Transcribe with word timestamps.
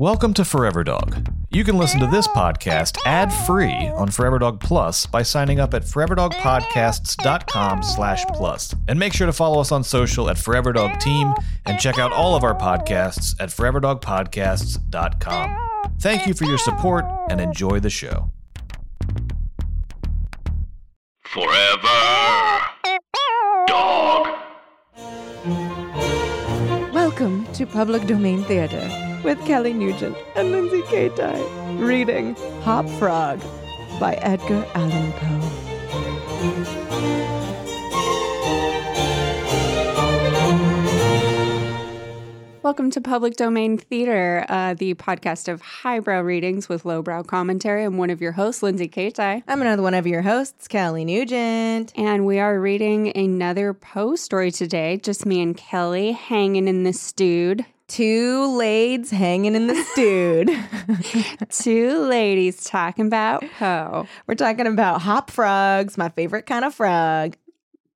Welcome 0.00 0.32
to 0.34 0.44
Forever 0.44 0.84
Dog. 0.84 1.28
You 1.50 1.64
can 1.64 1.76
listen 1.76 1.98
to 1.98 2.06
this 2.06 2.28
podcast 2.28 2.98
ad-free 3.04 3.88
on 3.88 4.12
Forever 4.12 4.38
Dog 4.38 4.60
Plus 4.60 5.06
by 5.06 5.22
signing 5.22 5.58
up 5.58 5.74
at 5.74 5.82
foreverdogpodcasts.com 5.82 7.82
slash 7.82 8.24
plus. 8.26 8.76
And 8.86 8.96
make 8.96 9.12
sure 9.12 9.26
to 9.26 9.32
follow 9.32 9.60
us 9.60 9.72
on 9.72 9.82
social 9.82 10.30
at 10.30 10.38
Forever 10.38 10.72
Dog 10.72 11.00
Team 11.00 11.34
and 11.66 11.80
check 11.80 11.98
out 11.98 12.12
all 12.12 12.36
of 12.36 12.44
our 12.44 12.54
podcasts 12.54 13.34
at 13.40 13.48
foreverdogpodcasts.com. 13.48 15.56
Thank 15.98 16.28
you 16.28 16.34
for 16.34 16.44
your 16.44 16.58
support 16.58 17.04
and 17.28 17.40
enjoy 17.40 17.80
the 17.80 17.90
show. 17.90 18.30
Forever. 21.24 22.60
Dog. 23.66 24.28
Welcome 26.94 27.52
to 27.54 27.66
Public 27.66 28.06
Domain 28.06 28.44
Theater 28.44 29.07
with 29.28 29.44
Kelly 29.44 29.74
Nugent 29.74 30.16
and 30.36 30.52
Lindsay 30.52 30.80
Kaitai. 30.80 31.78
Reading 31.78 32.34
Hop 32.62 32.88
Frog 32.88 33.38
by 34.00 34.14
Edgar 34.22 34.66
Allan 34.74 35.12
Poe. 35.12 35.50
Welcome 42.62 42.90
to 42.90 43.02
Public 43.02 43.36
Domain 43.36 43.76
Theater, 43.76 44.46
uh, 44.48 44.72
the 44.72 44.94
podcast 44.94 45.48
of 45.48 45.60
highbrow 45.60 46.22
readings 46.22 46.70
with 46.70 46.86
lowbrow 46.86 47.24
commentary. 47.24 47.84
I'm 47.84 47.98
one 47.98 48.08
of 48.08 48.22
your 48.22 48.32
hosts, 48.32 48.62
Lindsay 48.62 48.88
Kaitai. 48.88 49.42
I'm 49.46 49.60
another 49.60 49.82
one 49.82 49.92
of 49.92 50.06
your 50.06 50.22
hosts, 50.22 50.66
Kelly 50.68 51.04
Nugent. 51.04 51.92
And 51.98 52.24
we 52.24 52.38
are 52.38 52.58
reading 52.58 53.14
another 53.14 53.74
Poe 53.74 54.16
story 54.16 54.50
today. 54.50 54.96
Just 54.96 55.26
me 55.26 55.42
and 55.42 55.54
Kelly 55.54 56.12
hanging 56.12 56.66
in 56.66 56.84
the 56.84 56.94
stewed. 56.94 57.66
Two 57.88 58.54
lades 58.56 59.10
hanging 59.10 59.54
in 59.54 59.66
the 59.66 59.74
stewed. 59.74 60.50
Two 61.50 62.00
ladies 62.06 62.64
talking 62.64 63.06
about 63.06 63.42
Poe. 63.58 64.06
We're 64.26 64.34
talking 64.34 64.66
about 64.66 65.00
hop 65.00 65.30
frogs, 65.30 65.96
my 65.96 66.10
favorite 66.10 66.44
kind 66.46 66.64
of 66.66 66.74
frog. 66.74 67.36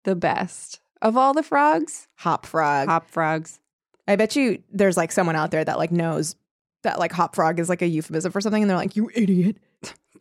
The 0.04 0.16
best 0.16 0.80
of 1.02 1.16
all 1.16 1.34
the 1.34 1.42
frogs. 1.42 2.08
Hop 2.16 2.46
frog. 2.46 2.88
Hop 2.88 3.10
frogs. 3.10 3.60
I 4.08 4.16
bet 4.16 4.34
you 4.34 4.62
there's 4.72 4.96
like 4.96 5.12
someone 5.12 5.36
out 5.36 5.50
there 5.50 5.64
that 5.64 5.76
like 5.78 5.92
knows 5.92 6.36
that 6.82 6.98
like 6.98 7.12
hop 7.12 7.34
frog 7.34 7.60
is 7.60 7.68
like 7.68 7.82
a 7.82 7.86
euphemism 7.86 8.32
for 8.32 8.40
something, 8.40 8.62
and 8.62 8.70
they're 8.70 8.76
like, 8.78 8.96
"You 8.96 9.10
idiot! 9.14 9.58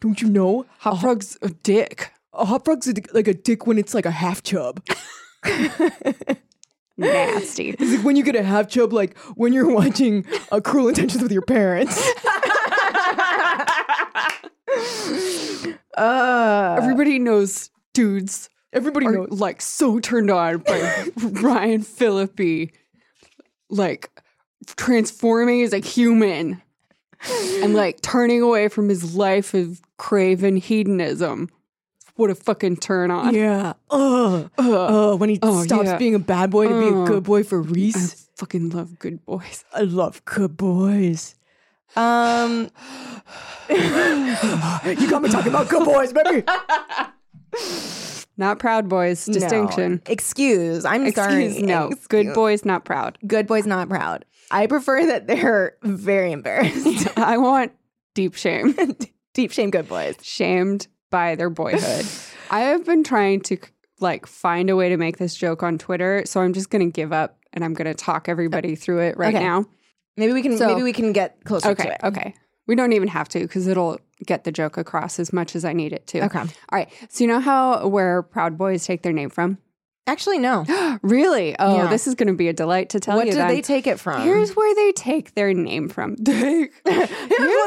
Don't 0.02 0.22
you 0.22 0.30
know 0.30 0.66
Hop 0.80 1.00
frog's 1.00 1.38
a 1.42 1.50
dick. 1.50 2.12
a 2.34 2.44
hop 2.46 2.66
frog's 2.66 2.88
a, 2.88 2.94
dick- 2.94 3.14
like 3.14 3.28
a 3.28 3.34
dick 3.34 3.66
when 3.66 3.78
it's 3.78 3.94
like 3.94 4.06
a 4.06 4.12
half 4.12 4.44
chub? 4.44 4.84
Nasty. 7.02 7.70
It's 7.72 7.82
like 7.98 8.06
when 8.06 8.16
you 8.16 8.24
get 8.24 8.36
a 8.36 8.44
half 8.44 8.70
chub, 8.70 8.94
like 8.94 9.18
when 9.36 9.54
you're 9.54 9.74
watching 9.74 10.26
a 10.52 10.62
Cruel 10.62 10.88
Intentions 10.90 11.22
with 11.22 11.32
your 11.32 11.42
parents." 11.44 11.98
uh, 15.98 16.76
Everybody 16.80 17.20
knows 17.20 17.70
dudes 17.94 18.50
everybody 18.74 19.06
are 19.08 19.12
knows. 19.14 19.30
like 19.32 19.62
so 19.62 20.00
turned 20.00 20.30
on 20.30 20.60
by 20.60 21.08
Ryan 21.24 21.82
Phillippe, 21.82 22.72
like 23.70 24.10
transforming 24.66 25.64
as 25.64 25.74
a 25.74 25.80
human 25.80 26.62
and 27.62 27.74
like 27.74 28.02
turning 28.02 28.42
away 28.42 28.68
from 28.68 28.90
his 28.90 29.16
life 29.16 29.54
of 29.54 29.82
craven 29.98 30.56
hedonism. 30.58 31.50
What 32.16 32.30
a 32.30 32.36
fucking 32.36 32.78
turn 32.78 33.10
on. 33.12 33.34
Yeah. 33.34 33.74
Uh, 33.90 34.48
uh, 34.58 35.16
when 35.16 35.30
he 35.30 35.40
Oh, 35.42 35.64
stops 35.64 35.86
yeah. 35.86 35.98
being 35.98 36.16
a 36.16 36.20
bad 36.20 36.50
boy 36.52 36.68
to 36.68 36.80
be 36.80 36.88
a 36.88 37.06
good 37.06 37.24
boy 37.24 37.44
for 37.44 37.62
Reese. 37.62 38.28
I 38.36 38.40
fucking 38.40 38.70
love 38.70 39.00
good 39.00 39.26
boys. 39.26 39.64
I 39.74 39.82
love 39.82 40.24
good 40.26 40.58
boys. 40.58 41.36
Um, 41.96 42.70
you 43.70 43.78
got 45.10 45.22
me 45.22 45.30
talking 45.30 45.50
about 45.50 45.68
good 45.70 45.84
boys, 45.86 46.14
baby. 46.14 46.44
Not 48.38 48.60
proud 48.60 48.88
boys. 48.90 49.26
Distinction. 49.26 50.02
No. 50.06 50.12
Excuse. 50.12 50.86
I'm 50.86 51.12
sorry. 51.12 51.62
No. 51.62 51.88
Excuse. 51.88 52.08
Good 52.08 52.34
boys, 52.34 52.66
not 52.66 52.86
proud. 52.86 53.18
Good 53.28 53.46
boys, 53.46 53.66
not 53.66 53.90
proud. 53.90 54.26
I 54.50 54.68
prefer 54.68 55.06
that 55.08 55.28
they're 55.28 55.76
very 55.84 56.32
embarrassed. 56.32 57.08
I 57.18 57.38
want 57.38 57.72
deep 58.14 58.36
shame. 58.36 58.76
Deep 59.34 59.52
shame, 59.52 59.70
good 59.72 59.88
boys. 59.88 60.16
shamed 60.22 60.88
by 61.12 61.36
their 61.36 61.52
boyhood. 61.52 62.06
I 62.50 62.62
have 62.62 62.84
been 62.86 63.04
trying 63.04 63.42
to 63.42 63.58
like 64.00 64.26
find 64.26 64.70
a 64.72 64.76
way 64.76 64.90
to 64.90 64.98
make 64.98 65.18
this 65.18 65.36
joke 65.36 65.62
on 65.62 65.78
Twitter, 65.78 66.24
so 66.26 66.42
I'm 66.42 66.54
just 66.54 66.72
going 66.72 66.84
to 66.84 66.92
give 66.92 67.14
up 67.14 67.38
and 67.54 67.64
I'm 67.64 67.76
going 67.76 67.86
to 67.86 67.94
talk 67.94 68.28
everybody 68.28 68.76
through 68.76 69.02
it 69.02 69.18
right 69.18 69.36
Okay. 69.36 69.44
now. 69.44 69.66
Maybe 70.18 70.34
we 70.34 70.42
can. 70.42 70.58
So- 70.58 70.68
maybe 70.68 70.82
we 70.84 70.94
can 70.94 71.14
get 71.14 71.44
closer 71.44 71.70
Okay, 71.70 71.84
to 71.84 71.94
it. 71.94 72.00
okay. 72.04 72.34
We 72.68 72.76
don't 72.76 72.94
even 72.94 73.10
have 73.10 73.28
to 73.30 73.40
because 73.40 73.68
it'll 73.68 74.00
get 74.26 74.44
the 74.44 74.52
joke 74.52 74.78
across 74.78 75.20
as 75.20 75.34
much 75.34 75.56
as 75.56 75.66
I 75.66 75.74
need 75.74 75.94
it 75.94 76.08
to. 76.08 76.24
Okay. 76.26 76.40
All 76.40 76.48
right. 76.72 76.90
So 77.10 77.24
you 77.24 77.28
know 77.28 77.40
how 77.40 77.88
where 77.88 78.22
Proud 78.22 78.58
Boys 78.58 78.86
take 78.86 79.02
their 79.04 79.14
name 79.14 79.30
from? 79.30 79.58
Actually, 80.08 80.40
no. 80.40 80.66
really? 81.04 81.56
Oh, 81.60 81.76
Yeah. 81.78 81.88
this 81.88 82.08
is 82.08 82.16
going 82.16 82.28
to 82.28 82.34
be 82.34 82.48
a 82.48 82.54
delight 82.54 82.90
to 82.90 83.00
tell 83.00 83.16
you. 83.16 83.20
what 83.20 83.26
you. 83.28 83.34
did 83.34 83.40
then. 83.42 83.48
they 83.50 83.62
take 83.62 83.86
it 83.88 84.00
from? 84.00 84.22
Here's 84.24 84.56
where 84.56 84.74
they 84.76 84.92
take 84.94 85.36
their 85.36 85.54
name 85.54 85.90
from. 85.90 86.16
Take. 86.26 86.74
Here's 86.86 87.10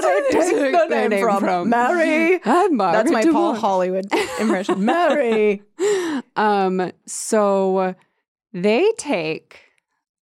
where 0.03 0.23
they 0.33 0.39
take 0.41 0.89
the 0.91 1.09
name 1.09 1.39
from. 1.41 1.69
Mary. 1.71 2.41
I'm 2.45 2.77
That's 2.77 3.11
my 3.11 3.25
Paul. 3.25 3.55
Hollywood 3.55 4.07
impression. 4.41 4.85
Mary. 4.85 5.63
Um, 6.37 6.91
so 7.07 7.95
they 8.53 8.91
take 8.99 9.61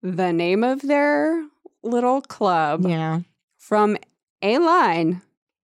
the 0.01 0.31
name 0.31 0.63
of 0.63 0.81
their 0.81 1.45
little 1.83 2.21
club 2.21 2.85
Yeah. 2.87 3.19
from 3.57 3.97
a 4.41 4.57
line 4.59 5.21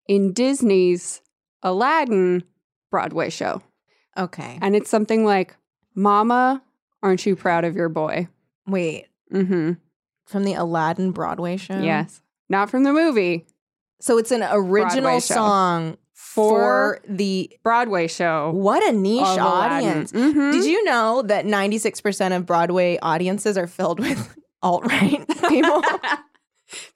in 0.07 0.33
Disney's 0.33 1.21
Aladdin 1.61 2.43
Broadway 2.89 3.29
show. 3.29 3.61
Okay. 4.17 4.57
And 4.61 4.75
it's 4.75 4.89
something 4.89 5.23
like, 5.23 5.55
Mama, 5.95 6.61
aren't 7.03 7.25
you 7.25 7.35
proud 7.35 7.65
of 7.65 7.75
your 7.75 7.89
boy? 7.89 8.27
Wait. 8.67 9.07
Mm-hmm. 9.33 9.73
From 10.25 10.43
the 10.43 10.53
Aladdin 10.53 11.11
Broadway 11.11 11.57
show? 11.57 11.79
Yes. 11.79 12.21
Not 12.49 12.69
from 12.69 12.83
the 12.83 12.93
movie, 12.93 13.45
So 13.99 14.17
it's 14.17 14.31
an 14.31 14.43
original 14.49 15.19
song 15.21 15.97
for 16.13 16.97
for 16.99 16.99
the 17.07 17.51
Broadway 17.63 18.07
show. 18.07 18.51
what 18.51 18.83
a 18.87 18.91
niche 18.91 19.21
audience. 19.23 20.11
Mhm. 20.11 20.51
Did 20.53 20.65
you 20.65 20.83
know 20.85 21.21
that 21.23 21.45
96% 21.45 22.35
of 22.35 22.45
Broadway 22.45 22.97
audiences 23.01 23.57
are 23.57 23.67
filled 23.67 23.99
with 23.99 24.35
alt-right 24.61 25.27
people? 25.49 25.81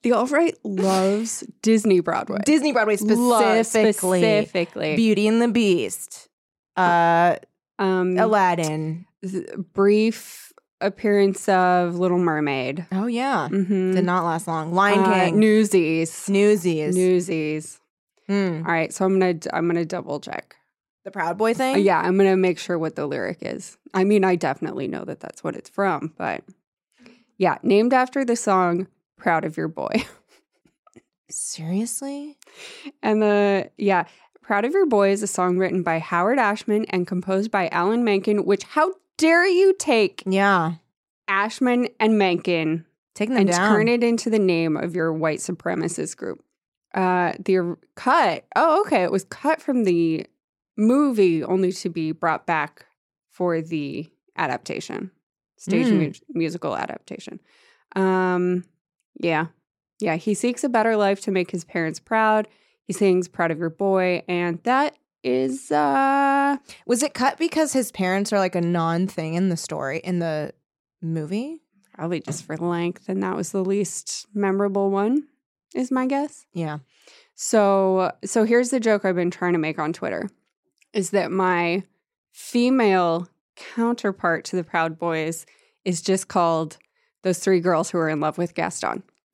The 0.04 0.14
alt 0.14 0.32
right 0.32 0.58
loves 0.64 1.44
Disney 1.62 2.00
Broadway. 2.00 2.40
Disney 2.46 2.72
Broadway 2.72 2.96
specifically. 2.96 4.22
specifically. 4.22 4.96
Beauty 4.96 5.28
and 5.28 5.42
the 5.42 5.50
Beast. 5.50 6.30
Uh 6.78 7.36
um, 7.80 8.18
Aladdin. 8.18 9.06
brief 9.74 10.52
appearance 10.82 11.48
of 11.50 11.96
Little 11.96 12.18
Mermaid. 12.20 12.86
Oh 12.92 13.08
yeah. 13.08 13.48
Mm-hmm. 13.52 13.94
Did 13.96 14.06
not 14.06 14.24
last 14.26 14.48
long. 14.48 14.74
Lion 14.74 15.00
Uh, 15.00 15.14
King. 15.26 15.40
Newsies. 15.40 16.30
Newsies. 16.30 16.96
Newsies. 16.96 17.80
Hmm. 18.28 18.64
All 18.66 18.72
right, 18.74 18.92
so 18.94 19.06
I'm 19.06 19.20
gonna 19.20 19.40
I'm 19.54 19.68
gonna 19.68 19.86
double 19.86 20.20
check. 20.20 20.56
The 21.04 21.12
Proud 21.12 21.38
Boy 21.38 21.52
Uh, 21.52 21.56
thing? 21.56 21.80
yeah, 21.86 22.00
I'm 22.00 22.18
gonna 22.18 22.36
make 22.38 22.58
sure 22.58 22.78
what 22.80 22.96
the 22.96 23.06
lyric 23.06 23.38
is. 23.42 23.78
I 23.94 24.04
mean, 24.04 24.24
I 24.24 24.36
definitely 24.36 24.88
know 24.88 25.06
that 25.06 25.20
that's 25.20 25.44
what 25.44 25.56
it's 25.56 25.70
from, 25.70 26.14
but 26.18 26.44
yeah, 27.38 27.58
named 27.64 27.94
after 27.94 28.26
the 28.26 28.36
song 28.36 28.88
"Proud 29.18 29.46
of 29.46 29.56
Your 29.58 29.68
Boy." 29.68 30.04
Seriously? 31.30 32.38
And 33.02 33.22
the 33.22 33.70
yeah, 33.78 34.06
Proud 34.46 34.64
of 34.64 34.74
Your 34.74 34.86
Boy 34.86 35.10
is 35.10 35.24
a 35.24 35.28
song 35.28 35.58
written 35.58 35.82
by 35.82 35.98
Howard 35.98 36.38
Ashman 36.38 36.86
and 36.92 37.08
composed 37.08 37.50
by 37.50 37.68
Alan 37.70 38.04
Menken, 38.04 38.46
which 38.46 38.64
how 38.64 38.94
dare 39.18 39.48
you 39.48 39.74
take 39.80 40.22
Yeah. 40.28 40.74
Ashman 41.28 41.88
and 42.00 42.20
Menken 42.20 42.86
Taking 43.16 43.34
them 43.34 43.42
and 43.42 43.50
down. 43.50 43.76
turn 43.76 43.88
it 43.88 44.04
into 44.04 44.30
the 44.30 44.38
name 44.38 44.78
of 44.78 44.94
your 44.96 45.12
white 45.12 45.40
supremacist 45.40 46.16
group. 46.18 46.44
Uh, 46.94 47.34
the 47.44 47.58
or- 47.58 47.80
cut. 47.96 48.46
Oh, 48.56 48.82
okay. 48.82 49.02
It 49.04 49.12
was 49.12 49.24
cut 49.24 49.62
from 49.64 49.84
the 49.84 50.28
movie, 50.78 51.44
only 51.44 51.72
to 51.72 51.90
be 51.90 52.12
brought 52.12 52.46
back 52.46 52.86
for 53.32 53.62
the 53.62 54.08
adaptation, 54.38 55.10
stage 55.58 55.88
Mm. 55.88 55.98
mu- 56.00 56.12
musical 56.40 56.78
adaptation. 56.78 57.40
Um, 57.96 58.64
yeah, 59.20 59.48
yeah. 60.00 60.18
He 60.18 60.36
seeks 60.36 60.64
a 60.64 60.70
better 60.70 60.96
life 60.96 61.20
to 61.22 61.32
make 61.32 61.50
his 61.50 61.64
parents 61.64 62.00
proud. 62.00 62.48
He 62.86 62.94
sings 62.94 63.28
"Proud 63.28 63.52
of 63.52 63.60
Your 63.60 63.70
Boy," 63.70 64.24
and 64.28 64.62
that 64.64 64.96
is 65.24 65.72
uh 65.72 66.58
Was 66.86 67.04
it 67.04 67.14
cut 67.14 67.38
because 67.38 67.74
his 67.74 67.92
parents 67.92 68.32
are 68.32 68.40
like 68.40 68.56
a 68.56 68.62
non 68.62 69.08
thing 69.08 69.34
in 69.34 69.50
the 69.50 69.58
story 69.58 70.00
in 70.00 70.20
the 70.20 70.54
movie? 71.02 71.62
probably 71.96 72.20
just 72.20 72.44
for 72.44 72.58
length, 72.58 73.08
and 73.08 73.24
that 73.24 73.36
was 73.36 73.52
the 73.52 73.64
least 73.64 74.28
memorable 74.34 74.92
one. 74.92 75.28
Is 75.74 75.92
my 75.92 76.06
guess. 76.06 76.46
Yeah. 76.54 76.80
So 77.36 78.12
so 78.24 78.44
here's 78.44 78.70
the 78.70 78.80
joke 78.80 79.04
I've 79.04 79.16
been 79.16 79.32
trying 79.32 79.54
to 79.54 79.60
make 79.60 79.80
on 79.80 79.94
Twitter 79.94 80.30
is 80.94 81.10
that 81.10 81.32
my 81.32 81.84
female 82.32 83.28
counterpart 83.56 84.46
to 84.46 84.56
the 84.56 84.64
Proud 84.64 84.98
Boys 84.98 85.46
is 85.84 86.02
just 86.02 86.28
called 86.28 86.78
those 87.24 87.40
three 87.40 87.60
girls 87.60 87.90
who 87.90 87.98
are 87.98 88.10
in 88.10 88.22
love 88.22 88.38
with 88.38 88.56
Gaston. 88.56 89.04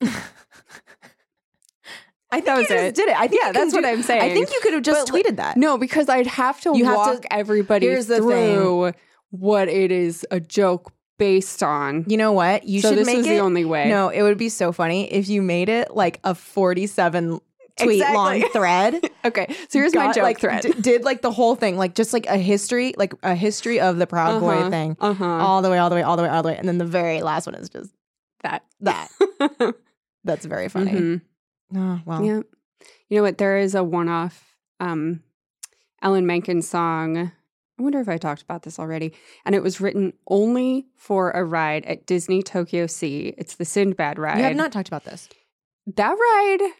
I 2.32 2.36
think 2.36 2.46
That 2.46 2.52
you 2.54 2.58
was 2.60 2.68
just 2.68 2.82
it. 2.84 2.94
did 2.94 3.08
it. 3.10 3.16
I 3.20 3.28
think 3.28 3.42
Yeah, 3.42 3.52
that's 3.52 3.72
what 3.74 3.84
I'm 3.84 4.02
saying. 4.02 4.22
I 4.22 4.32
think 4.34 4.50
you 4.50 4.58
could 4.62 4.72
have 4.72 4.82
just 4.82 5.10
But, 5.10 5.14
tweeted 5.14 5.36
that. 5.36 5.56
No, 5.56 5.76
because 5.78 6.08
I'd 6.08 6.26
have 6.26 6.60
to 6.62 6.76
You 6.76 6.84
have 6.86 6.94
to- 6.94 6.98
walk 7.12 7.24
everybody 7.30 7.94
through 8.02 8.92
what 9.30 9.68
it 9.68 9.92
is 9.92 10.26
a 10.30 10.40
joke 10.40 10.92
based 11.18 11.62
on. 11.62 12.04
You 12.08 12.16
know 12.16 12.32
what? 12.32 12.64
You 12.66 12.80
so 12.80 12.88
should 12.88 12.98
this 12.98 13.06
make 13.06 13.18
was 13.18 13.26
it. 13.26 13.30
the 13.30 13.38
only 13.40 13.64
way. 13.64 13.88
No, 13.88 14.08
it 14.08 14.22
would 14.22 14.38
be 14.38 14.48
so 14.48 14.72
funny 14.72 15.12
if 15.12 15.28
you 15.28 15.40
made 15.42 15.68
it 15.68 15.94
like 15.94 16.18
a 16.24 16.34
47 16.34 17.38
tweet 17.78 17.90
Exactly. 18.00 18.16
long 18.16 18.42
thread. 18.50 19.00
Okay, 19.24 19.46
so 19.68 19.78
here's 19.78 19.94
my 19.94 20.06
Got, 20.06 20.14
joke 20.16 20.22
like, 20.24 20.40
thread. 20.40 20.62
d- 20.62 20.72
did 20.80 21.04
like 21.04 21.22
the 21.22 21.30
whole 21.30 21.54
thing, 21.54 21.76
like 21.78 21.94
just 21.94 22.12
like 22.12 22.26
a 22.26 22.36
history, 22.36 22.92
like 22.96 23.14
a 23.22 23.36
history 23.36 23.78
of 23.78 23.98
the 23.98 24.06
Proud 24.08 24.40
Boy 24.40 24.54
Uh-huh, 24.56 24.70
thing, 24.70 24.96
Uh-huh. 25.00 25.24
all 25.24 25.62
the 25.62 25.70
way, 25.70 25.78
all 25.78 25.88
the 25.90 25.94
way, 25.94 26.02
all 26.02 26.16
the 26.16 26.24
way, 26.24 26.28
all 26.28 26.42
the 26.42 26.48
way, 26.48 26.56
and 26.56 26.66
then 26.66 26.78
the 26.78 26.84
very 26.84 27.22
last 27.22 27.46
one 27.46 27.54
is 27.54 27.68
just 27.68 27.92
that. 28.42 28.64
that. 28.80 29.08
That's 30.24 30.44
very 30.44 30.68
funny. 30.68 30.90
Mhm. 30.90 31.20
Oh, 31.74 32.00
wow. 32.04 32.22
Yeah. 32.22 32.40
You 33.08 33.16
know 33.18 33.22
what? 33.22 33.38
There 33.38 33.58
is 33.58 33.74
a 33.74 33.84
one 33.84 34.08
off 34.08 34.56
um, 34.80 35.22
Alan 36.00 36.26
Menken 36.26 36.62
song. 36.62 37.16
I 37.18 37.82
wonder 37.82 38.00
if 38.00 38.08
I 38.08 38.18
talked 38.18 38.42
about 38.42 38.62
this 38.62 38.78
already. 38.78 39.14
And 39.44 39.54
it 39.54 39.62
was 39.62 39.80
written 39.80 40.12
only 40.28 40.86
for 40.96 41.30
a 41.30 41.44
ride 41.44 41.84
at 41.86 42.06
Disney 42.06 42.42
Tokyo 42.42 42.86
Sea. 42.86 43.34
It's 43.38 43.56
the 43.56 43.64
Sindbad 43.64 44.18
ride. 44.18 44.38
You 44.38 44.44
have 44.44 44.56
not 44.56 44.72
talked 44.72 44.88
about 44.88 45.04
this. 45.04 45.28
That 45.86 46.12
ride 46.12 46.70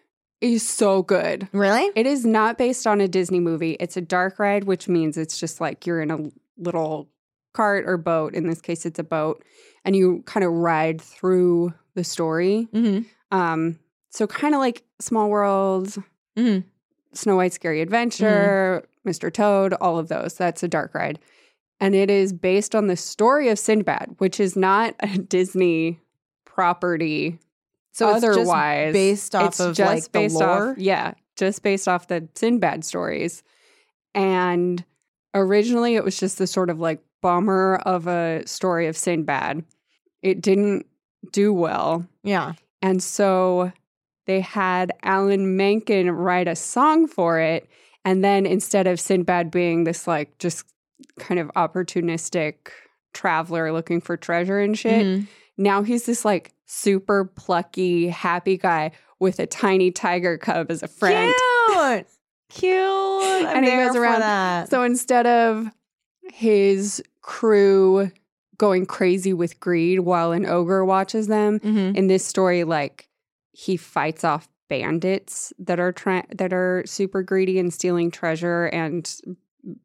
is 0.41 0.69
so 0.69 1.03
good. 1.03 1.49
Really? 1.53 1.91
It 1.95 2.07
is 2.07 2.25
not 2.27 2.59
based 2.59 2.87
on 2.87 3.01
a 3.01 3.09
Disney 3.09 3.41
movie. 3.41 3.77
It's 3.81 3.97
a 3.97 4.01
dark 4.01 4.39
ride, 4.39 4.65
which 4.65 4.89
means 4.89 5.17
it's 5.17 5.39
just 5.39 5.61
like 5.61 5.87
you're 5.87 6.03
in 6.03 6.11
a 6.11 6.31
little 6.59 7.09
cart 7.53 7.85
or 7.87 7.97
boat. 7.97 8.35
In 8.35 8.49
this 8.49 8.61
case, 8.61 8.85
it's 8.85 8.99
a 8.99 9.05
boat. 9.05 9.45
And 9.85 9.97
you 9.97 10.23
kind 10.27 10.45
of 10.45 10.53
ride 10.53 11.01
through 11.01 11.75
the 11.95 12.05
story. 12.05 12.69
Mm-hmm. 12.73 13.37
Um, 13.37 13.79
so 14.13 14.27
kind 14.27 14.55
of 14.55 14.61
like 14.61 14.85
Small 15.01 15.29
World, 15.29 15.97
Mhm. 16.39 16.65
Snow 17.15 17.37
White 17.37 17.53
Scary 17.53 17.81
Adventure, 17.81 18.85
Mr. 19.07 19.33
Toad, 19.33 19.75
all 19.75 19.99
of 19.99 20.09
those. 20.09 20.35
That's 20.35 20.63
a 20.63 20.69
dark 20.69 20.95
ride. 20.95 21.19
And 21.81 21.95
it 21.95 22.09
is 22.11 22.33
based 22.33 22.75
on 22.77 22.87
the 22.87 22.97
story 22.97 23.49
of 23.49 23.59
Sinbad, 23.59 24.15
which 24.19 24.39
is 24.39 24.55
not 24.57 24.95
a 25.01 25.09
Disney 25.19 25.99
property. 26.45 27.39
So 27.93 28.15
it's 28.15 28.25
otherwise, 28.25 28.87
just 28.87 28.93
based 28.95 29.35
off 29.35 29.47
it's 29.49 29.61
of 29.61 29.75
just 29.77 29.87
like 29.93 30.03
the 30.05 30.11
based 30.11 30.37
lore. 30.37 30.71
off, 30.71 30.79
yeah, 30.79 31.13
just 31.37 31.63
based 31.63 31.89
off 31.89 32.07
the 32.09 32.29
Sinbad 32.35 32.85
stories. 32.85 33.43
And 34.15 34.85
originally 35.35 35.97
it 35.97 36.05
was 36.05 36.19
just 36.19 36.39
the 36.39 36.47
sort 36.47 36.71
of 36.71 36.79
like 36.81 37.03
bummer 37.21 37.77
of 37.85 38.07
a 38.07 38.43
story 38.47 38.87
of 38.87 38.97
Sinbad. 38.97 39.65
It 40.23 40.41
didn't 40.41 40.87
do 41.33 41.53
well. 41.53 42.07
Yeah. 42.23 42.53
And 42.81 43.03
so 43.03 43.73
they 44.27 44.41
had 44.41 44.93
Alan 45.03 45.57
Menken 45.57 46.11
write 46.11 46.49
a 46.49 46.57
song 46.57 47.07
for 47.07 47.39
it. 47.41 47.69
And 48.05 48.23
then 48.25 48.47
instead 48.47 48.87
of 48.87 48.99
Sinbad 49.01 49.51
being 49.51 49.85
this 49.85 50.07
like 50.07 50.39
just 50.39 50.65
kind 51.19 51.39
of 51.41 51.51
opportunistic 51.57 52.55
traveler 53.15 53.73
looking 53.73 54.01
for 54.01 54.17
treasure 54.17 54.59
and 54.61 54.79
shit, 54.79 55.05
Mhm. 55.07 55.27
now 55.59 55.83
he's 55.83 56.07
this 56.07 56.25
like 56.25 56.53
super 56.67 57.25
plucky, 57.25 58.09
happy 58.09 58.57
guy 58.57 58.93
with 59.21 59.39
a 59.39 59.47
tiny 59.47 59.91
tiger 59.91 60.39
cub 60.39 60.71
as 60.71 60.83
a 60.83 60.89
friend. 60.89 61.33
Cute. 61.71 62.07
Cute. 62.49 62.77
I'm 63.47 63.57
And 63.59 63.65
he 63.65 63.71
goes 63.73 63.97
around- 63.97 64.21
that. 64.21 64.69
So 64.69 64.83
instead 64.83 65.27
of 65.27 65.69
his 66.33 67.03
crew 67.21 68.11
going 68.59 68.87
crazy 68.87 69.33
with 69.33 69.59
greed 69.61 70.01
while 70.01 70.33
an 70.33 70.47
ogre 70.47 70.85
watches 70.85 71.27
them, 71.29 71.59
Mhm. 71.61 71.97
in 71.97 72.07
this 72.07 72.25
story 72.25 72.65
like 72.65 73.09
he 73.53 73.77
fights 73.77 74.25
off 74.25 74.49
bandits 74.69 75.53
that 75.59 75.79
are 75.79 75.93
trying 75.93 76.27
that 76.35 76.53
are 76.53 76.83
super 76.87 77.23
greedy 77.23 77.59
and 77.59 77.73
stealing 77.73 78.11
treasure 78.11 78.67
and 78.67 79.21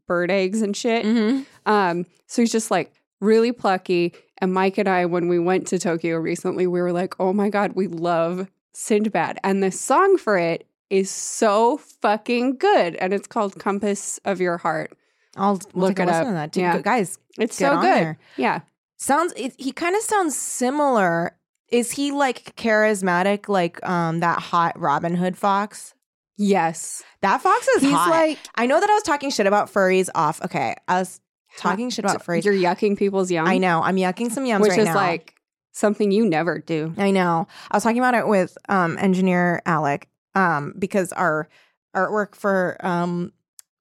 bird 0.08 0.32
eggs 0.32 0.62
and 0.62 0.76
shit 0.76 1.06
Mhm. 1.06 1.46
um 1.66 2.06
so 2.26 2.42
he's 2.42 2.52
just 2.52 2.72
like 2.72 2.94
really 3.22 3.52
plucky 3.52 4.14
and 4.40 4.54
mike 4.54 4.78
and 4.78 4.88
i 4.88 5.06
when 5.06 5.28
we 5.28 5.38
went 5.40 5.68
to 5.68 5.78
tokyo 5.78 6.18
recently 6.18 6.66
we 6.68 6.82
were 6.82 6.92
like 6.94 7.14
oh 7.20 7.34
my 7.34 7.50
god 7.50 7.74
we 7.74 7.88
love 7.88 8.48
sindbad 8.74 9.38
and 9.44 9.62
the 9.62 9.72
song 9.72 10.18
for 10.18 10.38
it 10.38 10.66
is 10.90 11.12
so 11.12 11.78
fucking 12.02 12.56
good 12.58 12.96
and 12.96 13.14
it's 13.14 13.28
called 13.28 13.60
compass 13.60 14.20
of 14.26 14.40
your 14.40 14.58
heart 14.58 14.92
I'll 15.36 15.60
we'll 15.76 15.90
Look 15.90 16.00
it 16.00 16.06
listen 16.08 16.22
up. 16.22 16.28
to 16.28 16.34
that. 16.34 16.52
Dude, 16.52 16.62
Yeah. 16.62 16.82
guys, 16.82 17.20
it's 17.38 17.58
so 17.58 17.76
good 17.76 17.84
there. 17.84 18.18
yeah 18.38 18.62
sounds 18.98 19.32
it, 19.38 19.54
he 19.60 19.72
kind 19.72 19.96
of 19.96 20.02
sounds 20.02 20.36
similar. 20.36 21.37
Is 21.70 21.92
he 21.92 22.12
like 22.12 22.56
charismatic 22.56 23.48
like 23.50 23.86
um 23.88 24.20
that 24.22 24.40
hot 24.40 24.80
Robin 24.80 25.16
Hood 25.16 25.38
fox? 25.38 25.94
yes 26.40 27.04
That 27.22 27.42
fox 27.42 27.68
is 27.70 27.82
he's 27.82 27.92
hot. 27.94 28.10
like 28.12 28.38
I 28.56 28.68
know 28.68 28.80
that 28.80 28.90
I 28.90 28.94
was 28.94 29.04
talking 29.04 29.30
shit 29.32 29.48
about 29.48 29.72
furries 29.74 30.10
off. 30.16 30.42
Okay, 30.44 30.76
I 30.88 31.00
was 31.00 31.20
talking 31.58 31.90
shit 31.90 32.06
about 32.06 32.24
furries. 32.24 32.44
you're 32.46 32.54
yucking 32.54 32.98
people's 32.98 33.32
yum 33.32 33.48
I 33.48 33.58
know. 33.58 33.82
I'm 33.82 33.96
yucking 33.96 34.32
some 34.32 34.46
yums 34.46 34.62
which 34.62 34.70
right 34.72 34.80
is 34.80 34.86
now. 34.86 34.96
like 34.96 35.34
something 35.72 36.12
you 36.12 36.26
never 36.28 36.60
do. 36.60 36.94
I 36.98 37.12
know. 37.12 37.48
I 37.72 37.76
was 37.78 37.84
talking 37.84 37.98
about 38.00 38.14
it 38.16 38.28
with 38.28 38.58
um 38.70 38.98
engineer 39.00 39.62
Alec 39.66 40.08
um 40.36 40.74
because 40.78 41.12
our 41.14 41.50
artwork 41.96 42.36
for 42.36 42.78
um 42.86 43.34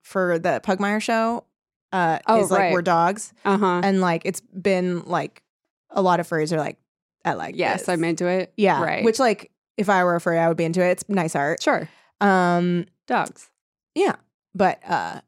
for 0.02 0.38
the 0.38 0.60
Pugmire 0.64 1.02
show 1.02 1.44
uh 1.92 2.18
Oh, 2.26 2.40
is 2.42 2.50
like 2.50 2.60
right. 2.60 2.72
we're 2.72 2.82
dogs 2.82 3.34
Uh 3.44 3.58
huh. 3.58 3.80
and 3.84 4.00
like 4.00 4.22
it's 4.24 4.40
been 4.40 5.02
like 5.04 5.42
a 5.90 6.00
lot 6.00 6.20
of 6.20 6.28
furries 6.28 6.52
are 6.52 6.58
like 6.58 6.78
I 7.26 7.34
like 7.34 7.56
Yes, 7.56 7.80
this. 7.80 7.88
I'm 7.90 8.04
into 8.04 8.26
it. 8.26 8.52
yeah 8.56 8.82
right. 8.82 9.04
which 9.04 9.18
like 9.18 9.50
if 9.76 9.88
I 9.90 10.02
were 10.04 10.14
a 10.14 10.20
furry 10.20 10.38
I 10.38 10.48
would 10.48 10.56
be 10.56 10.64
into 10.64 10.82
it. 10.82 10.90
It's 10.92 11.04
nice 11.08 11.34
art. 11.36 11.62
sure, 11.62 11.88
Um 12.20 12.86
dogs. 13.06 13.50
Yeah, 13.94 14.16
but 14.54 14.78
uh 14.88 15.20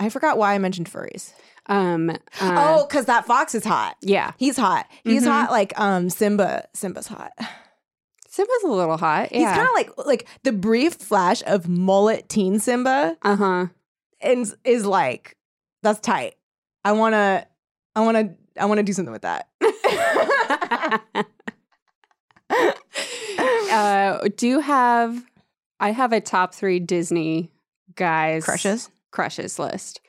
I 0.00 0.08
forgot 0.08 0.38
why 0.38 0.54
I 0.54 0.58
mentioned 0.58 0.90
furries. 0.90 1.32
Um. 1.66 2.10
uh, 2.10 2.16
oh, 2.40 2.86
cuz 2.90 3.04
that 3.04 3.24
fox 3.26 3.54
is 3.54 3.64
hot. 3.64 3.96
yeah. 4.00 4.32
He's 4.36 4.56
hot. 4.56 4.86
He's 5.04 5.22
Mhm. 5.22 5.28
hot 5.28 5.50
like 5.52 5.78
um 5.78 6.10
Simba 6.10 6.64
Simba's 6.74 7.06
hot. 7.06 7.32
Simba's 8.28 8.62
a 8.64 8.68
little 8.68 8.96
hot. 8.96 9.28
He's 9.30 9.46
kind 9.46 9.60
of 9.68 9.74
like 9.74 9.90
like 10.06 10.26
the 10.42 10.52
brief 10.52 10.94
flash 10.94 11.42
of 11.46 11.68
mullet 11.68 12.28
teen 12.28 12.58
Simba 12.58 13.16
uh 13.22 13.36
huh. 13.36 13.66
and 14.20 14.52
is 14.64 14.84
like 14.86 15.36
that's 15.82 16.00
tight. 16.00 16.34
I 16.84 16.92
want 16.92 17.12
to 17.12 17.46
I 17.94 18.00
want 18.00 18.16
to 18.16 18.34
I 18.60 18.64
want 18.66 18.78
to 18.78 18.82
do 18.82 18.92
something 18.92 19.12
with 19.12 19.22
that. 19.22 19.48
uh, 23.70 24.28
do 24.36 24.46
you 24.46 24.60
have? 24.60 25.24
I 25.80 25.90
have 25.92 26.12
a 26.12 26.20
top 26.20 26.54
three 26.54 26.78
Disney 26.80 27.50
guys 27.94 28.44
Crushes. 28.44 28.90
crushes 29.10 29.58
list. 29.58 30.00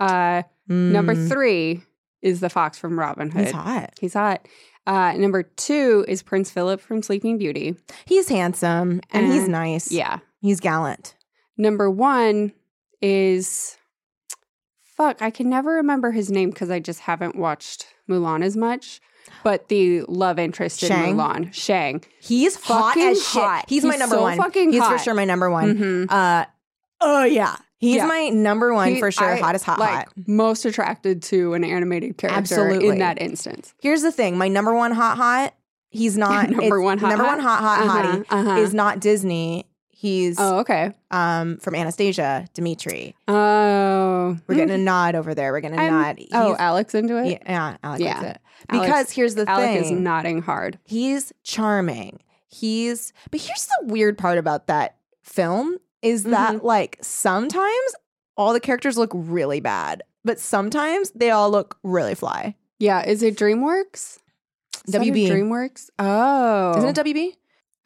Uh, 0.00 0.42
number 0.68 1.14
Mm. 1.14 1.28
three 1.28 1.82
is 2.22 2.40
the 2.40 2.48
fox 2.50 2.78
from 2.78 2.98
Robin 2.98 3.30
Hood. 3.30 3.44
He's 3.46 3.52
hot. 3.52 3.90
He's 4.00 4.14
hot. 4.14 4.46
Uh, 4.86 5.12
number 5.12 5.42
two 5.42 6.04
is 6.08 6.22
Prince 6.22 6.50
Philip 6.50 6.80
from 6.80 7.02
Sleeping 7.02 7.36
Beauty. 7.38 7.76
He's 8.06 8.28
handsome 8.28 9.00
and, 9.10 9.30
he's 9.32 9.46
nice. 9.48 9.92
Yeah. 9.92 10.18
He's 10.40 10.60
gallant. 10.60 11.14
Number 11.58 11.90
one 11.90 12.52
is 13.02 13.76
fuck. 14.96 15.20
I 15.20 15.30
can 15.30 15.50
never 15.50 15.72
remember 15.74 16.12
his 16.12 16.30
name 16.30 16.50
because 16.50 16.70
I 16.70 16.80
just 16.80 17.00
haven't 17.00 17.36
watched 17.36 17.86
Mulan 18.08 18.42
as 18.42 18.56
much. 18.56 19.00
But 19.44 19.68
the 19.68 20.02
love 20.08 20.38
interest 20.38 20.82
in 20.82 20.88
Shang? 20.88 21.16
Mulan, 21.16 21.52
Shang. 21.54 22.02
He's 22.20 22.56
hot 22.56 22.94
Fucking 22.94 23.08
as 23.10 23.18
shit. 23.28 23.42
hot. 23.42 23.64
He's, 23.68 23.84
my 23.84 23.96
number 23.96 24.16
so 24.16 24.22
one. 24.22 24.36
fucking 24.38 24.72
He's 24.72 24.84
for 24.86 24.98
sure 24.98 25.14
my 25.14 25.24
number 25.24 25.50
one. 25.50 25.76
Mhm. 25.78 26.06
Uh 26.10 26.44
oh 27.00 27.24
yeah. 27.24 27.56
He's 27.80 27.96
Yeah. 27.96 28.06
my 28.06 28.28
number 28.30 28.74
one 28.74 28.94
He- 28.94 28.98
for 29.00 29.12
sure. 29.12 29.34
I, 29.34 29.38
hottest 29.38 29.64
hot 29.64 29.78
like, 29.78 29.90
hot. 29.90 30.08
Most 30.26 30.64
attracted 30.64 31.22
to 31.24 31.54
an 31.54 31.62
animated 31.64 32.16
character 32.18 32.38
Absolutely. 32.38 32.88
in 32.88 32.98
that 32.98 33.20
instance. 33.22 33.72
Here's 33.80 34.02
the 34.02 34.10
thing: 34.12 34.36
my 34.36 34.48
number 34.48 34.74
one 34.74 34.90
hot 34.92 35.16
hot. 35.16 35.54
He's 35.90 36.18
not 36.26 36.50
Number 36.50 36.80
one 36.82 36.98
hot 36.98 37.08
number 37.10 37.24
hot? 37.24 37.36
one 37.36 37.40
hot 37.40 37.60
hot 37.60 37.80
Uh-huh, 37.86 38.16
hottie 38.18 38.24
uh-huh. 38.30 38.56
is 38.60 38.74
not 38.74 39.00
Disney. 39.00 39.64
He's 39.90 40.36
Oh, 40.38 40.58
okay. 40.58 40.92
um 41.10 41.56
from 41.58 41.74
Anastasia, 41.74 42.46
Dimitri. 42.54 43.14
Oh, 43.26 44.36
We're 44.46 44.54
getting 44.54 44.74
a 44.74 44.78
nod 44.78 45.14
over 45.14 45.34
there. 45.34 45.52
We're 45.52 45.60
getting 45.60 45.78
a 45.78 45.82
I'm- 45.82 45.92
nod. 45.92 46.20
oh, 46.32 46.56
Alex 46.58 46.94
into 46.94 47.16
it. 47.16 47.26
yeah, 47.30 47.38
yeah, 47.46 47.76
Alex 47.82 48.00
Yeah. 48.02 48.20
likes 48.20 48.38
it. 48.60 48.66
Alex- 48.74 48.86
Because 48.86 49.10
here's 49.12 49.34
the 49.34 49.48
Alec 49.48 49.66
thing: 49.82 49.84
is 49.84 49.90
nodding 49.90 50.42
hard. 50.42 50.78
he's 50.84 51.32
charming. 51.42 52.20
He's 52.48 53.12
but 53.30 53.40
here's 53.40 53.66
the 53.66 53.92
weird 53.92 54.16
part 54.18 54.38
about 54.38 54.66
that 54.68 54.96
film 55.22 55.76
is 56.02 56.22
Mm-hmm. 56.22 56.30
that 56.32 56.64
like 56.64 56.96
sometimes 57.02 57.94
all 58.36 58.52
the 58.52 58.60
characters 58.60 58.96
look 58.96 59.10
really 59.12 59.60
bad, 59.60 60.02
but 60.24 60.38
sometimes 60.40 61.10
they 61.10 61.30
all 61.30 61.50
look 61.50 61.76
really 61.82 62.14
fly. 62.14 62.54
Yeah, 62.78 63.04
is 63.04 63.22
it 63.22 63.36
DreamWorks? 63.36 64.18
Is 64.86 64.94
WB. 64.94 65.28
DreamWorks. 65.28 65.90
Oh, 65.98 66.74
Isn't 66.78 66.96
it 66.96 67.04
WB? 67.04 67.32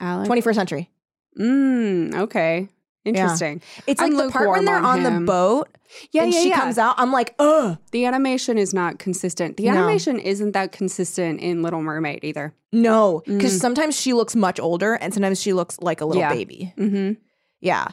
Alex? 0.01 0.29
21st 0.29 0.55
century. 0.55 0.91
Mm, 1.39 2.15
okay, 2.15 2.69
interesting. 3.05 3.61
It's 3.87 4.01
like 4.01 4.11
I'm 4.13 4.17
the 4.17 4.31
part 4.31 4.49
when 4.51 4.65
they're 4.65 4.77
on 4.77 5.05
on, 5.07 5.15
the 5.21 5.21
boat 5.27 5.69
Yeah, 6.13 6.23
and 6.25 6.33
yeah, 6.33 6.41
she 6.41 6.49
yeah. 6.51 6.61
comes 6.61 6.79
out. 6.79 6.95
I'm 6.99 7.13
like, 7.13 7.35
ugh. 7.39 7.79
The 7.91 8.07
animation 8.07 8.59
is 8.59 8.73
not 8.73 8.99
consistent. 8.99 9.57
The 9.57 9.65
No. 9.65 9.73
animation 9.73 10.19
isn't 10.19 10.53
that 10.53 10.73
consistent 10.73 11.41
in 11.41 11.63
Little 11.63 11.83
Mermaid 11.83 12.21
either. 12.25 12.55
No, 12.73 13.23
because 13.27 13.57
Mm. 13.57 13.61
sometimes 13.61 14.01
she 14.01 14.13
looks 14.13 14.35
much 14.37 14.59
older 14.61 14.95
and 14.95 15.13
sometimes 15.13 15.41
she 15.41 15.53
looks 15.53 15.79
like 15.81 16.01
a 16.01 16.07
little 16.07 16.23
Yeah. 16.23 16.33
baby. 16.33 16.73
Mm-hmm. 16.79 17.13
Yeah. 17.61 17.89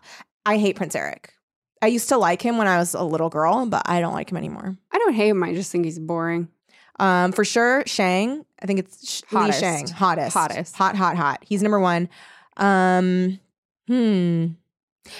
I 0.46 0.58
hate 0.58 0.76
Prince 0.76 0.96
Eric. 0.96 1.34
I 1.82 1.88
used 1.88 2.10
to 2.10 2.18
like 2.18 2.42
him 2.42 2.58
when 2.58 2.68
I 2.68 2.78
was 2.78 2.94
a 2.94 3.04
little 3.04 3.30
girl, 3.30 3.66
but 3.66 3.84
I 3.86 4.02
don't 4.02 4.14
like 4.14 4.32
him 4.32 4.38
anymore. 4.38 4.78
I 4.92 4.98
don't 4.98 5.14
hate 5.14 5.30
him. 5.30 5.42
I 5.44 5.54
just 5.54 5.72
think 5.72 5.86
he's 5.86 6.00
boring. 6.00 6.48
Um, 7.00 7.32
for 7.32 7.46
sure, 7.46 7.84
Shang. 7.86 8.44
I 8.62 8.66
think 8.66 8.80
it's 8.80 9.10
Sh- 9.10 9.22
Lee 9.32 9.40
Hottest. 9.40 9.60
Shang. 9.62 9.88
Hottest. 9.88 10.34
Hottest. 10.34 10.76
Hot, 10.76 10.98
hot, 10.98 11.16
hot. 11.16 11.40
He's 11.48 11.62
number 11.64 11.80
one. 11.80 12.10
Um, 12.58 13.40
hmm. 13.88 14.48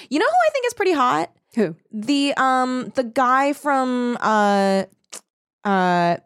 You 0.08 0.18
know 0.18 0.26
who 0.26 0.36
I 0.46 0.50
think 0.52 0.66
is 0.66 0.74
pretty 0.74 0.92
hot? 0.92 1.30
Who? 1.56 1.74
The 1.92 2.32
um 2.36 2.92
the 2.94 3.04
guy 3.04 3.52
from 3.52 4.16
uh 4.20 4.84
uh 5.64 6.16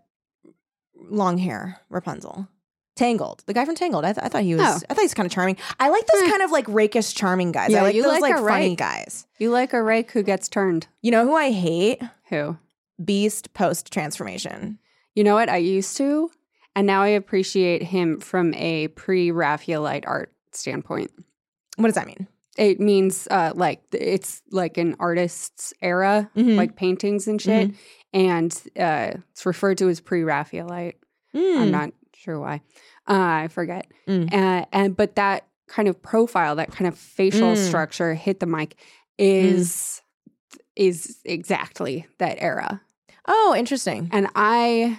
long 1.09 1.39
hair 1.39 1.81
Rapunzel. 1.91 2.49
Tangled. 2.97 3.43
The 3.47 3.55
guy 3.55 3.65
from 3.65 3.75
Tangled. 3.75 4.05
I, 4.05 4.13
th- 4.13 4.25
I 4.25 4.29
thought 4.29 4.43
he 4.45 4.55
was 4.55 4.63
Oh. 4.65 4.87
I 4.89 4.95
thought 4.95 5.03
he's 5.03 5.15
kind 5.15 5.27
of 5.27 5.33
charming. 5.33 5.57
I 5.81 5.89
like 5.89 6.07
those 6.07 6.31
kind 6.31 6.43
of 6.43 6.53
like 6.53 6.67
rakish 6.69 7.13
charming 7.15 7.51
guys. 7.51 7.71
Yeah, 7.71 7.81
I 7.81 7.83
like 7.83 7.95
you 7.97 8.03
those 8.05 8.21
like 8.21 8.35
like 8.35 8.37
funny 8.37 8.69
rake. 8.71 8.79
guys. 8.79 9.27
You 9.39 9.51
like 9.51 9.73
a 9.73 9.83
rake 9.83 10.13
who 10.13 10.23
gets 10.23 10.49
turned? 10.49 10.87
You 11.03 11.11
know 11.11 11.25
who 11.25 11.35
I 11.35 11.51
hate? 11.51 12.01
Who? 12.29 12.57
Beast 13.05 13.53
post 13.53 13.93
transformation. 13.93 14.79
You 15.17 15.25
know 15.25 15.35
what? 15.35 15.49
I 15.49 15.57
used 15.57 15.97
to, 15.97 16.31
and 16.77 16.87
now 16.87 17.03
I 17.03 17.09
appreciate 17.09 17.83
him 17.83 18.21
from 18.21 18.55
a 18.55 18.89
pre-Raphaelite 18.89 20.07
art 20.07 20.33
standpoint. 20.53 21.11
What 21.77 21.89
does 21.89 21.95
that 21.97 22.07
mean? 22.07 22.29
It 22.57 22.79
means 22.81 23.27
uh, 23.31 23.53
like 23.55 23.81
it's 23.93 24.43
like 24.51 24.79
an 24.79 24.95
artist's 25.01 25.73
era, 25.83 26.31
Mhm. 26.37 26.57
like 26.57 26.77
paintings 26.77 27.27
and 27.27 27.41
shit, 27.43 27.73
and 28.13 28.53
uh, 28.79 29.15
it's 29.33 29.45
referred 29.47 29.79
to 29.79 29.89
as 29.89 30.01
pre-Raphaelite. 30.01 30.97
I'm 31.35 31.41
Mm. 31.69 31.71
not 31.71 31.91
sure 32.15 32.39
why. 32.39 32.61
Uh, 33.09 33.43
I 33.45 33.49
forget. 33.49 33.87
Mm. 34.07 34.33
Uh, 34.33 34.67
and 34.73 34.97
but 34.97 35.17
that 35.17 35.47
kind 35.67 35.89
of 35.89 36.01
profile, 36.01 36.55
that 36.57 36.71
kind 36.71 36.87
of 36.87 36.97
facial 36.97 37.53
Mm. 37.55 37.57
structure, 37.57 38.15
hit 38.15 38.39
the 38.41 38.47
mic 38.47 38.77
is 39.19 40.01
is 40.77 41.19
exactly 41.25 42.07
that 42.19 42.37
era. 42.41 42.81
Oh, 43.27 43.55
interesting. 43.57 44.09
And 44.13 44.29
I 44.35 44.99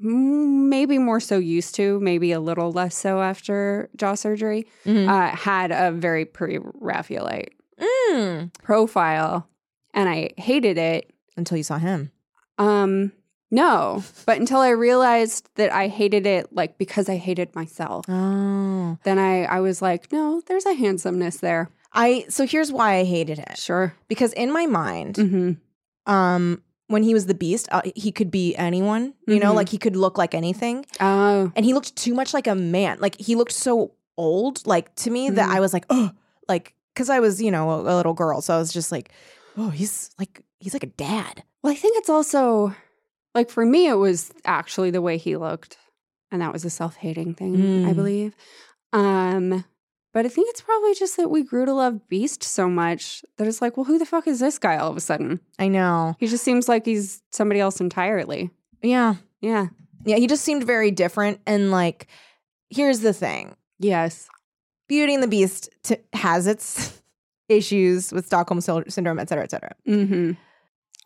maybe 0.00 0.98
more 0.98 1.20
so 1.20 1.38
used 1.38 1.74
to, 1.76 2.00
maybe 2.00 2.32
a 2.32 2.40
little 2.40 2.72
less 2.72 2.96
so 2.96 3.20
after 3.20 3.88
jaw 3.96 4.14
surgery, 4.14 4.66
Mhm. 4.84 5.08
uh, 5.08 5.34
had 5.36 5.70
a 5.70 5.92
very 5.92 6.24
pre-Raphaelite 6.24 7.52
Mm. 8.12 8.52
profile, 8.62 9.48
and 9.94 10.08
I 10.08 10.30
hated 10.36 10.78
it. 10.78 11.10
Until 11.36 11.56
you 11.56 11.62
saw 11.64 11.78
him. 11.78 12.10
Um, 12.58 13.12
no, 13.50 14.02
but 14.26 14.38
until 14.38 14.58
I 14.60 14.70
realized 14.70 15.48
that 15.56 15.72
I 15.72 15.88
hated 15.88 16.26
it, 16.26 16.52
like 16.52 16.76
because 16.78 17.08
I 17.08 17.16
hated 17.16 17.54
myself. 17.54 18.04
Oh. 18.08 18.98
Then 19.04 19.18
I, 19.18 19.44
I 19.44 19.60
was 19.60 19.80
like, 19.80 20.12
no, 20.12 20.42
there's 20.46 20.66
a 20.66 20.74
handsomeness 20.74 21.38
there. 21.38 21.70
I 21.92 22.26
so 22.28 22.46
here's 22.46 22.70
why 22.70 22.96
I 22.96 23.04
hated 23.04 23.38
it. 23.38 23.56
Sure. 23.58 23.94
Because 24.08 24.32
in 24.34 24.52
my 24.52 24.66
mind, 24.66 25.16
hmm 25.16 25.52
um 26.06 26.62
when 26.90 27.02
he 27.04 27.14
was 27.14 27.26
the 27.26 27.34
beast, 27.34 27.68
uh, 27.70 27.82
he 27.94 28.10
could 28.12 28.30
be 28.30 28.54
anyone, 28.56 29.14
you 29.26 29.38
know, 29.38 29.52
Mhm. 29.52 29.56
like 29.60 29.68
he 29.68 29.78
could 29.78 29.96
look 29.96 30.18
like 30.18 30.34
anything. 30.34 30.84
Oh, 31.00 31.52
And 31.56 31.64
he 31.64 31.72
looked 31.74 31.94
too 31.96 32.14
much 32.14 32.34
like 32.34 32.46
a 32.46 32.54
man. 32.54 32.98
Like 33.00 33.16
he 33.20 33.34
looked 33.36 33.52
so 33.52 33.92
old 34.16 34.66
like 34.66 34.94
to 34.96 35.10
me 35.10 35.30
that 35.30 35.48
Mhm. 35.48 35.54
I 35.56 35.60
was 35.60 35.72
like, 35.72 35.86
"Oh, 35.88 36.10
like 36.48 36.74
cuz 36.96 37.08
I 37.08 37.20
was, 37.20 37.40
you 37.40 37.50
know, 37.50 37.70
a, 37.70 37.76
a 37.92 37.94
little 37.98 38.12
girl, 38.14 38.40
so 38.42 38.54
I 38.54 38.58
was 38.58 38.72
just 38.72 38.90
like, 38.92 39.10
"Oh, 39.56 39.70
he's 39.70 40.10
like 40.18 40.42
he's 40.58 40.74
like 40.74 40.82
a 40.84 40.94
dad." 41.08 41.44
well, 41.62 41.72
I 41.72 41.76
think 41.76 41.96
it's 41.98 42.08
also 42.10 42.74
like 43.34 43.50
for 43.50 43.64
me, 43.64 43.86
it 43.88 43.94
was 44.06 44.30
actually 44.44 44.90
the 44.90 45.00
way 45.02 45.16
he 45.16 45.36
looked, 45.36 45.78
and 46.32 46.42
that 46.42 46.52
was 46.52 46.64
a 46.64 46.70
self-hating 46.70 47.34
thing, 47.34 47.54
I 47.86 47.92
Mm. 47.92 47.96
believe. 47.96 48.34
Um, 48.92 49.64
but 50.12 50.26
I 50.26 50.28
think 50.28 50.48
it's 50.50 50.60
probably 50.60 50.94
just 50.94 51.16
that 51.16 51.28
we 51.30 51.42
grew 51.42 51.64
to 51.64 51.72
love 51.72 52.08
Beast 52.08 52.42
so 52.42 52.68
much 52.68 53.24
that 53.36 53.46
it's 53.46 53.62
like, 53.62 53.76
well, 53.76 53.84
who 53.84 53.98
the 53.98 54.06
fuck 54.06 54.26
is 54.26 54.40
this 54.40 54.58
guy 54.58 54.76
all 54.76 54.90
of 54.90 54.96
a 54.96 55.00
sudden? 55.00 55.40
I 55.58 55.68
know. 55.68 56.16
He 56.18 56.26
just 56.26 56.44
seems 56.44 56.68
like 56.68 56.84
he's 56.84 57.22
somebody 57.30 57.60
else 57.60 57.80
entirely. 57.80 58.50
Yeah. 58.82 59.14
Yeah. 59.40 59.66
Yeah, 60.04 60.16
he 60.16 60.26
just 60.26 60.44
seemed 60.44 60.64
very 60.64 60.90
different 60.90 61.40
and 61.46 61.70
like 61.70 62.06
here's 62.70 63.00
the 63.00 63.12
thing. 63.12 63.54
Yes. 63.78 64.28
Beauty 64.88 65.14
and 65.14 65.22
the 65.22 65.28
Beast 65.28 65.68
t- 65.82 65.96
has 66.12 66.46
its 66.46 67.00
issues 67.48 68.12
with 68.12 68.26
Stockholm 68.26 68.60
syndrome, 68.60 69.18
et 69.18 69.28
cetera, 69.28 69.44
et 69.44 69.50
cetera. 69.50 69.74
hmm 69.86 70.32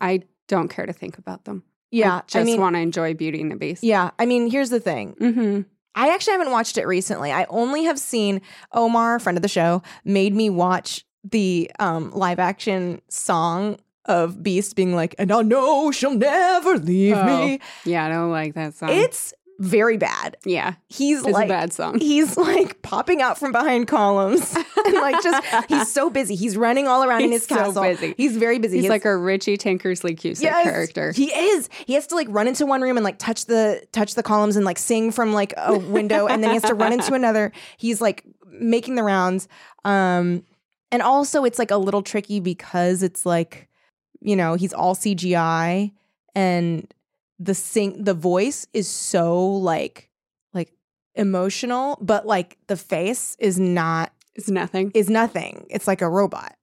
I 0.01 0.23
don't 0.49 0.69
care 0.69 0.87
to 0.87 0.93
think 0.93 1.19
about 1.19 1.45
them. 1.45 1.63
Yeah, 1.91 2.15
I 2.15 2.19
I, 2.19 2.23
just 2.27 2.47
mean, 2.47 2.61
want 2.61 2.75
to 2.77 2.81
enjoy 2.81 3.15
Beauty 3.15 3.41
and 3.41 3.51
the 3.51 3.57
Beast. 3.57 3.85
yeah, 3.85 4.11
I 4.19 4.27
mean, 4.27 4.51
here's 4.51 4.71
the 4.71 4.81
thing. 4.81 5.15
Mm-hmm. 5.21 5.61
I 5.95 6.13
actually 6.13 6.33
haven't 6.33 6.51
watched 6.51 6.77
it 6.79 6.87
recently. 6.87 7.31
I 7.33 7.47
only 7.49 7.85
have 7.85 7.99
seen 7.99 8.41
Omar, 8.73 9.19
friend 9.19 9.39
of 9.39 9.43
the 9.43 9.49
show, 9.49 9.83
made 10.05 10.35
me 10.35 10.51
watch 10.51 11.05
the 11.23 11.71
um, 11.79 12.11
live 12.13 12.39
action 12.39 13.01
song 13.09 13.79
of 14.07 14.43
Beast 14.43 14.77
being 14.77 14.95
like, 14.95 15.15
"And 15.19 15.33
I 15.33 15.43
know 15.43 15.91
she'll 15.91 16.15
never 16.15 16.77
leave 16.79 17.17
Oh, 17.17 17.25
me." 17.25 17.61
Yeah, 17.85 18.05
I 18.05 18.09
don't 18.11 18.31
like 18.31 18.55
that 18.55 18.75
song. 18.75 18.91
It's 18.91 19.33
very 19.61 19.97
bad. 19.97 20.37
yeah, 20.45 20.75
He's 20.89 21.23
like 21.23 21.49
bad 21.49 21.73
song. 21.73 21.99
he's 22.01 22.37
like 22.37 22.83
popping 22.83 23.23
out 23.23 23.39
from 23.39 23.53
behind 23.53 23.87
columns 23.87 24.55
and 24.87 24.95
like 24.95 25.23
just 25.23 25.47
he's 25.69 25.93
so 25.93 26.11
busy. 26.11 26.35
He's 26.35 26.57
running 26.57 26.89
all 26.89 27.05
around 27.05 27.23
in 27.23 27.31
his 27.33 27.45
so 27.45 27.55
castle. 27.57 27.83
busy. 27.83 28.15
He's 28.17 28.37
very 28.37 28.59
busy. 28.59 28.77
He's 28.79 28.85
He 28.85 28.89
like 28.89 29.05
a 29.05 29.17
Richie 29.17 29.57
Tankersley 29.57 30.17
Cusick 30.17 30.43
Yes, 30.43 30.65
character. 30.65 31.13
He 31.13 31.27
is. 31.33 31.69
He 31.87 31.95
has 31.95 32.07
to 32.09 32.15
like 32.17 32.27
run 32.31 32.49
into 32.49 32.67
one 32.67 32.81
room 32.83 32.97
and 32.97 33.05
like 33.05 33.19
touch 33.19 33.47
the 33.47 33.83
touch 33.93 34.15
the 34.15 34.23
columns 34.23 34.57
and 34.57 34.65
like 34.65 34.79
sing 34.79 35.13
from 35.13 35.33
like 35.33 35.55
a 35.57 35.79
window 35.79 36.27
and 36.27 36.43
then 36.43 36.51
he 36.51 36.55
has 36.57 36.65
to 36.65 36.75
run 36.75 36.93
into 36.93 37.15
another. 37.15 37.53
He's 37.77 38.01
like 38.01 38.25
making 38.51 38.97
the 38.97 39.03
rounds. 39.05 39.47
Um 39.85 40.43
and 40.91 41.01
also 41.03 41.45
it's 41.45 41.59
like 41.59 41.71
a 41.71 41.77
little 41.77 42.03
tricky 42.03 42.41
because 42.41 43.03
it's 43.03 43.25
like 43.25 43.69
you 44.21 44.35
know, 44.37 44.55
he's 44.55 44.73
all 44.73 44.95
CGI 44.97 45.93
and 46.35 46.93
the 47.45 47.55
sing 47.55 48.03
the 48.03 48.15
voice 48.15 48.67
is 48.73 48.89
so 48.89 49.47
like 49.47 50.09
like 50.53 50.73
emotional 51.15 51.99
but 52.01 52.27
like 52.27 52.57
the 52.69 52.77
face 52.77 53.37
is 53.39 53.59
not 53.59 54.13
it's 54.35 54.49
nothing. 54.51 54.91
is 54.95 55.09
nothing. 55.09 55.67
It's 55.71 55.87
like 55.87 56.03
a 56.03 56.09
robot. 56.09 56.57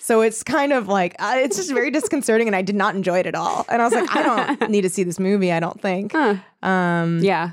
So 0.00 0.20
it's 0.22 0.42
kind 0.42 0.72
of 0.72 0.88
like 0.88 1.14
uh, 1.18 1.34
it's 1.36 1.56
just 1.56 1.72
very 1.72 1.90
disconcerting, 1.90 2.46
and 2.48 2.56
I 2.56 2.62
did 2.62 2.74
not 2.74 2.94
enjoy 2.96 3.20
it 3.20 3.26
at 3.26 3.34
all. 3.34 3.64
And 3.68 3.80
I 3.80 3.84
was 3.84 3.94
like, 3.94 4.14
I 4.14 4.22
don't 4.22 4.70
need 4.74 4.82
to 4.82 4.90
see 4.90 5.04
this 5.04 5.18
movie. 5.18 5.52
I 5.52 5.60
don't 5.60 5.80
think. 5.80 6.12
Huh. 6.12 6.34
Um, 6.62 7.20
Yeah. 7.22 7.52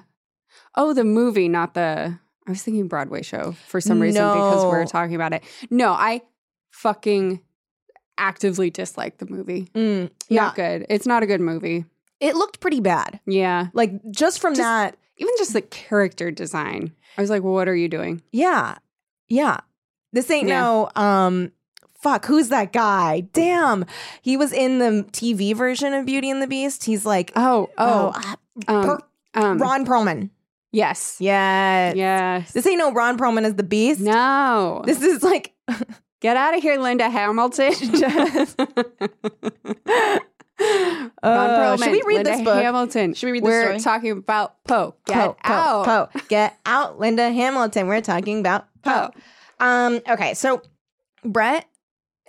Oh, 0.76 0.94
the 0.94 1.04
movie, 1.06 1.48
not 1.48 1.74
the. 1.74 2.18
I 2.48 2.52
was 2.52 2.64
thinking 2.64 2.88
Broadway 2.88 3.22
show 3.22 3.54
for 3.68 3.80
some 3.80 4.00
reason 4.02 4.24
because 4.34 4.64
we 4.64 4.70
were 4.70 4.80
No. 4.82 4.86
talking 4.88 5.16
about 5.16 5.34
it. 5.34 5.44
No, 5.70 5.92
I 5.94 6.22
fucking 6.72 7.42
actively 8.18 8.70
dislike 8.70 9.18
the 9.20 9.26
movie. 9.28 9.70
mm, 9.76 10.10
yeah, 10.30 10.44
Not 10.46 10.56
good. 10.56 10.86
It's 10.90 11.06
not 11.06 11.24
a 11.24 11.26
good 11.26 11.42
movie. 11.42 11.86
It 12.20 12.36
looked 12.36 12.60
pretty 12.60 12.80
bad. 12.80 13.20
Yeah. 13.26 13.68
Like 13.74 13.92
just 14.12 14.40
from 14.40 14.54
Just- 14.54 14.62
that, 14.64 14.98
Even 15.18 15.34
just 15.38 15.54
the 15.54 15.62
character 15.62 16.32
design. 16.32 16.92
I 17.18 17.22
was 17.22 17.30
like, 17.30 17.44
well, 17.44 17.54
what 17.54 17.68
are 17.70 17.76
you 17.76 17.88
doing? 17.88 18.22
yeah, 18.32 18.76
yeah. 19.30 19.60
This 20.14 20.30
ain't 20.32 20.48
Yeah. 20.48 20.60
no 20.62 20.90
um. 20.96 21.52
Fuck, 22.02 22.26
who's 22.28 22.50
that 22.50 22.72
guy? 22.72 23.22
Damn, 23.34 23.84
he 24.22 24.38
was 24.38 24.54
in 24.54 24.78
the 24.78 25.06
TV 25.12 25.56
version 25.56 25.92
of 25.94 26.06
Beauty 26.06 26.30
and 26.30 26.40
the 26.40 26.46
Beast. 26.48 26.84
He's 26.84 27.04
like, 27.06 27.32
Oh, 27.36 27.70
oh, 27.80 28.12
oh. 28.14 28.14
ah, 28.16 28.36
um, 28.68 28.86
Per- 28.86 29.00
um, 29.42 29.58
Ron 29.58 29.86
Perlman. 29.88 30.30
Yes. 30.72 31.18
Yes, 31.20 31.96
Yes. 31.96 32.52
This 32.54 32.68
ain't 32.68 32.78
no 32.78 32.92
Ron 32.94 33.18
Perlman 33.18 33.44
as 33.44 33.56
the 33.56 33.64
Beast. 33.64 34.02
no. 34.02 34.84
This 34.86 35.02
is 35.02 35.24
like 35.24 35.54
Get 36.22 36.38
out 36.38 36.56
of 36.56 36.62
here, 36.62 36.78
Linda 36.78 37.10
Hamilton. 37.10 37.74
Uh, 41.24 41.78
should 41.78 41.92
we 41.92 42.02
read 42.06 42.18
Linda 42.18 42.32
this 42.32 42.42
book? 42.42 42.62
Hamilton. 42.62 43.14
Should 43.14 43.28
we 43.28 43.32
read 43.34 43.44
this 43.44 43.48
We're 43.48 43.64
story? 43.64 43.80
talking 43.80 44.12
about 44.12 44.64
Poe. 44.66 44.96
Get 45.06 45.16
Poe, 45.16 45.38
out. 45.44 45.86
Poe. 45.86 46.20
Get 46.28 46.58
out, 46.66 47.00
Linda 47.00 47.32
Hamilton. 47.32 47.88
We're 47.88 48.02
talking 48.02 48.40
about 48.40 48.68
Poe. 48.84 49.10
Um, 49.60 50.02
okay, 50.08 50.34
so 50.36 50.62
Brett 51.24 51.68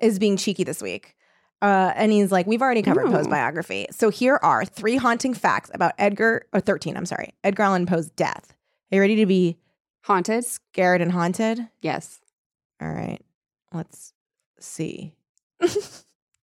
is 0.00 0.18
being 0.18 0.36
cheeky 0.36 0.64
this 0.64 0.80
week. 0.80 1.14
Uh, 1.62 1.92
and 1.96 2.12
he's 2.12 2.30
like, 2.30 2.46
we've 2.46 2.62
already 2.62 2.82
covered 2.82 3.06
Poe's 3.06 3.26
biography. 3.26 3.86
So 3.90 4.10
here 4.10 4.38
are 4.42 4.64
three 4.64 4.96
haunting 4.96 5.34
facts 5.34 5.70
about 5.74 5.92
Edgar, 5.98 6.46
or 6.52 6.60
13, 6.60 6.96
I'm 6.96 7.06
sorry, 7.06 7.34
Edgar 7.42 7.64
Allan 7.64 7.86
Poe's 7.86 8.10
death. 8.10 8.54
Are 8.92 8.96
you 8.96 9.00
ready 9.00 9.16
to 9.16 9.26
be 9.26 9.58
Haunted? 10.02 10.44
scared 10.44 11.00
and 11.00 11.10
haunted? 11.12 11.68
Yes. 11.80 12.20
All 12.80 12.88
right, 12.88 13.20
let's 13.72 14.12
see. 14.60 15.14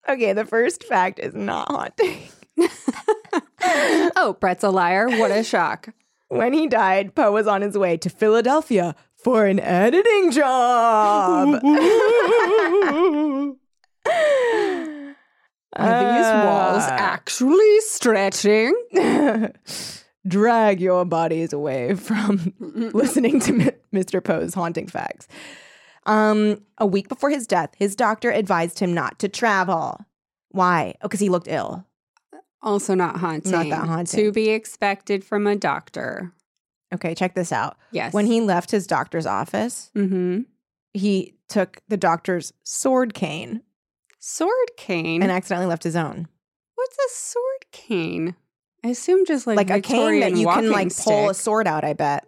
okay, 0.09 0.33
the 0.33 0.45
first 0.45 0.83
fact 0.83 1.19
is 1.19 1.33
not 1.33 1.69
haunting. 1.69 2.17
oh, 4.15 4.35
Brett's 4.39 4.63
a 4.63 4.69
liar. 4.69 5.07
What 5.09 5.31
a 5.31 5.43
shock. 5.43 5.89
When 6.29 6.53
he 6.53 6.67
died, 6.67 7.15
Poe 7.15 7.31
was 7.31 7.47
on 7.47 7.61
his 7.61 7.77
way 7.77 7.97
to 7.97 8.09
Philadelphia 8.09 8.95
for 9.23 9.45
an 9.45 9.59
editing 9.59 10.31
job. 10.31 11.61
Are 15.79 15.99
these 15.99 16.45
walls 16.45 16.83
Uh, 16.83 16.89
actually 16.97 17.79
stretching? 17.81 18.73
drag 20.27 20.81
your 20.81 21.05
bodies 21.05 21.53
away 21.53 21.93
from 21.95 22.53
listening 22.59 23.39
to 23.41 23.53
M- 23.53 23.71
Mr. 23.93 24.21
Poe's 24.23 24.53
haunting 24.53 24.87
facts. 24.87 25.27
Um, 26.07 26.61
a 26.77 26.85
week 26.85 27.07
before 27.09 27.29
his 27.29 27.45
death, 27.45 27.71
his 27.77 27.95
doctor 27.95 28.31
advised 28.31 28.79
him 28.79 28.93
not 28.93 29.19
to 29.19 29.27
travel. 29.29 30.03
Why? 30.49 30.95
Oh, 31.01 31.07
because 31.07 31.19
he 31.19 31.29
looked 31.29 31.47
ill. 31.49 31.85
Also 32.61 32.95
not 32.95 33.17
haunting. 33.17 33.51
Not 33.51 33.69
that 33.69 33.85
haunting. 33.87 34.19
To 34.25 34.31
be 34.31 34.49
expected 34.49 35.23
from 35.23 35.45
a 35.45 35.55
doctor. 35.55 36.33
Okay, 36.93 37.13
check 37.13 37.35
this 37.35 37.51
out. 37.51 37.77
Yes. 37.91 38.13
When 38.13 38.25
he 38.25 38.41
left 38.41 38.71
his 38.71 38.87
doctor's 38.87 39.25
office, 39.25 39.91
Mm-hmm. 39.95 40.41
he 40.93 41.35
took 41.49 41.81
the 41.87 41.97
doctor's 41.97 42.53
sword 42.63 43.13
cane 43.13 43.61
Sword 44.19 44.71
cane. 44.77 45.21
and 45.21 45.31
accidentally 45.31 45.67
left 45.67 45.83
his 45.83 45.95
own. 45.95 46.27
What's 46.75 46.95
a 46.97 47.09
sword 47.15 47.65
cane? 47.71 48.35
I 48.83 48.89
assume 48.89 49.25
just 49.25 49.45
like 49.47 49.57
Like, 49.57 49.69
a 49.69 49.81
cane 49.81 50.21
that 50.21 50.35
you 50.35 50.47
can 50.47 50.71
like 50.71 50.95
pull 50.95 51.29
a 51.29 51.33
sword 51.33 51.67
out, 51.67 51.83
I 51.83 51.93
bet. 51.93 52.25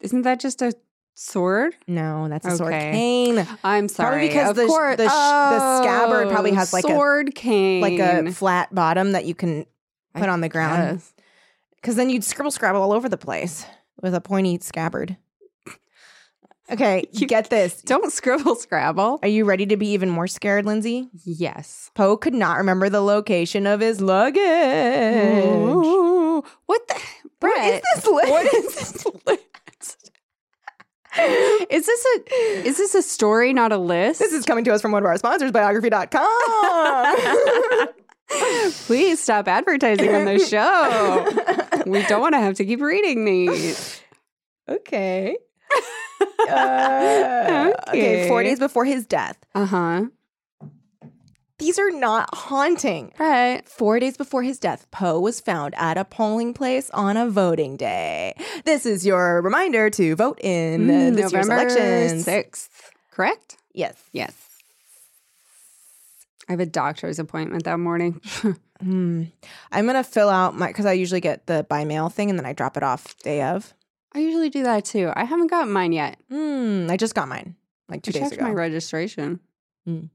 Isn't 0.00 0.22
that 0.22 0.40
just 0.40 0.60
a 0.62 0.72
sword? 1.16 1.74
No, 1.88 2.28
that's 2.28 2.46
a 2.46 2.56
sword 2.56 2.72
cane. 2.72 3.46
I'm 3.64 3.88
sorry. 3.88 4.10
Probably 4.10 4.28
because 4.28 4.50
of 4.50 4.56
the 4.56 4.66
course. 4.66 4.96
the 4.98 5.08
sh- 5.08 5.12
the 5.12 5.78
scabbard 5.82 6.26
oh, 6.26 6.30
probably 6.30 6.52
Oh, 6.52 6.54
has 6.56 6.72
like 6.72 6.84
a- 6.84 6.88
sword 6.88 7.34
cane, 7.34 7.80
Like 7.80 7.98
a 7.98 8.30
flat 8.32 8.72
bottom 8.74 9.12
that 9.12 9.24
you 9.24 9.34
can 9.34 9.66
I 10.14 10.20
put 10.20 10.28
on 10.28 10.40
the 10.42 10.48
ground. 10.48 11.02
Because 11.76 11.96
then 11.96 12.10
you'd 12.10 12.24
scribble 12.24 12.50
scrabble 12.50 12.82
all 12.82 12.92
over 12.92 13.08
the 13.08 13.16
place 13.16 13.64
with 14.02 14.14
a 14.14 14.20
pointy 14.20 14.58
scabbard. 14.60 15.16
Okay, 16.70 17.04
You 17.12 17.26
get 17.26 17.48
this. 17.48 17.80
Don't 17.82 18.12
scribble 18.12 18.56
scrabble. 18.56 19.18
Are 19.22 19.28
you 19.28 19.44
ready 19.44 19.66
to 19.66 19.76
be 19.76 19.88
even 19.90 20.10
more 20.10 20.26
scared, 20.26 20.66
Lindsay? 20.66 21.08
Yes. 21.24 21.90
Poe 21.94 22.16
could 22.16 22.34
not 22.34 22.58
remember 22.58 22.88
the 22.88 23.00
location 23.00 23.66
of 23.66 23.80
his 23.80 24.00
luggage. 24.00 24.42
Ooh. 25.46 26.42
What 26.66 26.88
the 26.88 27.00
What 27.40 27.56
is 27.74 27.82
this 27.94 28.06
list? 28.06 28.28
What 28.30 28.46
is 28.54 28.74
this 28.74 29.06
list? 29.26 29.42
Is 31.18 31.86
this 31.86 32.04
a 32.04 32.66
is 32.66 32.76
this 32.78 32.94
a 32.94 33.02
story, 33.02 33.52
not 33.52 33.72
a 33.72 33.78
list? 33.78 34.20
This 34.20 34.32
is 34.32 34.44
coming 34.44 34.64
to 34.64 34.72
us 34.72 34.80
from 34.82 34.92
one 34.92 35.02
of 35.02 35.06
our 35.06 35.16
sponsors, 35.18 35.50
biography.com. 35.52 37.88
Please 38.86 39.22
stop 39.22 39.48
advertising 39.48 40.14
on 40.14 40.24
the 40.24 40.38
show. 40.38 41.82
we 41.90 42.02
don't 42.06 42.20
want 42.20 42.34
to 42.34 42.40
have 42.40 42.54
to 42.54 42.64
keep 42.64 42.80
reading 42.80 43.24
these. 43.24 44.00
okay. 44.68 45.36
Uh, 46.48 47.72
okay, 47.88 48.28
four 48.28 48.38
Okay. 48.40 48.50
days 48.50 48.58
before 48.60 48.84
his 48.84 49.04
death. 49.06 49.36
Uh 49.54 49.66
huh. 49.66 50.04
These 51.58 51.78
are 51.78 51.90
not 51.90 52.34
haunting. 52.34 53.12
Right. 53.18 53.66
Four 53.66 53.98
days 53.98 54.16
before 54.16 54.42
his 54.42 54.58
death, 54.58 54.86
Poe 54.90 55.18
was 55.18 55.40
found 55.40 55.74
at 55.78 55.96
a 55.96 56.04
polling 56.04 56.52
place 56.52 56.90
on 56.90 57.16
a 57.16 57.30
voting 57.30 57.76
day. 57.78 58.34
This 58.64 58.84
is 58.84 59.06
your 59.06 59.40
reminder 59.40 59.88
to 59.90 60.14
vote 60.16 60.38
in 60.42 60.90
uh, 60.90 61.10
this 61.16 61.32
year's 61.32 61.48
elections. 61.48 62.24
sixth. 62.24 62.90
Correct. 63.10 63.56
Yes. 63.72 63.94
Yes. 64.12 64.34
I 66.48 66.52
have 66.52 66.60
a 66.60 66.66
doctor's 66.66 67.18
appointment 67.18 67.64
that 67.64 67.78
morning. 67.78 68.20
Hmm. 68.82 69.22
I'm 69.72 69.86
gonna 69.86 70.04
fill 70.04 70.28
out 70.28 70.54
my 70.54 70.66
because 70.66 70.84
I 70.84 70.92
usually 70.92 71.22
get 71.22 71.46
the 71.46 71.64
by 71.66 71.86
mail 71.86 72.10
thing 72.10 72.28
and 72.28 72.38
then 72.38 72.44
I 72.44 72.52
drop 72.52 72.76
it 72.76 72.82
off 72.82 73.16
day 73.20 73.40
of. 73.40 73.72
I 74.12 74.18
usually 74.18 74.50
do 74.50 74.64
that 74.64 74.84
too. 74.84 75.10
I 75.16 75.24
haven't 75.24 75.46
gotten 75.46 75.72
mine 75.72 75.92
yet. 75.92 76.18
Hmm. 76.30 76.86
I 76.90 76.98
just 76.98 77.14
got 77.14 77.26
mine 77.26 77.56
like 77.88 78.02
two 78.02 78.10
I 78.14 78.20
days 78.20 78.32
ago. 78.32 78.44
my 78.44 78.50
registration. 78.50 79.40
Maybe 79.86 80.10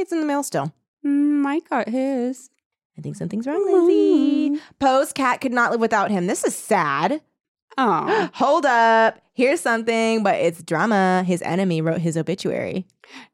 it's 0.00 0.12
in 0.12 0.20
the 0.20 0.26
mail 0.26 0.42
still. 0.42 0.72
Mm, 1.04 1.40
Mike 1.42 1.68
got 1.68 1.88
his. 1.88 2.50
I 2.96 3.00
think 3.00 3.16
something's 3.16 3.46
wrong, 3.46 3.64
Lindsay. 3.64 4.60
Poe's 4.80 5.12
cat 5.12 5.40
could 5.40 5.52
not 5.52 5.70
live 5.70 5.80
without 5.80 6.10
him. 6.10 6.26
This 6.26 6.42
is 6.44 6.54
sad. 6.56 7.20
Oh, 7.76 8.28
Hold 8.34 8.66
up. 8.66 9.20
Here's 9.34 9.60
something, 9.60 10.24
but 10.24 10.34
it's 10.34 10.62
drama. 10.64 11.22
His 11.24 11.40
enemy 11.42 11.80
wrote 11.80 12.00
his 12.00 12.16
obituary. 12.16 12.86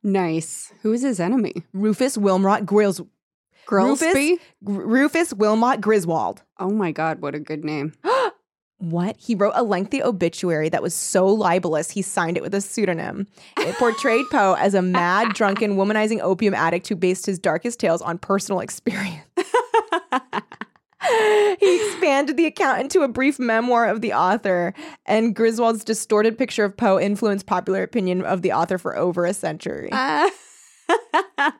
nice. 0.02 0.70
Who 0.82 0.92
is 0.92 1.02
his 1.02 1.18
enemy? 1.18 1.54
Rufus 1.72 2.18
Wilmot 2.18 2.66
Grills. 2.66 3.00
Grilsby? 3.66 4.38
Gr- 4.62 4.82
Rufus 4.82 5.32
Wilmot 5.32 5.80
Griswold. 5.80 6.42
Oh 6.58 6.68
my 6.68 6.92
God, 6.92 7.22
what 7.22 7.34
a 7.34 7.40
good 7.40 7.64
name. 7.64 7.94
What? 8.78 9.16
He 9.18 9.34
wrote 9.34 9.54
a 9.54 9.62
lengthy 9.62 10.02
obituary 10.02 10.68
that 10.68 10.82
was 10.82 10.94
so 10.94 11.26
libelous, 11.26 11.90
he 11.90 12.02
signed 12.02 12.36
it 12.36 12.42
with 12.42 12.54
a 12.54 12.60
pseudonym. 12.60 13.26
It 13.58 13.76
portrayed 13.76 14.26
Poe 14.30 14.54
as 14.54 14.74
a 14.74 14.82
mad, 14.82 15.28
drunken, 15.34 15.76
womanizing 15.76 16.20
opium 16.20 16.54
addict 16.54 16.88
who 16.88 16.96
based 16.96 17.26
his 17.26 17.38
darkest 17.38 17.80
tales 17.80 18.02
on 18.02 18.18
personal 18.18 18.60
experience. 18.60 19.24
he 21.60 21.86
expanded 21.86 22.36
the 22.36 22.46
account 22.46 22.80
into 22.80 23.02
a 23.02 23.08
brief 23.08 23.38
memoir 23.38 23.86
of 23.86 24.00
the 24.00 24.12
author, 24.12 24.74
and 25.06 25.34
Griswold's 25.34 25.84
distorted 25.84 26.36
picture 26.36 26.64
of 26.64 26.76
Poe 26.76 26.98
influenced 26.98 27.46
popular 27.46 27.82
opinion 27.82 28.22
of 28.22 28.42
the 28.42 28.52
author 28.52 28.78
for 28.78 28.96
over 28.96 29.24
a 29.24 29.34
century. 29.34 29.88
Ah. 29.92 30.30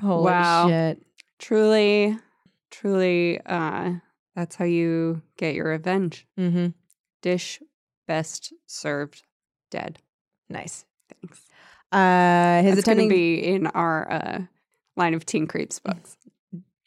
Holy 0.00 0.24
wow. 0.24 0.68
shit. 0.68 1.02
truly, 1.38 2.18
truly, 2.70 3.40
uh, 3.46 3.92
that's 4.40 4.56
how 4.56 4.64
you 4.64 5.20
get 5.36 5.54
your 5.54 5.66
revenge. 5.68 6.26
Mm-hmm. 6.38 6.68
Dish 7.20 7.60
best 8.08 8.52
served 8.66 9.22
dead. 9.70 9.98
Nice. 10.48 10.86
Thanks. 11.20 11.46
Uh, 11.92 12.62
his 12.62 12.70
going 12.72 12.78
attending 12.78 13.08
be 13.10 13.34
in 13.44 13.66
our 13.68 14.10
uh, 14.10 14.38
line 14.96 15.12
of 15.12 15.26
Teen 15.26 15.46
Creeps 15.46 15.78
books. 15.78 16.16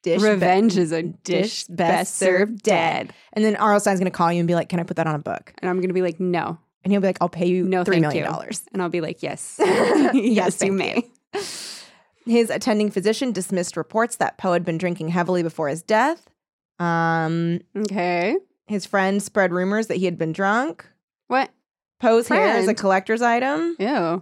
dish 0.01 0.21
be- 0.21 0.27
Revenge 0.29 0.77
is 0.77 0.91
a 0.91 1.03
dish, 1.03 1.23
dish 1.23 1.63
best, 1.67 1.77
best 1.91 2.15
served 2.15 2.63
dead. 2.63 3.07
dead. 3.09 3.13
And 3.33 3.45
then 3.45 3.55
R.L. 3.55 3.79
Stine's 3.79 3.99
going 3.99 4.11
to 4.11 4.17
call 4.17 4.31
you 4.33 4.39
and 4.39 4.47
be 4.47 4.55
like, 4.55 4.69
"Can 4.69 4.79
I 4.79 4.83
put 4.83 4.97
that 4.97 5.05
on 5.07 5.13
a 5.15 5.19
book?" 5.19 5.53
And 5.59 5.69
I'm 5.69 5.77
going 5.77 5.89
to 5.89 5.93
be 5.93 6.01
like, 6.01 6.19
no. 6.19 6.57
And 6.83 6.91
he'll 6.91 7.01
be 7.01 7.07
like, 7.07 7.19
"I'll 7.21 7.29
pay 7.29 7.45
you 7.47 7.63
No, 7.65 7.83
three 7.83 7.97
you. 7.97 8.23
dollars." 8.23 8.63
And 8.73 8.81
I'll 8.81 8.89
be 8.89 9.01
like, 9.01 9.21
yes. 9.21 9.59
Yes, 9.59 10.13
yes, 10.15 10.61
you 10.63 10.71
may. 10.71 11.03
His 12.25 12.49
attending 12.49 12.89
physician 12.89 13.31
dismissed 13.33 13.75
reports 13.77 14.15
that 14.17 14.37
Poe 14.37 14.53
had 14.53 14.63
been 14.65 14.77
drinking 14.77 15.09
heavily 15.09 15.43
before 15.43 15.67
his 15.67 15.81
death. 15.83 16.27
Um, 16.79 17.59
Okay. 17.75 18.35
his 18.67 18.85
friend 18.85 19.21
spread 19.21 19.51
rumors 19.51 19.87
that 19.87 19.97
he 19.97 20.05
had 20.05 20.17
been 20.17 20.33
drunk. 20.33 20.85
What? 21.27 21.49
Poe's 21.99 22.27
hair 22.27 22.57
is 22.57 22.67
a 22.67 22.73
collector's 22.73 23.21
item. 23.21 23.75
Ew. 23.79 24.21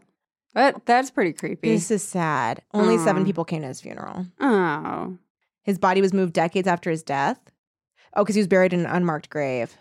That, 0.54 0.86
that's 0.86 1.10
pretty 1.10 1.34
creepy. 1.34 1.70
This 1.72 1.90
is 1.92 2.04
sad. 2.04 2.62
Only 2.74 2.98
seven 2.98 3.26
people 3.26 3.46
came 3.46 3.62
to 3.62 3.68
his 3.70 3.82
funeral. 3.82 4.26
oh. 4.40 5.18
His 5.64 5.78
body 5.78 6.02
was 6.02 6.12
moved 6.14 6.34
decades 6.34 6.68
after 6.68 6.90
his 6.90 7.04
death. 7.04 7.40
Oh, 8.16 8.24
because 8.24 8.36
he 8.36 8.40
was 8.42 8.48
buried 8.48 8.74
in 8.74 8.82
an 8.82 8.86
unmarked 8.88 9.30
grave. 9.30 9.76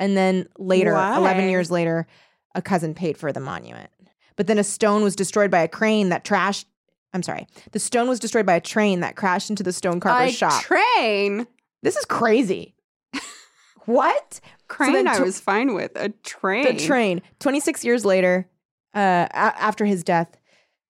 And 0.00 0.16
then 0.16 0.48
later, 0.58 0.94
Why? 0.94 1.16
11 1.16 1.48
years 1.50 1.70
later, 1.70 2.06
a 2.54 2.62
cousin 2.62 2.94
paid 2.94 3.18
for 3.18 3.32
the 3.32 3.40
monument. 3.40 3.90
But 4.36 4.46
then 4.46 4.58
a 4.58 4.64
stone 4.64 5.02
was 5.02 5.14
destroyed 5.16 5.50
by 5.50 5.60
a 5.60 5.68
crane 5.68 6.08
that 6.08 6.24
trashed. 6.24 6.64
I'm 7.12 7.22
sorry. 7.22 7.46
The 7.72 7.78
stone 7.78 8.08
was 8.08 8.18
destroyed 8.20 8.46
by 8.46 8.54
a 8.54 8.60
train 8.60 9.00
that 9.00 9.16
crashed 9.16 9.50
into 9.50 9.62
the 9.62 9.72
stone 9.72 10.00
carver's 10.00 10.30
I 10.30 10.32
shop. 10.32 10.62
train. 10.62 11.46
This 11.84 11.94
is 11.96 12.04
crazy. 12.04 12.74
what? 13.86 14.40
Crane 14.68 14.92
then 14.92 15.08
I 15.08 15.20
was 15.20 15.38
fine 15.40 15.74
with. 15.74 15.92
A 15.94 16.08
train. 16.08 16.64
The 16.64 16.84
train. 16.84 17.22
26 17.40 17.84
years 17.84 18.04
later, 18.04 18.48
uh, 18.94 19.26
a- 19.30 19.34
after 19.62 19.84
his 19.84 20.02
death, 20.02 20.36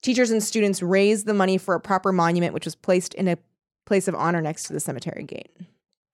teachers 0.03 0.31
and 0.31 0.43
students 0.43 0.83
raised 0.83 1.27
the 1.27 1.35
money 1.35 1.59
for 1.59 1.75
a 1.75 1.81
proper 1.81 2.13
monument, 2.13 2.55
which 2.55 2.65
was 2.65 2.75
placed 2.75 3.15
in 3.15 3.29
a 3.29 3.37
place 3.87 4.09
of 4.09 4.15
honor 4.15 4.41
next 4.41 4.65
to 4.65 4.73
the 4.73 4.81
cemetery 4.81 5.25
gate. 5.25 5.51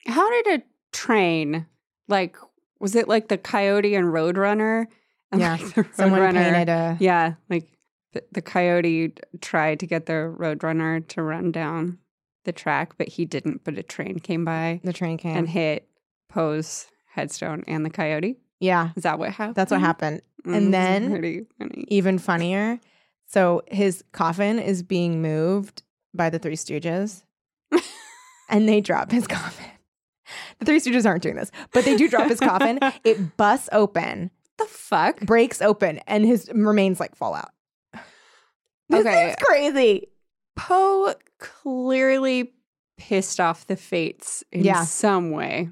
How 0.07 0.29
did 0.43 0.61
a 0.61 0.65
train, 0.93 1.67
like, 2.09 2.37
was 2.81 2.95
it 2.95 3.07
like 3.09 3.29
the 3.29 3.39
Coyote 3.39 3.95
and 3.95 4.07
Roadrunner? 4.07 4.87
And 5.31 5.41
Yeah. 5.41 5.59
like 5.61 5.75
the 5.75 5.87
Someone 5.93 6.21
Roadrunner- 6.21 6.33
painted 6.33 6.69
a. 6.69 6.97
Yeah, 6.99 7.35
like 7.49 7.69
the, 8.13 8.25
the 8.33 8.43
coyote 8.43 9.13
tried 9.41 9.79
to 9.81 9.87
get 9.87 10.07
the 10.07 10.35
roadrunner 10.37 11.07
to 11.09 11.23
run 11.23 11.53
down 11.53 11.99
the 12.45 12.53
track, 12.53 12.95
but 12.99 13.09
he 13.09 13.25
didn't. 13.25 13.65
But 13.65 13.77
a 13.79 13.83
train 13.83 14.19
came 14.19 14.45
by 14.45 14.81
The 14.85 14.93
train 14.93 15.19
came. 15.19 15.37
and 15.37 15.49
hit 15.49 15.89
Poe's 16.29 16.87
headstone 17.13 17.65
and 17.67 17.85
the 17.85 17.91
coyote. 17.91 18.39
yeah, 18.61 18.91
Is 18.97 19.03
that 19.03 19.19
what 19.19 19.31
happened? 19.33 19.55
that's 19.57 19.71
what 19.71 19.81
happened. 19.81 20.23
Mm, 20.47 20.57
and 20.57 20.75
then- 20.75 21.11
pretty 21.11 21.47
funny. 21.59 21.85
Even 21.89 22.19
funnier. 22.19 22.81
So 23.27 23.63
his 23.69 24.03
coffin 24.13 24.59
is 24.59 24.83
being 24.83 25.21
moved 25.23 25.83
by 26.15 26.31
the 26.31 26.39
Three 26.39 26.57
Stooges, 26.57 27.23
and 28.49 28.69
they 28.69 28.81
drop 28.81 29.11
his 29.13 29.27
coffin. 29.27 29.67
The 30.59 30.65
Three 30.65 30.81
Stooges 30.81 31.07
aren't 31.07 31.23
doing 31.23 31.37
this, 31.37 31.51
but 31.73 31.85
they 31.85 31.97
do 31.97 32.09
drop 32.09 32.29
his 32.29 32.41
coffin. 32.41 32.79
It 33.05 33.37
busts 33.37 33.69
open, 33.73 34.31
the 34.59 34.65
fuck? 34.65 35.21
breaks 35.21 35.61
open, 35.63 35.99
and 36.07 36.25
his 36.25 36.51
remains 36.55 36.99
like 37.01 37.15
fall 37.17 37.35
out. 37.35 37.51
This 38.89 39.07
Okay. 39.07 39.31
is 39.31 39.37
crazy. 39.41 40.09
Poe 40.57 41.15
clearly 41.41 42.53
pissed 42.97 43.41
off 43.41 43.67
the 43.67 43.77
fates 43.77 44.45
in 44.53 44.65
Yeah. 44.65 44.85
some 44.85 45.31
way. 45.33 45.69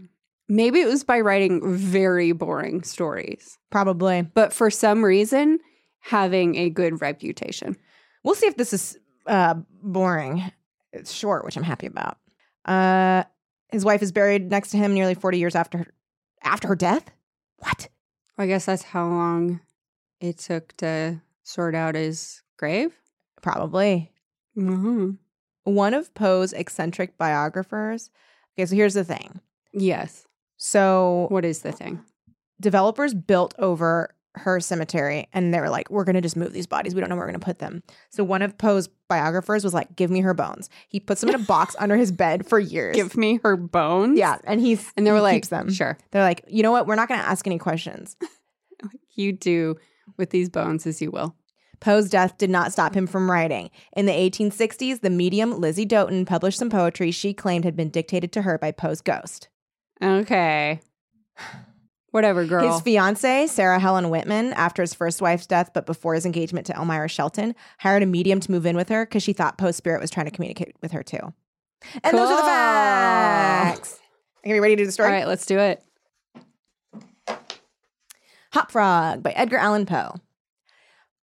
Maybe 0.49 0.81
it 0.81 0.87
was 0.89 1.05
by 1.05 1.21
writing 1.21 1.61
very 1.77 2.33
boring 2.33 2.83
stories, 2.83 3.59
Probably. 3.71 4.23
but 4.23 4.53
for 4.53 4.71
some 4.71 5.05
reason, 5.05 5.59
having 6.01 6.57
a 6.57 6.71
good 6.71 7.01
reputation. 7.03 7.77
We'll 8.25 8.35
see 8.35 8.47
if 8.47 8.57
this 8.57 8.73
is 8.73 8.99
uh, 9.27 9.55
boring. 9.83 10.43
It's 10.93 11.13
short, 11.13 11.45
which 11.45 11.57
I'm 11.59 11.63
happy 11.63 11.87
about. 11.87 12.17
Uh, 12.65 13.25
his 13.71 13.85
wife 13.85 14.03
is 14.03 14.11
buried 14.11 14.51
next 14.51 14.71
to 14.71 14.79
him 14.79 14.95
nearly 14.95 15.15
40 15.15 15.39
years 15.39 15.55
after 15.55 15.79
her, 15.79 15.87
after 16.43 16.69
her 16.69 16.77
death. 16.77 17.11
What? 17.59 17.89
I 18.39 18.47
guess 18.47 18.65
that's 18.65 18.83
how 18.85 19.07
long 19.07 19.61
it 20.21 20.39
took 20.39 20.75
to 20.79 21.21
sort 21.43 21.75
out 21.75 21.95
his 21.95 22.43
grave. 22.57 22.93
Probably. 23.43 24.13
Mm-hmm. 24.57 25.11
One 25.69 25.95
of 25.95 26.13
Poe's 26.15 26.53
eccentric 26.53 27.17
biographers. 27.19 28.11
Okay, 28.57 28.67
so 28.67 28.75
here's 28.75 28.95
the 28.95 29.05
thing. 29.05 29.41
Yes. 29.73 30.27
So 30.57 31.27
What 31.31 31.45
is 31.45 31.61
the 31.61 31.73
thing? 31.73 32.01
developers 32.61 33.15
built 33.15 33.55
over 33.59 34.13
her 34.35 34.59
cemetery 34.61 35.29
and 35.33 35.55
they 35.55 35.61
were 35.61 35.69
like, 35.71 35.89
we're 35.91 36.03
going 36.05 36.15
to 36.17 36.21
just 36.21 36.37
move 36.37 36.53
these 36.53 36.67
bodies. 36.67 36.95
We 36.95 37.01
don't 37.01 37.09
know 37.09 37.15
where 37.17 37.25
we're 37.27 37.31
going 37.33 37.41
to 37.41 37.45
put 37.47 37.59
them. 37.61 37.83
So 38.11 38.25
one 38.25 38.43
of 38.43 38.59
Poe's 38.59 38.89
biographers 39.09 39.63
was 39.65 39.73
like, 39.75 39.95
give 39.97 40.11
me 40.11 40.21
her 40.21 40.35
bones. 40.35 40.69
He 40.89 40.99
puts 41.01 41.21
them 41.21 41.31
in 41.31 41.37
a 41.37 41.45
box 41.45 41.77
under 41.79 41.97
his 41.97 42.11
bed 42.13 42.47
for 42.47 42.59
years. 42.59 42.97
Give 42.97 43.17
me 43.17 43.39
her 43.45 43.57
bones. 43.57 44.19
yeah. 44.19 44.39
And 44.45 44.61
he's, 44.61 44.93
And 44.97 45.07
they 45.07 45.11
were 45.13 45.19
he 45.19 45.23
like, 45.23 45.35
keeps 45.37 45.49
them. 45.49 45.71
sure. 45.73 45.97
They're 46.11 46.23
like, 46.23 46.45
you 46.49 46.63
know 46.65 46.73
what? 46.73 46.87
We're 46.89 46.95
not 46.97 47.09
going 47.09 47.21
to 47.21 47.27
ask 47.27 47.47
any 47.47 47.59
questions. 47.59 48.17
You 49.15 49.33
do 49.33 49.77
with 50.17 50.31
these 50.31 50.49
bones 50.49 50.87
as 50.87 51.03
you 51.03 51.11
will. 51.11 51.35
Poe's 51.81 52.09
death 52.09 52.39
did 52.39 52.51
not 52.51 52.73
stop 52.73 52.95
him 52.95 53.07
from 53.07 53.31
writing. 53.31 53.71
In 53.97 54.07
the 54.07 54.13
1860s, 54.13 55.01
the 55.01 55.11
medium 55.11 55.61
Lizzie 55.61 55.87
Doten 55.87 56.27
published 56.27 56.59
some 56.59 56.71
poetry 56.71 57.11
she 57.11 57.33
claimed 57.33 57.65
had 57.65 57.77
been 57.77 57.91
dictated 57.91 58.33
to 58.33 58.43
her 58.43 58.59
by 58.59 58.73
Poe's 58.73 59.01
ghost. 59.01 59.49
Okay. 60.03 60.81
Whatever, 62.11 62.45
girl. 62.47 62.73
His 62.73 62.81
fiancee, 62.81 63.47
Sarah 63.47 63.79
Helen 63.79 64.09
Whitman, 64.09 64.53
after 64.55 64.83
his 64.83 64.95
first 64.95 65.21
wife's 65.21 65.47
death, 65.47 65.71
but 65.75 65.85
before 65.85 66.15
his 66.15 66.25
engagement 66.25 66.67
to 66.67 66.75
Elmira 66.75 67.09
Shelton, 67.09 67.55
hired 67.81 68.03
a 68.03 68.07
medium 68.07 68.41
to 68.41 68.51
move 68.51 68.65
in 68.65 68.77
with 68.77 68.89
her 68.89 69.05
because 69.05 69.23
she 69.23 69.33
thought 69.35 69.59
Poe's 69.59 69.77
spirit 69.77 70.01
was 70.01 70.11
trying 70.11 70.27
to 70.27 70.33
communicate 70.33 70.75
with 70.81 70.93
her 70.93 71.03
too. 71.03 71.35
And 72.03 72.17
those 72.17 72.31
are 72.31 72.37
the 72.37 72.43
facts. 72.43 74.01
Are 74.45 74.55
you 74.55 74.63
ready 74.63 74.77
to 74.77 74.83
do 74.83 74.87
the 74.87 74.93
story? 74.93 75.11
right, 75.11 75.29
let's 75.29 75.47
do 75.47 75.59
it. 75.59 75.83
Hop 78.53 78.73
Frog 78.73 79.23
by 79.23 79.31
Edgar 79.33 79.59
Allan 79.59 79.85
Poe. 79.85 80.15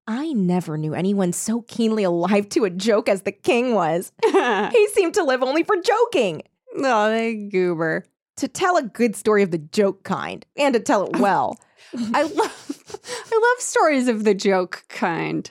I 0.07 0.33
never 0.33 0.77
knew 0.77 0.93
anyone 0.93 1.33
so 1.33 1.61
keenly 1.63 2.03
alive 2.03 2.49
to 2.49 2.65
a 2.65 2.69
joke 2.69 3.09
as 3.09 3.23
the 3.23 3.31
king 3.31 3.73
was. 3.73 4.11
oh, 4.23 4.69
He 4.71 4.87
seemed 4.89 5.15
to 5.15 5.23
live 5.23 5.41
only 5.41 5.63
for 5.63 5.75
joking. 5.77 6.43
Oh, 6.77 7.09
the 7.11 7.49
goober. 7.51 8.05
to 8.37 8.47
tell 8.47 8.77
a 8.77 8.83
good 8.83 9.15
story 9.15 9.41
of 9.43 9.51
the 9.51 9.57
joke 9.57 10.03
kind 10.03 10.45
and 10.57 10.73
to 10.73 10.79
tell 10.79 11.05
it 11.05 11.11
oh. 11.15 11.21
well 11.21 11.57
I 12.13 12.23
love 12.23 12.99
I 13.31 13.53
love 13.55 13.63
stories 13.63 14.07
of 14.07 14.23
the 14.25 14.33
joke 14.33 14.83
kind, 14.89 15.49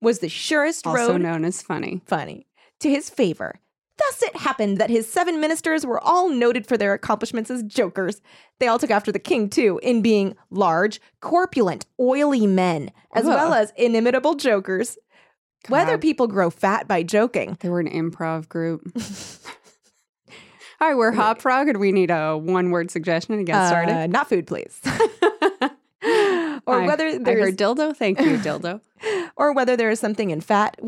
was 0.00 0.18
the 0.18 0.28
surest 0.28 0.86
also 0.86 1.12
road 1.12 1.22
known 1.22 1.44
as 1.44 1.62
funny. 1.62 2.02
funny 2.06 2.46
to 2.80 2.90
his 2.90 3.08
favor. 3.08 3.58
Thus 3.96 4.22
it 4.24 4.36
happened 4.36 4.78
that 4.78 4.90
his 4.90 5.10
seven 5.10 5.40
ministers 5.40 5.86
were 5.86 6.00
all 6.00 6.28
noted 6.28 6.66
for 6.66 6.76
their 6.76 6.94
accomplishments 6.94 7.50
as 7.50 7.62
jokers. 7.62 8.20
They 8.58 8.66
all 8.66 8.78
took 8.78 8.90
after 8.90 9.12
the 9.12 9.18
king 9.20 9.48
too 9.48 9.78
in 9.82 10.02
being 10.02 10.34
large, 10.50 11.00
corpulent, 11.20 11.86
oily 12.00 12.46
men, 12.46 12.90
as 13.14 13.24
Ugh. 13.24 13.28
well 13.30 13.54
as 13.54 13.72
inimitable 13.76 14.34
jokers. 14.34 14.98
Whether 15.68 15.96
people 15.96 16.26
grow 16.26 16.50
fat 16.50 16.86
by 16.88 17.02
joking, 17.04 17.56
They 17.60 17.70
were 17.70 17.80
an 17.80 17.88
improv 17.88 18.48
group. 18.48 18.82
All 20.80 20.88
right, 20.88 20.96
we're 20.96 21.12
Hop 21.12 21.40
Frog, 21.40 21.68
and 21.68 21.78
we 21.78 21.92
need 21.92 22.10
a 22.10 22.36
one-word 22.36 22.90
suggestion 22.90 23.38
to 23.38 23.44
get 23.44 23.54
uh, 23.56 23.68
started. 23.68 24.10
not 24.10 24.28
food, 24.28 24.46
please. 24.46 24.78
or 24.84 24.90
I- 26.02 26.86
whether 26.86 27.06
I 27.06 27.18
there's 27.18 27.44
heard 27.44 27.56
dildo. 27.56 27.96
Thank 27.96 28.20
you, 28.20 28.36
dildo. 28.38 28.80
or 29.36 29.52
whether 29.54 29.76
there 29.76 29.88
is 29.90 30.00
something 30.00 30.30
in 30.30 30.40
fat. 30.40 30.78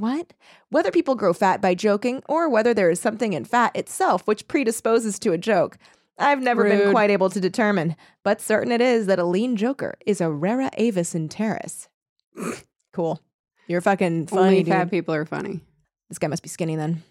What? 0.00 0.32
Whether 0.70 0.90
people 0.90 1.14
grow 1.14 1.32
fat 1.32 1.60
by 1.60 1.74
joking, 1.74 2.22
or 2.28 2.48
whether 2.48 2.72
there 2.74 2.90
is 2.90 3.00
something 3.00 3.32
in 3.32 3.44
fat 3.44 3.74
itself 3.76 4.26
which 4.26 4.48
predisposes 4.48 5.18
to 5.20 5.32
a 5.32 5.38
joke. 5.38 5.78
I've 6.18 6.42
never 6.42 6.64
been 6.64 6.90
quite 6.90 7.10
able 7.10 7.30
to 7.30 7.40
determine, 7.40 7.94
but 8.24 8.40
certain 8.40 8.72
it 8.72 8.80
is 8.80 9.06
that 9.06 9.20
a 9.20 9.24
lean 9.24 9.56
joker 9.56 9.96
is 10.04 10.20
a 10.20 10.30
rara 10.30 10.70
avis 10.76 11.14
in 11.14 11.28
terris. 11.28 11.88
cool. 12.92 13.20
You're 13.68 13.80
fucking 13.80 14.26
funny, 14.26 14.42
Only 14.42 14.62
dude. 14.64 14.72
fat 14.72 14.90
people 14.90 15.14
are 15.14 15.26
funny. 15.26 15.60
This 16.08 16.18
guy 16.18 16.26
must 16.26 16.42
be 16.42 16.48
skinny 16.48 16.74
then. 16.74 17.02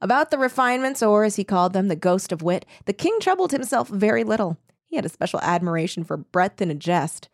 About 0.00 0.30
the 0.30 0.38
refinements, 0.38 1.02
or 1.02 1.24
as 1.24 1.36
he 1.36 1.44
called 1.44 1.72
them, 1.72 1.88
the 1.88 1.96
ghost 1.96 2.30
of 2.30 2.42
wit, 2.42 2.66
the 2.84 2.92
king 2.92 3.18
troubled 3.20 3.50
himself 3.50 3.88
very 3.88 4.24
little. 4.24 4.58
He 4.88 4.96
had 4.96 5.06
a 5.06 5.10
special 5.10 5.40
admiration 5.40 6.04
for 6.04 6.18
breadth 6.18 6.60
in 6.60 6.70
a 6.70 6.74
jest, 6.74 7.28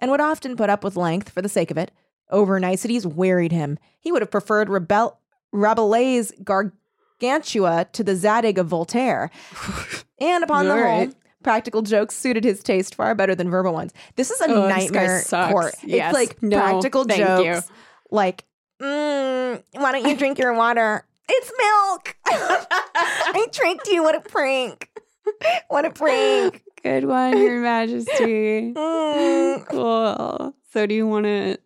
and 0.00 0.10
would 0.10 0.20
often 0.20 0.56
put 0.56 0.68
up 0.68 0.82
with 0.82 0.96
length 0.96 1.30
for 1.30 1.40
the 1.42 1.48
sake 1.48 1.70
of 1.70 1.78
it. 1.78 1.92
Over 2.30 2.60
niceties 2.60 3.06
wearied 3.06 3.52
him. 3.52 3.78
He 4.00 4.12
would 4.12 4.22
have 4.22 4.30
preferred 4.30 4.68
Rebel- 4.68 5.18
Rabelais' 5.52 6.30
Gargantua 6.44 7.86
to 7.92 8.04
the 8.04 8.14
Zadig 8.16 8.58
of 8.58 8.66
Voltaire. 8.68 9.30
and 10.20 10.44
upon 10.44 10.66
the 10.66 10.74
All 10.74 10.96
whole, 11.04 11.08
practical 11.42 11.82
jokes 11.82 12.14
suited 12.14 12.44
his 12.44 12.62
taste 12.62 12.94
far 12.94 13.14
better 13.14 13.34
than 13.34 13.50
verbal 13.50 13.72
ones. 13.72 13.92
This 14.16 14.30
is 14.30 14.40
a 14.40 14.50
Oh, 14.52 14.68
nightmare 14.68 15.22
court. 15.28 15.74
Yes. 15.84 16.10
It's 16.10 16.14
like 16.14 16.42
No, 16.42 16.58
practical 16.60 17.04
jokes. 17.04 17.44
you. 17.68 17.74
Like, 18.10 18.44
mm, 18.80 19.62
why 19.72 19.92
don't 19.92 20.06
you 20.06 20.16
drink 20.16 20.38
your 20.38 20.52
water? 20.54 21.04
It's 21.30 21.52
milk. 21.58 22.16
I 22.26 23.46
tricked 23.52 23.86
you. 23.88 24.02
What 24.02 24.14
a 24.14 24.20
prank. 24.20 24.90
What 25.68 25.84
a 25.84 25.90
prank. 25.90 26.62
Good 26.82 27.04
one, 27.04 27.36
Your 27.38 27.60
Majesty. 27.60 28.72
Mm. 28.76 29.66
Cool. 29.68 30.54
So, 30.72 30.86
do 30.86 30.94
you 30.94 31.06
want 31.06 31.24
to 31.26 31.58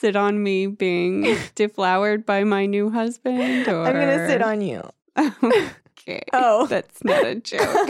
sit 0.00 0.16
on 0.16 0.42
me 0.42 0.66
being 0.66 1.36
deflowered 1.54 2.26
by 2.26 2.44
my 2.44 2.66
new 2.66 2.90
husband? 2.90 3.68
Or 3.68 3.84
I'm 3.84 3.94
going 3.94 4.18
to 4.18 4.26
sit 4.26 4.42
on 4.42 4.60
you. 4.60 4.82
okay. 5.18 6.22
Oh. 6.32 6.66
that's 6.66 7.02
not 7.04 7.24
a 7.26 7.34
joke. 7.36 7.88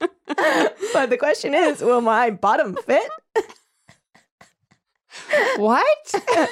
but 0.26 1.10
the 1.10 1.16
question 1.18 1.54
is 1.54 1.80
will 1.82 2.00
my 2.00 2.30
bottom 2.30 2.76
fit? 2.86 3.10
what? 5.56 6.14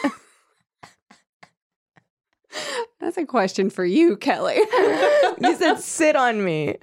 that's 3.01 3.17
a 3.17 3.25
question 3.25 3.71
for 3.71 3.85
you, 3.85 4.17
Kelly. 4.17 4.59
You 5.41 5.57
said 5.57 5.81
sit 5.81 6.17
on 6.17 6.45
me. 6.45 6.77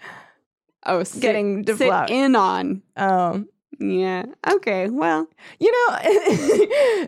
oh, 0.85 1.03
sit, 1.03 1.21
Getting 1.21 1.65
sit 1.65 1.77
deflowered. 1.77 2.09
in 2.09 2.35
on. 2.35 2.81
Um, 2.97 3.47
Yeah. 3.79 4.25
Okay. 4.47 4.89
Well. 4.89 5.27
you 5.59 5.71
know, 5.71 5.97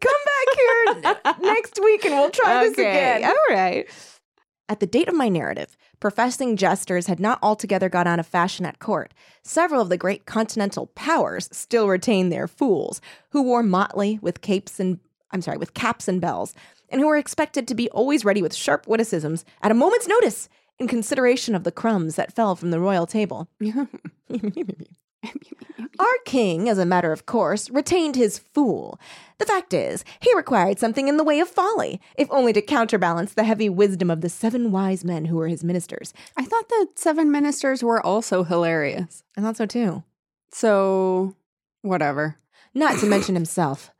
come 0.00 0.20
back 0.24 0.56
here 0.56 1.34
next 1.42 1.80
week 1.82 2.04
and 2.04 2.14
we'll 2.14 2.30
try 2.30 2.64
this 2.64 2.74
again. 2.74 3.24
All 3.24 3.36
right. 3.50 3.88
At 4.68 4.80
the 4.80 4.86
date 4.86 5.08
of 5.08 5.14
my 5.14 5.28
narrative, 5.28 5.76
professing 6.00 6.56
jesters 6.56 7.06
had 7.06 7.20
not 7.20 7.38
altogether 7.42 7.88
got 7.88 8.06
out 8.06 8.18
of 8.18 8.26
fashion 8.26 8.64
at 8.64 8.78
court. 8.78 9.12
Several 9.42 9.82
of 9.82 9.88
the 9.88 9.98
great 9.98 10.24
continental 10.24 10.86
powers 10.94 11.48
still 11.52 11.88
retained 11.88 12.32
their 12.32 12.48
fools, 12.48 13.00
who 13.30 13.42
wore 13.42 13.62
motley 13.62 14.18
with 14.22 14.40
capes 14.40 14.80
and 14.80 14.98
I'm 15.32 15.42
sorry, 15.42 15.58
with 15.58 15.74
caps 15.74 16.08
and 16.08 16.20
bells, 16.20 16.54
and 16.88 17.00
who 17.00 17.06
were 17.06 17.16
expected 17.16 17.66
to 17.68 17.74
be 17.74 17.88
always 17.90 18.24
ready 18.24 18.42
with 18.42 18.54
sharp 18.54 18.86
witticisms 18.86 19.44
at 19.62 19.70
a 19.70 19.74
moment's 19.74 20.06
notice 20.06 20.48
in 20.78 20.86
consideration 20.88 21.54
of 21.54 21.64
the 21.64 21.72
crumbs 21.72 22.16
that 22.16 22.34
fell 22.34 22.54
from 22.54 22.70
the 22.70 22.80
royal 22.80 23.06
table. 23.06 23.48
Our 25.98 26.18
king, 26.24 26.68
as 26.68 26.78
a 26.78 26.86
matter 26.86 27.12
of 27.12 27.26
course, 27.26 27.70
retained 27.70 28.16
his 28.16 28.38
fool. 28.38 28.98
The 29.38 29.44
fact 29.44 29.72
is, 29.72 30.04
he 30.20 30.34
required 30.34 30.78
something 30.78 31.06
in 31.06 31.16
the 31.16 31.24
way 31.24 31.38
of 31.38 31.48
folly, 31.48 32.00
if 32.16 32.28
only 32.30 32.52
to 32.54 32.62
counterbalance 32.62 33.34
the 33.34 33.44
heavy 33.44 33.68
wisdom 33.68 34.10
of 34.10 34.20
the 34.20 34.28
seven 34.28 34.72
wise 34.72 35.04
men 35.04 35.26
who 35.26 35.36
were 35.36 35.48
his 35.48 35.62
ministers. 35.62 36.12
I 36.36 36.44
thought 36.44 36.68
the 36.68 36.88
seven 36.94 37.30
ministers 37.30 37.84
were 37.84 38.04
also 38.04 38.42
hilarious. 38.42 39.22
I 39.36 39.42
thought 39.42 39.56
so 39.56 39.66
too. 39.66 40.02
So, 40.50 41.36
whatever. 41.82 42.36
Not 42.74 42.98
to 43.00 43.06
mention 43.06 43.34
himself. 43.36 43.90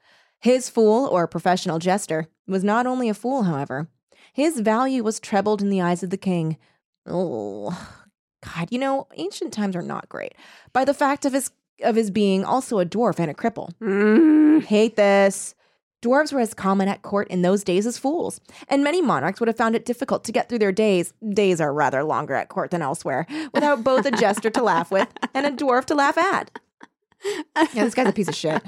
His 0.40 0.68
fool, 0.68 1.06
or 1.06 1.28
professional 1.28 1.78
jester, 1.78 2.26
was 2.48 2.64
not 2.64 2.87
only 2.87 3.08
a 3.08 3.14
fool, 3.14 3.44
however. 3.44 3.88
His 4.32 4.61
value 4.61 5.04
was 5.04 5.20
trebled 5.20 5.62
in 5.62 5.70
the 5.70 5.80
eyes 5.80 6.02
of 6.02 6.11
the 6.11 6.16
king. 6.16 6.56
Oh, 7.06 8.01
God, 8.44 8.68
you 8.70 8.78
know, 8.78 9.07
ancient 9.16 9.52
times 9.52 9.76
are 9.76 9.83
not 9.83 10.09
great. 10.09 10.35
By 10.72 10.85
the 10.85 10.94
fact 10.94 11.24
of 11.24 11.33
his 11.33 11.50
of 11.83 11.96
his 11.96 12.11
being 12.11 12.44
also 12.44 12.78
a 12.78 12.87
dwarf 12.87 13.18
and 13.18 13.31
a 13.31 13.35
cripple. 13.35 13.72
Mm. 13.81 14.62
Hate 14.64 14.96
this. 14.96 15.55
Dwarves 16.02 16.33
were 16.33 16.40
as 16.40 16.52
common 16.52 16.88
at 16.88 17.02
court 17.02 17.28
in 17.28 17.42
those 17.42 17.62
days 17.62 17.87
as 17.87 17.96
fools, 17.96 18.40
and 18.66 18.83
many 18.83 19.00
monarchs 19.00 19.38
would 19.38 19.46
have 19.46 19.57
found 19.57 19.76
it 19.76 19.85
difficult 19.85 20.24
to 20.24 20.33
get 20.33 20.48
through 20.48 20.59
their 20.59 20.72
days. 20.72 21.12
Days 21.33 21.61
are 21.61 21.72
rather 21.72 22.02
longer 22.02 22.35
at 22.35 22.48
court 22.48 22.72
than 22.72 22.83
elsewhere, 22.83 23.24
without 23.55 23.85
both 23.85 24.05
a 24.05 24.11
jester 24.11 24.50
to 24.50 24.62
laugh 24.62 24.90
with 24.90 25.09
and 25.33 25.46
a 25.46 25.50
dwarf 25.52 25.85
to 25.87 25.94
laugh 25.94 26.18
at. 26.18 26.59
Yeah, 27.72 27.85
this 27.85 27.94
guy's 27.94 28.09
a 28.09 28.12
piece 28.12 28.26
of 28.26 28.35
shit. 28.35 28.61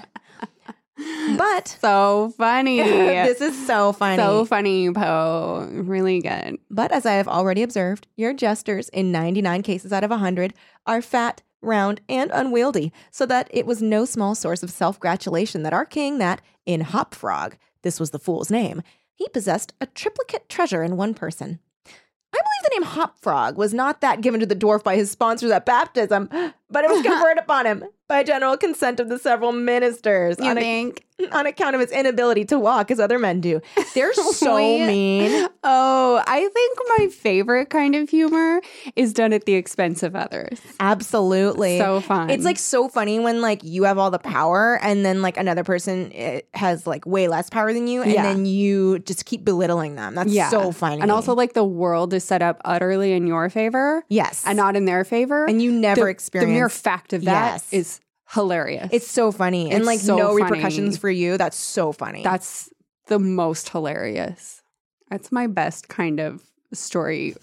But 0.97 1.69
So 1.81 2.33
funny. 2.37 2.79
this 2.83 3.41
is 3.41 3.67
so 3.67 3.93
funny. 3.93 4.17
So 4.17 4.45
funny, 4.45 4.91
Poe. 4.93 5.69
Really 5.73 6.21
good. 6.21 6.59
But 6.71 6.93
as 6.93 7.05
I 7.07 7.15
have 7.15 7.29
already 7.29 7.63
observed, 7.63 8.07
your 8.17 8.33
jesters, 8.33 8.89
in 8.91 9.11
99 9.11 9.63
cases 9.63 9.93
out 9.93 10.05
of 10.05 10.11
100, 10.11 10.55
are 10.87 11.03
fat, 11.03 11.43
round, 11.61 12.01
and 12.09 12.31
unwieldy, 12.33 12.93
so 13.11 13.27
that 13.27 13.49
it 13.51 13.67
was 13.67 13.83
no 13.83 14.05
small 14.05 14.35
source 14.35 14.63
of 14.63 14.71
self 14.71 15.01
gratulation 15.01 15.63
that 15.63 15.73
our 15.73 15.85
king, 15.85 16.19
that, 16.19 16.41
in 16.67 16.83
Hop 16.83 17.15
Frog, 17.15 17.57
this 17.83 17.99
was 17.99 18.11
the 18.11 18.19
fool's 18.19 18.51
name, 18.51 18.83
he 19.15 19.29
possessed 19.29 19.73
a 19.81 19.87
triplicate 19.87 20.49
treasure 20.49 20.83
in 20.83 20.97
one 20.97 21.15
person. 21.15 21.59
I 21.87 22.39
believe 22.39 22.63
the 22.65 22.71
name 22.75 22.83
Hop 22.83 23.19
Frog 23.21 23.57
was 23.57 23.73
not 23.73 24.01
that 24.01 24.21
given 24.21 24.41
to 24.41 24.47
the 24.47 24.57
dwarf 24.57 24.83
by 24.83 24.97
his 24.97 25.11
sponsors 25.11 25.53
at 25.53 25.67
baptism, 25.67 26.29
but 26.69 26.85
it 26.85 26.91
was 26.91 27.03
conferred 27.07 27.39
upon 27.39 27.67
him 27.67 27.85
by 28.09 28.23
general 28.23 28.57
consent 28.57 29.01
of 29.01 29.09
the 29.09 29.19
several 29.19 29.53
ministers 29.53 30.37
You 30.39 30.51
on, 30.51 30.57
think? 30.57 31.05
on 31.33 31.47
account 31.47 31.75
of 31.75 31.81
his 31.81 31.91
inability 31.93 32.45
to 32.47 32.59
walk 32.59 32.91
as 32.91 32.99
other 32.99 33.19
men 33.19 33.41
do. 33.41 33.61
They're 33.95 34.13
so 34.33 34.57
mean. 34.57 35.49
Oh, 35.63 36.23
I 36.27 36.49
think 36.49 36.79
my 36.99 37.09
favorite 37.09 37.71
kind 37.71 37.95
of 37.95 38.09
humor 38.09 38.61
is 38.97 39.13
done 39.13 39.33
at 39.33 39.45
the 39.45 39.55
expense 39.55 40.03
of 40.03 40.17
others. 40.17 40.61
Absolutely. 40.81 41.79
So 41.79 42.01
fun. 42.01 42.31
It's 42.31 42.45
like 42.45 42.59
so 42.59 42.89
funny 42.89 43.19
when 43.21 43.41
like 43.41 43.63
you 43.63 43.85
have 43.85 43.99
all 43.99 44.11
the 44.11 44.19
power 44.19 44.79
and 44.83 45.05
then 45.05 45.23
like 45.23 45.37
another 45.37 45.65
person 45.65 46.11
eh, 46.13 46.41
has 46.55 46.87
like 46.87 47.07
way 47.07 47.29
less 47.29 47.49
power 47.51 47.73
than 47.73 47.87
you 47.87 48.03
and 48.03 48.13
Yeah. 48.13 48.23
then 48.23 48.47
you 48.47 48.99
just 49.01 49.25
keep 49.25 49.45
belittling 49.45 49.95
them. 49.97 50.15
That's 50.15 50.33
yeah. 50.33 50.49
so 50.51 50.73
funny. 50.73 51.01
And 51.01 51.11
also, 51.11 51.35
like, 51.35 51.53
the 51.53 51.65
world 51.65 52.13
is 52.15 52.25
set 52.25 52.43
up 52.43 52.61
utterly 52.65 53.13
in 53.13 53.27
your 53.27 53.49
favor 53.51 54.05
yes. 54.09 54.43
and 54.47 54.57
not 54.57 54.77
in 54.77 54.85
their 54.85 55.05
favor. 55.05 55.45
and 55.47 55.63
you 55.63 55.71
never 55.71 56.03
the, 56.05 56.07
experience 56.11 56.49
the 56.51 56.55
mere 56.55 56.69
fact 56.69 57.13
of 57.13 57.25
that 57.25 57.53
Yes. 57.55 57.73
is 57.73 58.01
hilarious. 58.31 58.89
It's 58.93 59.07
so 59.09 59.31
funny. 59.33 59.67
and 59.71 59.79
It's 59.81 59.87
like 59.87 60.01
so 60.01 60.17
no 60.17 60.29
funny. 60.39 60.43
repercussions 60.43 60.97
for 60.99 61.11
you. 61.11 61.37
That's 61.39 61.57
so 61.57 61.93
funny. 61.93 62.23
That's 62.23 62.71
the 63.07 63.19
most 63.19 63.69
hilarious. 63.71 64.63
That's 65.11 65.31
my 65.31 65.47
best 65.47 65.89
kind 65.89 66.21
of 66.21 66.43
story 66.73 67.35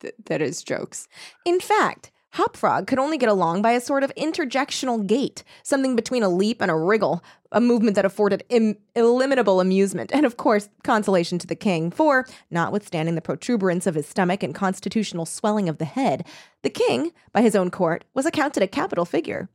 th- 0.00 0.14
that 0.26 0.42
is 0.42 0.62
jokes. 0.62 1.08
In 1.44 1.60
fact, 1.60 2.10
Hopfrog 2.34 2.86
could 2.86 2.98
only 3.00 3.18
get 3.18 3.28
along 3.28 3.60
by 3.62 3.72
a 3.72 3.80
sort 3.80 4.04
of 4.04 4.14
interjectional 4.14 5.04
gait, 5.04 5.42
something 5.64 5.96
between 5.96 6.22
a 6.22 6.28
leap 6.28 6.60
and 6.60 6.70
a 6.70 6.76
wriggle, 6.76 7.24
a 7.50 7.60
movement 7.60 7.96
that 7.96 8.04
afforded 8.04 8.44
Im- 8.50 8.76
illimitable 8.94 9.60
amusement 9.60 10.12
and, 10.14 10.24
of 10.24 10.36
course, 10.36 10.68
consolation 10.84 11.38
to 11.40 11.46
the 11.48 11.56
king. 11.56 11.90
For, 11.90 12.24
notwithstanding 12.50 13.16
the 13.16 13.20
protuberance 13.20 13.84
of 13.86 13.96
his 13.96 14.06
stomach 14.06 14.44
and 14.44 14.54
constitutional 14.54 15.26
swelling 15.26 15.68
of 15.68 15.78
the 15.78 15.84
head, 15.84 16.24
the 16.62 16.70
king, 16.70 17.10
by 17.32 17.42
his 17.42 17.56
own 17.56 17.68
court, 17.70 18.04
was 18.14 18.26
accounted 18.26 18.62
a 18.62 18.68
capital 18.68 19.04
figure. 19.04 19.48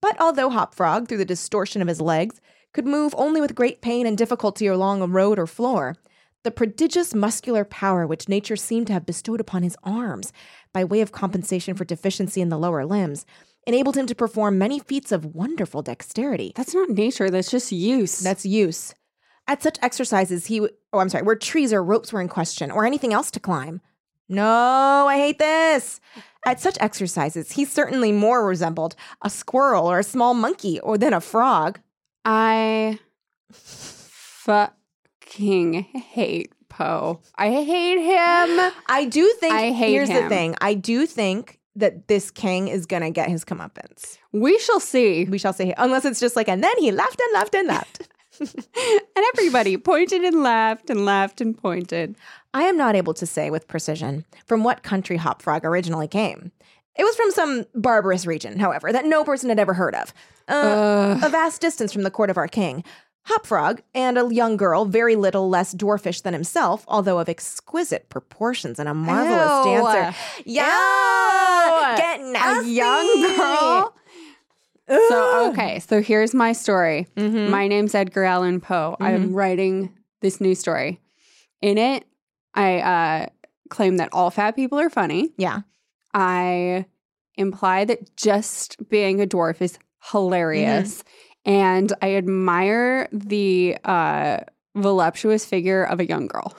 But 0.00 0.20
although 0.20 0.50
Hop 0.50 0.74
Frog, 0.74 1.08
through 1.08 1.18
the 1.18 1.24
distortion 1.24 1.82
of 1.82 1.88
his 1.88 2.00
legs, 2.00 2.40
could 2.72 2.86
move 2.86 3.14
only 3.16 3.40
with 3.40 3.54
great 3.54 3.82
pain 3.82 4.06
and 4.06 4.16
difficulty 4.16 4.66
along 4.66 5.02
a 5.02 5.06
road 5.06 5.38
or 5.38 5.46
floor, 5.46 5.96
the 6.42 6.50
prodigious 6.50 7.14
muscular 7.14 7.64
power 7.64 8.06
which 8.06 8.28
nature 8.28 8.56
seemed 8.56 8.86
to 8.86 8.92
have 8.92 9.04
bestowed 9.04 9.40
upon 9.40 9.62
his 9.62 9.76
arms, 9.82 10.32
by 10.72 10.84
way 10.84 11.00
of 11.00 11.12
compensation 11.12 11.74
for 11.74 11.84
deficiency 11.84 12.40
in 12.40 12.48
the 12.48 12.58
lower 12.58 12.86
limbs, 12.86 13.26
enabled 13.66 13.96
him 13.96 14.06
to 14.06 14.14
perform 14.14 14.56
many 14.56 14.78
feats 14.78 15.12
of 15.12 15.34
wonderful 15.34 15.82
dexterity. 15.82 16.52
That's 16.56 16.74
not 16.74 16.88
nature, 16.88 17.28
that's 17.28 17.50
just 17.50 17.72
use. 17.72 18.20
That's 18.20 18.46
use. 18.46 18.94
At 19.46 19.62
such 19.62 19.78
exercises, 19.82 20.46
he, 20.46 20.60
w- 20.60 20.74
oh, 20.92 21.00
I'm 21.00 21.08
sorry, 21.08 21.24
where 21.24 21.36
trees 21.36 21.72
or 21.72 21.82
ropes 21.82 22.12
were 22.12 22.20
in 22.20 22.28
question, 22.28 22.70
or 22.70 22.86
anything 22.86 23.12
else 23.12 23.30
to 23.32 23.40
climb. 23.40 23.80
No, 24.28 25.06
I 25.08 25.16
hate 25.16 25.38
this. 25.38 26.00
At 26.46 26.60
such 26.60 26.76
exercises, 26.80 27.52
he 27.52 27.64
certainly 27.64 28.12
more 28.12 28.46
resembled 28.46 28.96
a 29.22 29.30
squirrel 29.30 29.86
or 29.90 29.98
a 29.98 30.04
small 30.04 30.34
monkey 30.34 30.80
or 30.80 30.96
than 30.96 31.12
a 31.12 31.20
frog. 31.20 31.80
I 32.24 32.98
fucking 34.50 35.74
hate 35.74 36.52
Poe. 36.68 37.20
I 37.36 37.50
hate 37.50 37.98
him. 37.98 38.72
I 38.88 39.04
do 39.04 39.32
think, 39.38 39.52
I 39.52 39.72
hate 39.72 39.90
here's 39.90 40.08
the 40.08 40.28
thing 40.28 40.54
I 40.60 40.74
do 40.74 41.04
think 41.04 41.58
that 41.76 42.08
this 42.08 42.30
king 42.30 42.68
is 42.68 42.86
to 42.86 43.10
get 43.10 43.28
his 43.28 43.44
comeuppance. 43.44 44.18
We 44.32 44.58
shall 44.58 44.80
see. 44.80 45.24
We 45.24 45.38
shall 45.38 45.52
see. 45.52 45.74
unless 45.76 46.04
it's 46.04 46.20
just 46.20 46.36
like, 46.36 46.48
and 46.48 46.62
then 46.62 46.72
he 46.78 46.90
laughed 46.90 47.20
and 47.20 47.32
laughed 47.34 47.54
and 47.54 47.68
laughed. 47.68 48.08
And 49.16 49.26
everybody 49.34 49.76
pointed 49.76 50.22
and 50.22 50.42
laughed 50.42 50.88
and 50.88 51.04
laughed 51.04 51.40
and 51.40 51.56
pointed. 51.56 52.16
I 52.54 52.62
am 52.62 52.76
not 52.76 52.96
able 52.96 53.12
to 53.14 53.26
say 53.26 53.50
with 53.50 53.68
precision 53.68 54.24
from 54.46 54.64
what 54.64 54.82
country 54.82 55.18
Hop 55.18 55.42
Frog 55.42 55.64
originally 55.64 56.08
came. 56.08 56.50
It 56.96 57.04
was 57.04 57.14
from 57.16 57.30
some 57.30 57.66
barbarous 57.74 58.26
region, 58.26 58.58
however, 58.58 58.92
that 58.92 59.04
no 59.04 59.24
person 59.24 59.48
had 59.50 59.58
ever 59.58 59.74
heard 59.74 59.94
of. 59.94 60.14
Uh, 60.48 61.20
a 61.22 61.28
vast 61.28 61.60
distance 61.60 61.92
from 61.92 62.02
the 62.02 62.10
court 62.10 62.30
of 62.30 62.36
our 62.36 62.48
king. 62.48 62.82
Hop 63.24 63.46
Frog 63.46 63.82
and 63.94 64.18
a 64.18 64.32
young 64.32 64.56
girl, 64.56 64.86
very 64.86 65.14
little 65.14 65.48
less 65.48 65.74
dwarfish 65.74 66.22
than 66.22 66.32
himself, 66.32 66.84
although 66.88 67.18
of 67.18 67.28
exquisite 67.28 68.08
proportions 68.08 68.78
and 68.78 68.88
a 68.88 68.94
marvelous 68.94 69.66
Ew. 69.66 69.82
dancer. 69.82 70.18
Yeah, 70.46 71.94
get 71.96 72.20
A 72.20 72.66
young 72.66 73.36
girl. 73.36 73.94
So, 74.90 75.50
okay, 75.52 75.78
so 75.78 76.02
here's 76.02 76.34
my 76.34 76.52
story. 76.52 77.06
My 77.16 77.68
name's 77.68 77.94
Edgar 77.94 78.24
Allan 78.24 78.60
Poe. 78.60 78.96
I'm 79.00 79.32
writing 79.34 79.96
this 80.20 80.40
new 80.40 80.54
story. 80.54 81.00
In 81.62 81.78
it, 81.78 82.04
I 82.54 82.78
uh, 82.80 83.26
claim 83.68 83.98
that 83.98 84.08
all 84.12 84.30
fat 84.30 84.56
people 84.56 84.78
are 84.80 84.90
funny. 84.90 85.32
Yeah, 85.36 85.60
I 86.12 86.86
imply 87.36 87.84
that 87.84 88.16
just 88.16 88.76
being 88.88 89.20
a 89.22 89.26
dwarf 89.26 89.60
is 89.62 89.78
hilarious. 90.10 91.04
And 91.46 91.92
I 92.02 92.16
admire 92.16 93.08
the 93.12 93.78
uh, 93.84 94.38
voluptuous 94.74 95.44
figure 95.46 95.84
of 95.84 96.00
a 96.00 96.06
young 96.06 96.26
girl. 96.26 96.54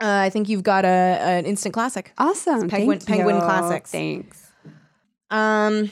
uh, 0.00 0.06
I 0.26 0.30
think 0.30 0.48
you've 0.48 0.62
got 0.64 0.84
a 0.84 0.88
an 0.88 1.44
instant 1.44 1.74
classic. 1.74 2.12
Awesome. 2.18 2.68
Penguin- 2.68 3.00
Penguin. 3.00 3.38
Classics. 3.40 3.90
Thanks. 3.92 4.50
Um, 5.30 5.90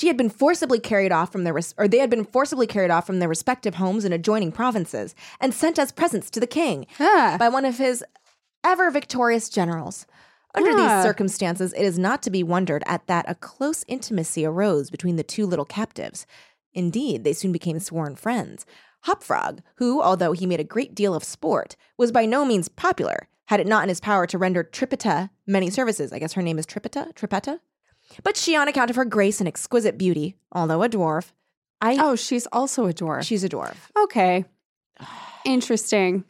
she 0.00 0.06
had 0.06 0.16
been 0.16 0.30
forcibly 0.30 0.78
carried 0.80 1.12
off 1.12 1.30
from 1.30 1.44
their, 1.44 1.52
res- 1.52 1.74
or 1.76 1.86
they 1.86 1.98
had 1.98 2.08
been 2.08 2.24
forcibly 2.24 2.66
carried 2.66 2.90
off 2.90 3.06
from 3.06 3.18
their 3.18 3.28
respective 3.28 3.74
homes 3.74 4.06
in 4.06 4.14
adjoining 4.14 4.50
provinces 4.50 5.14
and 5.40 5.52
sent 5.52 5.78
as 5.78 5.92
presents 5.92 6.30
to 6.30 6.40
the 6.40 6.46
king 6.46 6.86
Ah. 6.98 7.36
by 7.38 7.50
one 7.50 7.66
of 7.66 7.76
his 7.76 8.02
ever 8.64 8.90
victorious 8.90 9.50
generals. 9.50 10.06
Under 10.54 10.70
Ah. 10.72 10.76
these 10.76 11.04
circumstances, 11.04 11.74
it 11.74 11.82
is 11.82 11.98
not 11.98 12.22
to 12.22 12.30
be 12.30 12.42
wondered 12.42 12.82
at 12.86 13.06
that 13.08 13.26
a 13.28 13.34
close 13.34 13.84
intimacy 13.88 14.46
arose 14.46 14.88
between 14.90 15.16
the 15.16 15.22
two 15.22 15.44
little 15.46 15.66
captives. 15.66 16.26
Indeed, 16.72 17.22
they 17.22 17.34
soon 17.34 17.52
became 17.52 17.78
sworn 17.78 18.16
friends. 18.16 18.64
Hopfrog, 19.02 19.60
who, 19.76 20.00
although 20.00 20.32
he 20.32 20.46
made 20.46 20.60
a 20.60 20.64
great 20.64 20.94
deal 20.94 21.14
of 21.14 21.24
sport, 21.24 21.76
was 21.98 22.10
by 22.10 22.24
no 22.24 22.44
means 22.46 22.68
popular, 22.68 23.28
had 23.48 23.60
it 23.60 23.66
not 23.66 23.82
in 23.82 23.88
his 23.90 24.00
power 24.00 24.26
to 24.26 24.38
render 24.38 24.62
Tripita 24.64 25.28
many 25.46 25.68
services. 25.68 26.12
I 26.12 26.18
guess 26.18 26.32
her 26.34 26.42
name 26.42 26.58
is 26.58 26.66
Tripita? 26.66 27.12
Tripetta? 27.14 27.60
But 28.22 28.36
she, 28.36 28.56
on 28.56 28.68
account 28.68 28.90
of 28.90 28.96
her 28.96 29.04
grace 29.04 29.40
and 29.40 29.48
exquisite 29.48 29.96
beauty, 29.98 30.36
although 30.52 30.82
a 30.82 30.88
dwarf, 30.88 31.32
I 31.80 31.96
Oh, 31.98 32.16
she's 32.16 32.46
also 32.52 32.86
a 32.86 32.92
dwarf. 32.92 33.22
she's 33.24 33.44
a 33.44 33.48
dwarf. 33.48 33.76
okay. 34.04 34.44
Interesting. 35.44 36.24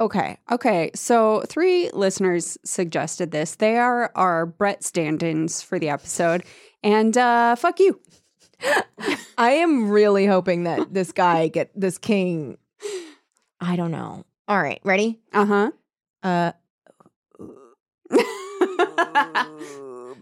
Okay. 0.00 0.38
Okay, 0.50 0.90
so 0.94 1.44
three 1.48 1.88
listeners 1.92 2.58
suggested 2.64 3.30
this. 3.30 3.54
They 3.54 3.76
are 3.76 4.10
our 4.16 4.46
Brett 4.46 4.82
stand-ins 4.82 5.62
for 5.62 5.78
the 5.78 5.90
episode, 5.90 6.42
and 6.82 7.16
uh, 7.16 7.54
fuck 7.54 7.78
you. 7.78 8.00
I 9.38 9.50
am 9.52 9.90
really 9.90 10.26
hoping 10.26 10.64
that 10.64 10.92
this 10.92 11.12
guy 11.12 11.46
get 11.48 11.70
this 11.78 11.98
king. 11.98 12.56
I 13.60 13.76
don't 13.76 13.92
know. 13.92 14.24
All 14.48 14.60
right, 14.60 14.80
ready? 14.82 15.20
Uh 15.32 15.44
huh. 15.46 15.70
Uh, 16.24 16.52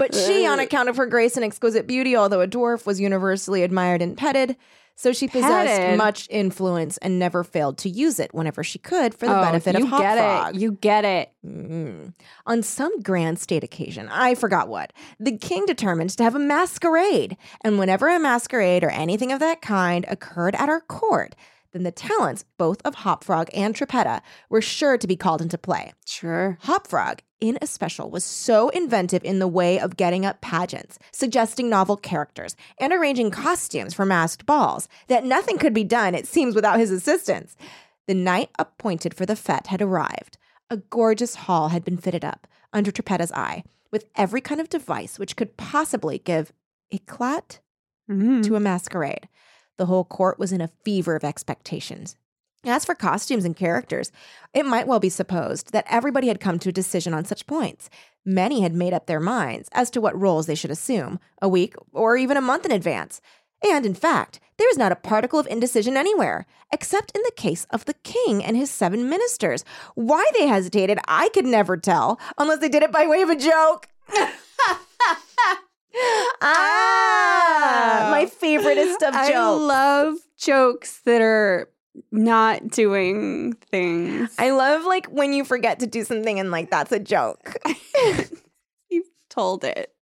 but 0.01 0.15
she, 0.15 0.47
on 0.47 0.59
account 0.59 0.89
of 0.89 0.97
her 0.97 1.07
grace 1.07 1.37
and 1.37 1.45
exquisite 1.45 1.87
beauty, 1.87 2.17
although 2.17 2.41
a 2.41 2.49
dwarf, 2.49 2.87
was 2.87 2.99
universally 3.01 3.63
admired 3.63 4.03
and 4.03 4.17
petted. 4.17 4.57
So 4.97 5.13
she 5.15 5.29
possessed 5.29 5.81
Petted? 5.81 5.97
much 5.97 6.27
influence 6.31 6.99
and 6.99 7.19
never 7.19 7.43
failed 7.43 7.79
to 7.79 7.89
use 7.89 8.21
it 8.21 8.35
whenever 8.35 8.63
she 8.63 8.79
could 8.79 9.15
for 9.15 9.25
the 9.27 9.39
Oh, 9.39 9.43
benefit 9.43 9.79
you 9.79 9.85
of 9.85 9.89
Hop 9.91 10.01
get 10.03 10.19
Frog. 10.19 10.55
it. 10.57 10.61
You 10.61 10.73
get 10.73 11.05
it. 11.07 11.33
Mm. 11.47 12.13
On 12.47 12.63
some 12.63 13.01
grand 13.01 13.39
state 13.39 13.65
occasion, 13.65 14.09
I 14.11 14.35
forgot 14.35 14.69
what, 14.69 14.93
the 15.19 15.39
king 15.39 15.65
determined 15.65 16.11
to 16.11 16.23
have 16.25 16.35
a 16.35 16.39
masquerade. 16.39 17.39
And 17.65 17.79
whenever 17.79 18.09
a 18.09 18.19
masquerade 18.19 18.85
or 18.85 18.91
anything 18.91 19.33
of 19.33 19.41
that 19.41 19.63
kind 19.63 20.05
occurred 20.07 20.55
at 20.57 20.69
our 20.69 20.81
court, 20.83 21.35
then 21.73 21.83
the 21.85 21.93
talents 21.93 22.45
both 22.59 22.83
of 22.85 22.97
Hop 22.97 23.25
Frog 23.25 23.49
and 23.55 23.75
Tripetta 23.75 24.21
were 24.51 24.61
sure 24.61 24.99
to 24.99 25.07
be 25.07 25.17
called 25.17 25.41
into 25.41 25.57
play. 25.57 25.95
Sure. 26.05 26.59
Hop 26.63 26.87
Frog, 26.87 27.23
in 27.41 27.59
especial, 27.63 28.11
was 28.11 28.25
so 28.25 28.69
inventive 28.71 29.25
in 29.25 29.39
the 29.39 29.49
way 29.49 29.79
of 29.79 29.97
getting 29.97 30.25
up 30.27 30.41
pageants, 30.41 30.99
suggesting 31.13 31.69
novel 31.69 31.97
characters, 31.97 32.57
and 32.79 32.93
arranging 32.93 33.31
costumes 33.31 33.95
for 33.95 34.05
masked 34.05 34.47
balls 34.47 34.89
that 35.09 35.25
nothing 35.25 35.59
could 35.59 35.73
be 35.75 35.85
done, 35.85 36.15
it 36.15 36.27
seems, 36.27 36.55
without 36.55 36.79
his 36.79 36.91
assistance. 36.91 37.57
The 38.07 38.15
night 38.15 38.51
appointed 38.59 39.15
for 39.15 39.27
the 39.27 39.37
fete 39.37 39.69
had 39.69 39.81
arrived. 39.83 40.37
A 40.69 40.77
gorgeous 40.77 41.35
hall 41.35 41.69
had 41.69 41.85
been 41.85 41.97
fitted 41.97 42.25
up 42.25 42.47
under 42.73 42.91
Trippetta's 42.93 43.33
eye, 43.33 43.65
with 43.91 44.05
every 44.15 44.41
kind 44.41 44.61
of 44.61 44.69
device 44.69 45.19
which 45.19 45.35
could 45.37 45.57
possibly 45.57 46.19
give 46.19 46.53
eclat 46.93 47.59
Mhm. 48.09 48.43
to 48.45 48.57
a 48.57 48.61
masquerade. 48.61 49.29
The 49.77 49.87
whole 49.87 50.05
court 50.05 50.39
was 50.39 50.53
in 50.53 50.61
a 50.61 50.71
fever 50.85 51.17
of 51.17 51.25
expectations. 51.25 52.17
As 52.67 52.85
for 52.85 52.95
costumes 52.95 53.47
and 53.47 53.57
characters, 53.57 54.13
it 54.53 54.67
might 54.67 54.87
well 54.87 55.01
be 55.01 55.09
supposed 55.09 55.73
that 55.73 55.87
everybody 55.89 56.29
had 56.29 56.41
come 56.41 56.59
to 56.59 56.69
a 56.69 56.73
decision 56.73 57.15
on 57.15 57.25
such 57.25 57.47
points. 57.47 57.89
Many 58.23 58.61
had 58.61 58.75
made 58.75 58.93
up 58.93 59.07
their 59.07 59.19
minds 59.19 59.71
as 59.73 59.89
to 59.93 60.01
what 60.01 60.21
roles 60.21 60.45
they 60.47 60.55
should 60.55 60.71
assume, 60.71 61.19
a 61.41 61.49
week 61.49 61.75
or 61.93 62.19
even 62.19 62.37
a 62.37 62.43
month 62.43 62.67
in 62.67 62.71
advance. 62.71 63.23
And 63.67 63.87
in 63.87 63.95
fact, 63.95 64.41
there 64.59 64.69
was 64.69 64.77
not 64.77 64.93
a 64.93 64.97
particle 64.97 65.39
of 65.39 65.47
indecision 65.47 65.97
anywhere, 65.97 66.45
except 66.71 67.13
in 67.15 67.23
the 67.23 67.33
case 67.35 67.67
of 67.71 67.87
the 67.87 67.95
king 67.95 68.45
and 68.45 68.59
his 68.59 68.71
seven 68.71 69.09
ministers. 69.09 69.65
Why 69.95 70.23
they 70.39 70.47
hesitated, 70.47 70.99
I 71.09 71.31
could 71.31 71.47
never 71.47 71.79
tell, 71.79 72.21
unless 72.37 72.59
they 72.59 72.69
did 72.69 72.83
it 72.83 72.93
by 72.93 73.07
way 73.07 73.23
of 73.23 73.31
a 73.31 73.37
joke. 73.37 73.89
ah, 76.43 78.09
my 78.11 78.27
favoriteest 78.27 79.03
of 79.07 79.15
I 79.15 79.31
jokes. 79.31 79.63
love 79.63 80.15
jokes 80.37 81.01
that 81.07 81.23
are 81.23 81.71
not 82.11 82.69
doing 82.69 83.55
things. 83.71 84.35
I 84.39 84.51
love 84.51 84.85
like 84.85 85.07
when 85.07 85.33
you 85.33 85.45
forget 85.45 85.81
to 85.81 85.87
do 85.87 86.05
something 86.05 86.39
and 86.39 86.51
like 86.51 86.71
that's 86.71 86.93
a 86.93 86.99
joke. 86.99 87.57
You've 88.91 89.11
told 89.29 89.65
it. 89.65 89.93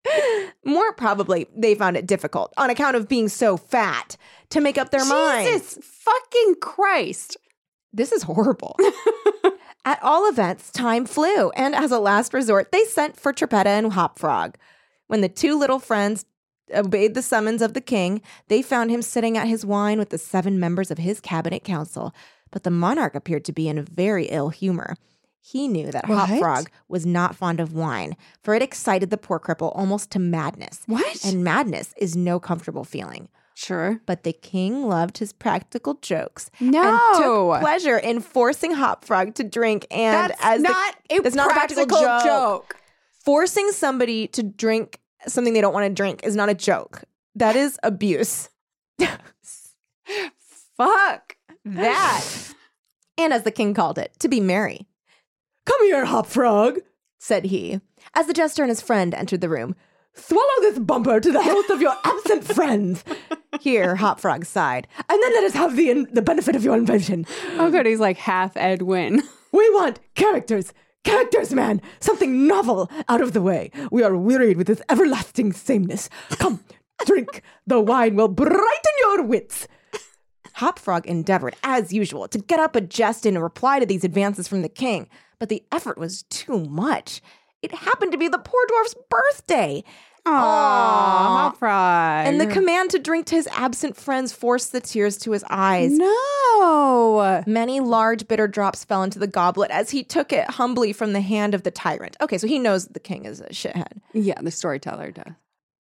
More 0.65 0.93
probably, 0.93 1.47
they 1.57 1.75
found 1.75 1.97
it 1.97 2.07
difficult 2.07 2.53
on 2.57 2.71
account 2.71 2.97
of 2.97 3.09
being 3.09 3.29
so 3.29 3.57
fat 3.57 4.17
to 4.51 4.61
make 4.61 4.79
up 4.79 4.91
their 4.91 5.05
minds. 5.05 5.51
Jesus 5.51 5.79
fucking 5.83 6.57
Christ. 6.61 7.37
This 7.93 8.13
is 8.13 8.23
horrible. 8.23 8.77
At 9.85 10.03
all 10.03 10.29
events, 10.29 10.71
time 10.71 11.07
flew, 11.07 11.49
and 11.51 11.75
as 11.75 11.91
a 11.91 11.99
last 11.99 12.35
resort, 12.35 12.73
they 12.73 12.85
sent 12.85 13.19
for 13.19 13.33
Trippetta 13.33 13.67
and 13.67 13.95
Hop 13.95 14.19
Frog. 14.19 14.59
When 15.07 15.23
the 15.23 15.31
two 15.31 15.59
little 15.59 15.79
friends 15.79 16.27
obeyed 16.75 17.15
the 17.15 17.23
summons 17.23 17.63
of 17.63 17.75
the 17.75 17.81
king, 17.81 18.21
they 18.49 18.63
found 18.63 18.91
him 18.91 19.03
sitting 19.03 19.37
at 19.37 19.47
his 19.49 19.65
wine 19.67 19.99
with 19.99 20.11
the 20.11 20.19
seven 20.19 20.59
members 20.61 20.91
of 20.91 20.99
his 20.99 21.21
cabinet 21.21 21.65
council. 21.65 22.15
But 22.51 22.63
the 22.63 22.71
monarch 22.71 23.15
appeared 23.15 23.45
to 23.47 23.53
be 23.53 23.69
in 23.69 23.79
a 23.79 23.83
very 23.83 24.27
ill 24.27 24.49
humor. 24.51 24.97
He 25.41 25.69
knew 25.69 25.91
that 25.93 26.05
Hop 26.07 26.29
What? 26.29 26.39
Frog 26.41 26.71
was 26.89 27.07
not 27.07 27.35
fond 27.37 27.59
of 27.61 27.73
wine, 27.73 28.17
for 28.43 28.55
it 28.55 28.63
excited 28.63 29.09
the 29.11 29.17
poor 29.17 29.39
cripple 29.41 29.73
almost 29.75 30.11
to 30.11 30.19
madness. 30.19 30.83
What? 30.87 31.25
And 31.25 31.43
madness 31.45 31.95
is 31.97 32.17
no 32.17 32.39
comfortable 32.41 32.85
feeling. 32.85 33.29
sure. 33.55 34.01
But 34.07 34.23
the 34.25 34.33
king 34.33 34.85
loved 34.85 35.19
his 35.19 35.33
practical 35.33 35.95
jokes 35.95 36.51
No. 36.61 36.83
and 36.83 37.19
took 37.23 37.61
pleasure 37.61 37.97
in 37.99 38.21
forcing 38.21 38.73
Hop 38.75 39.05
Frog 39.05 39.35
to 39.35 39.45
drink. 39.45 39.87
And 39.91 40.31
That's 40.31 40.41
as 40.45 40.63
the- 40.63 40.69
not 40.69 40.95
a 41.11 41.19
that's 41.21 41.35
not 41.35 41.51
a 41.51 41.55
practical 41.55 41.87
practical 41.87 42.19
joke. 42.21 42.25
joke. 42.69 42.77
forcing 43.25 43.71
somebody 43.73 44.27
to 44.29 44.43
drink 44.43 45.01
something 45.27 45.55
they 45.55 45.61
don't 45.61 45.75
want 45.75 45.87
to 45.87 45.95
drink 45.95 46.21
is 46.25 46.37
not 46.37 46.49
a 46.49 46.55
joke. 46.55 47.03
That 47.35 47.57
is 47.57 47.79
abuse. 47.83 48.49
Fuck 50.77 51.37
That. 51.65 52.25
and 53.19 53.33
as 53.33 53.43
the 53.43 53.51
king 53.51 53.75
called 53.75 53.99
it, 53.99 54.13
to 54.21 54.29
be 54.29 54.41
merry. 54.41 54.87
Come 55.67 55.85
here, 55.85 56.05
Hop 56.05 56.27
Frog, 56.27 56.79
said 57.19 57.47
he, 57.47 57.81
as 58.15 58.27
the 58.27 58.33
jester 58.33 58.63
and 58.63 58.71
his 58.71 58.81
friend 58.81 59.13
entered 59.15 59.41
the 59.41 59.49
room. 59.49 59.75
Swallow 60.15 60.61
this 60.61 60.79
bumper 60.79 61.21
to 61.21 61.31
the 61.31 61.43
health 61.43 61.69
of 61.71 61.81
your 61.81 61.95
absent 62.05 62.45
friends. 62.45 63.05
Here, 63.61 63.97
Hop 63.97 64.19
Frog 64.21 64.45
sighed. 64.45 64.87
And 65.09 65.23
then 65.23 65.33
let 65.35 65.45
us 65.45 65.53
have 65.55 65.77
the, 65.77 66.07
the 66.13 66.23
benefit 66.23 66.57
of 66.57 66.65
your 66.65 66.77
invention. 66.77 67.27
Oh, 67.59 67.71
good. 67.71 67.87
He's 67.87 68.01
like 68.01 68.19
half 68.19 68.57
Edwin. 68.57 69.23
We 69.53 69.69
want 69.71 70.01
characters. 70.15 70.73
Characters, 71.05 71.55
man. 71.55 71.81
Something 72.01 72.47
novel 72.47 72.91
out 73.09 73.21
of 73.21 73.33
the 73.33 73.43
way. 73.43 73.71
We 73.91 74.03
are 74.03 74.17
wearied 74.17 74.57
with 74.57 74.67
this 74.67 74.83
everlasting 74.89 75.53
sameness. 75.53 76.09
Come, 76.31 76.65
drink. 77.07 77.43
The 77.67 77.81
wine 77.81 78.17
will 78.17 78.29
brighten 78.29 78.95
your 79.03 79.23
wits. 79.23 79.69
Hop 80.55 80.79
Frog 80.79 81.07
endeavored, 81.07 81.55
as 81.63 81.93
usual, 81.93 82.27
to 82.29 82.39
get 82.39 82.59
up 82.59 82.75
a 82.75 82.81
jest 82.81 83.25
in 83.25 83.39
reply 83.39 83.79
to 83.79 83.87
these 83.87 84.03
advances 84.03 84.49
from 84.49 84.63
the 84.63 84.69
king, 84.69 85.09
but 85.39 85.49
the 85.49 85.63
effort 85.71 85.99
was 85.99 86.25
too 86.25 86.65
much. 86.65 87.23
It 87.63 87.73
happened 87.73 88.11
to 88.13 88.19
be 88.19 88.29
the 88.29 88.39
poor 88.39 88.67
dwarf's 88.69 88.97
birthday. 89.09 89.85
Aww, 90.29 91.27
Hop 91.39 91.57
Frog. 91.59 92.27
And 92.27 92.41
the 92.41 92.47
command 92.47 92.91
to 92.91 92.99
drink 92.99 93.27
to 93.27 93.35
his 93.37 93.49
absent 93.53 93.97
friends 93.97 94.33
forced 94.33 94.73
the 94.73 94.81
tears 94.81 95.17
to 95.19 95.33
his 95.33 95.45
eyes. 95.51 95.93
No. 95.93 97.43
Many 97.47 97.81
large 97.81 98.29
bitter 98.29 98.49
drops 98.49 98.85
fell 98.85 99.03
into 99.03 99.19
the 99.19 99.27
goblet 99.27 99.71
as 99.71 99.91
he 99.91 100.03
took 100.03 100.33
it 100.33 100.49
humbly 100.51 100.93
from 100.93 101.13
the 101.13 101.21
hand 101.21 101.55
of 101.55 101.63
the 101.63 101.71
tyrant. 101.71 102.17
Okay, 102.21 102.39
so 102.39 102.47
he 102.47 102.59
knows 102.59 102.87
the 102.89 103.01
king 103.01 103.25
is 103.25 103.41
a 103.41 103.49
shithead. 103.51 104.01
Yeah, 104.13 104.41
the 104.41 104.51
storyteller 104.51 105.13
does. 105.13 105.33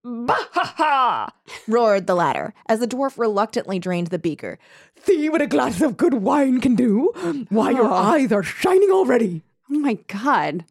Bah 0.05 0.35
ha 0.53 0.75
ha! 0.77 1.33
roared 1.67 2.07
the 2.07 2.15
latter 2.15 2.55
as 2.69 2.79
the 2.81 2.87
dwarf 2.87 3.19
reluctantly 3.19 3.79
drained 3.79 4.07
the 4.07 4.19
beaker. 4.19 4.59
See 5.03 5.29
what 5.29 5.43
a 5.43 5.47
glass 5.47 5.81
of 5.83 5.97
good 5.97 6.15
wine 6.15 6.61
can 6.61 6.77
do? 6.77 7.13
Why, 7.51 7.73
your 7.73 7.89
Oh. 7.89 7.93
eyes 7.95 8.31
are 8.33 8.43
shining 8.45 8.91
already. 8.91 9.43
Oh 9.71 9.79
my 9.79 9.95
god. 10.07 10.65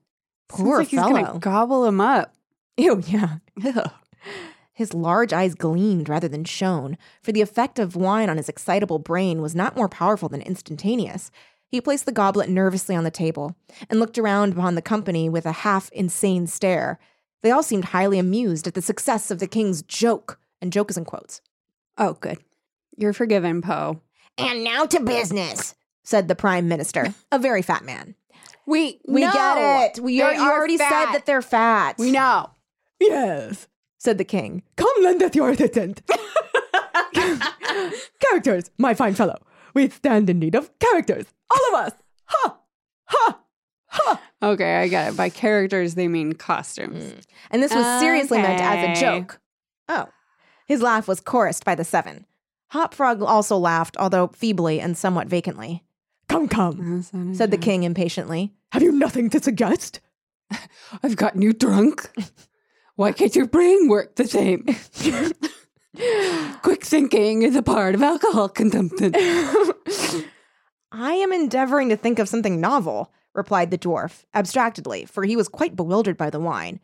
Poor 0.47 0.77
Sounds 0.77 0.79
like 0.79 0.87
he's 0.87 0.99
fellow. 0.99 1.13
gonna 1.23 1.39
gobble 1.39 1.85
him 1.85 1.99
up. 2.01 2.33
Ew, 2.77 3.03
yeah. 3.05 3.37
His 4.73 4.93
large 4.93 5.33
eyes 5.33 5.55
gleamed 5.55 6.07
rather 6.07 6.27
than 6.27 6.43
shone, 6.43 6.99
for 7.23 7.31
the 7.31 7.41
effect 7.41 7.79
of 7.79 7.95
wine 7.95 8.29
on 8.29 8.37
his 8.37 8.47
excitable 8.47 8.99
brain 8.99 9.41
was 9.41 9.55
not 9.55 9.75
more 9.75 9.89
powerful 9.89 10.29
than 10.29 10.41
instantaneous. 10.41 11.31
He 11.67 11.81
placed 11.81 12.05
the 12.05 12.11
goblet 12.11 12.47
nervously 12.47 12.95
on 12.95 13.03
the 13.03 13.09
table 13.09 13.55
and 13.89 13.99
looked 13.99 14.19
around 14.19 14.53
upon 14.53 14.75
the 14.75 14.81
company 14.83 15.29
with 15.29 15.47
a 15.47 15.51
half 15.51 15.89
insane 15.91 16.45
stare. 16.45 16.99
They 17.41 17.49
all 17.49 17.63
seemed 17.63 17.85
highly 17.85 18.19
amused 18.19 18.67
at 18.67 18.75
the 18.75 18.81
success 18.83 19.31
of 19.31 19.39
the 19.39 19.47
king's 19.47 19.81
joke, 19.81 20.39
and 20.61 20.71
joke 20.71 20.91
is 20.91 20.97
in 20.97 21.05
quotes. 21.05 21.41
Oh, 21.97 22.13
good. 22.13 22.37
You're 22.95 23.13
forgiven, 23.13 23.63
Poe. 23.63 23.99
And 24.37 24.63
now 24.63 24.85
to 24.85 24.99
business, 24.99 25.73
said 26.03 26.27
the 26.27 26.35
prime 26.35 26.67
minister, 26.67 27.15
a 27.31 27.39
very 27.39 27.63
fat 27.63 27.83
man. 27.83 28.13
We 28.67 28.99
We 29.07 29.21
no. 29.21 29.31
get 29.33 29.97
it. 29.97 30.03
We 30.03 30.21
are, 30.21 30.33
you 30.33 30.41
already 30.41 30.77
said 30.77 31.13
that 31.13 31.25
they're 31.25 31.41
fat. 31.41 31.97
We 31.97 32.11
know. 32.11 32.51
Yes, 32.99 33.67
said 33.97 34.17
the 34.17 34.23
king. 34.23 34.63
Come 34.75 34.87
lend 35.01 35.21
us 35.23 35.35
your 35.35 35.49
assistant. 35.49 36.01
characters, 38.19 38.71
my 38.77 38.93
fine 38.93 39.13
fellow. 39.13 39.39
We 39.73 39.89
stand 39.89 40.29
in 40.29 40.39
need 40.39 40.55
of 40.55 40.77
characters. 40.79 41.25
All 41.51 41.67
of 41.75 41.85
us. 41.85 41.91
Ha! 42.25 42.57
Ha! 43.05 43.39
Ha! 43.87 44.21
Okay, 44.41 44.77
I 44.77 44.87
get 44.87 45.13
it. 45.13 45.17
By 45.17 45.29
characters, 45.29 45.95
they 45.95 46.07
mean 46.07 46.33
costumes. 46.33 47.03
Mm. 47.03 47.23
And 47.51 47.63
this 47.63 47.73
was 47.73 47.99
seriously 47.99 48.39
meant 48.39 48.61
as 48.61 48.97
a 48.97 49.01
joke. 49.01 49.39
Oh. 49.87 50.07
His 50.67 50.81
laugh 50.81 51.07
was 51.07 51.21
chorused 51.21 51.63
by 51.63 51.75
the 51.75 51.83
seven. 51.83 52.25
Hop 52.71 52.93
Frog 52.93 53.21
also 53.21 53.57
laughed, 53.57 53.95
although 53.97 54.27
feebly 54.27 54.81
and 54.81 54.97
somewhat 54.97 55.27
vacantly. 55.27 55.83
Come, 56.27 56.49
come, 56.49 57.03
said 57.33 57.51
the 57.51 57.57
king 57.57 57.83
impatiently. 57.83 58.53
Have 58.73 58.83
you 58.83 58.91
nothing 58.91 59.29
to 59.29 59.41
suggest? 59.41 60.01
I've 61.03 61.15
gotten 61.15 61.41
you 61.41 61.53
drunk. 61.53 62.09
Why 62.97 63.11
can't 63.13 63.35
your 63.35 63.47
brain 63.47 63.87
work 63.87 64.15
the 64.15 64.27
same? 64.27 64.65
Quick 66.63 66.83
thinking 66.83 67.43
is 67.43 67.55
a 67.55 67.61
part 67.61 67.95
of 67.95 68.01
alcohol 68.03 68.49
consumption. 68.49 69.13
I 70.91 71.13
am 71.13 71.31
endeavoring 71.31 71.89
to 71.89 71.95
think 71.95 72.17
of 72.19 72.27
something 72.27 72.59
novel, 72.59 73.11
replied 73.35 73.69
the 73.71 73.77
dwarf, 73.77 74.25
abstractedly, 74.33 75.05
for 75.05 75.23
he 75.23 75.35
was 75.35 75.47
quite 75.47 75.75
bewildered 75.75 76.17
by 76.17 76.29
the 76.31 76.39
wine. 76.39 76.79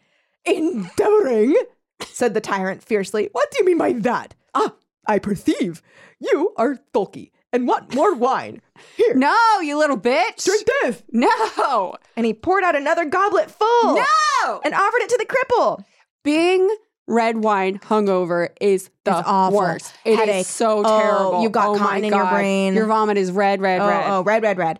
Endeavoring? 0.45 1.55
said 2.01 2.34
the 2.36 2.41
tyrant 2.41 2.84
fiercely. 2.84 3.30
What 3.32 3.49
do 3.51 3.57
you 3.59 3.66
mean 3.66 3.78
by 3.80 3.93
that? 3.93 4.36
Ah, 4.53 4.74
I 5.07 5.18
perceive. 5.20 5.82
You 6.20 6.53
are 6.57 6.80
sulky 6.93 7.32
and 7.51 7.68
want 7.68 7.95
more 7.95 8.14
wine. 8.14 8.61
Here, 8.97 9.16
no, 9.16 9.36
you 9.61 9.78
little 9.80 9.97
bitch. 9.99 10.43
drink 10.45 10.68
this. 10.84 11.01
No. 11.11 11.95
And 12.16 12.26
he 12.26 12.34
poured 12.34 12.64
out 12.64 12.76
another 12.76 13.05
goblet 13.05 13.49
full 13.49 13.95
No. 13.95 14.61
and 14.64 14.74
offered 14.74 15.01
it 15.01 15.09
to 15.09 15.18
the 15.18 15.26
cripple. 15.26 15.84
Being 16.24 16.67
red 17.07 17.43
wine 17.43 17.80
hungover 17.80 18.49
is 18.61 18.89
the 19.03 19.11
It's 19.19 19.28
awful. 19.28 19.57
worst. 19.59 19.93
It 20.05 20.11
is 20.11 20.19
Headache. 20.19 20.45
so 20.45 20.80
Oh, 20.86 20.99
terrible. 20.99 21.41
you've 21.43 21.51
got 21.51 21.67
oh 21.69 21.78
cotton 21.78 22.05
in 22.05 22.13
your 22.13 22.26
brain. 22.30 22.74
Your 22.74 22.86
vomit 22.88 23.17
is 23.17 23.32
red, 23.32 23.61
red, 23.61 23.82
oh, 23.82 23.88
red. 23.88 24.09
oh, 24.09 24.24
red, 24.24 24.43
red, 24.43 24.57
red. 24.57 24.80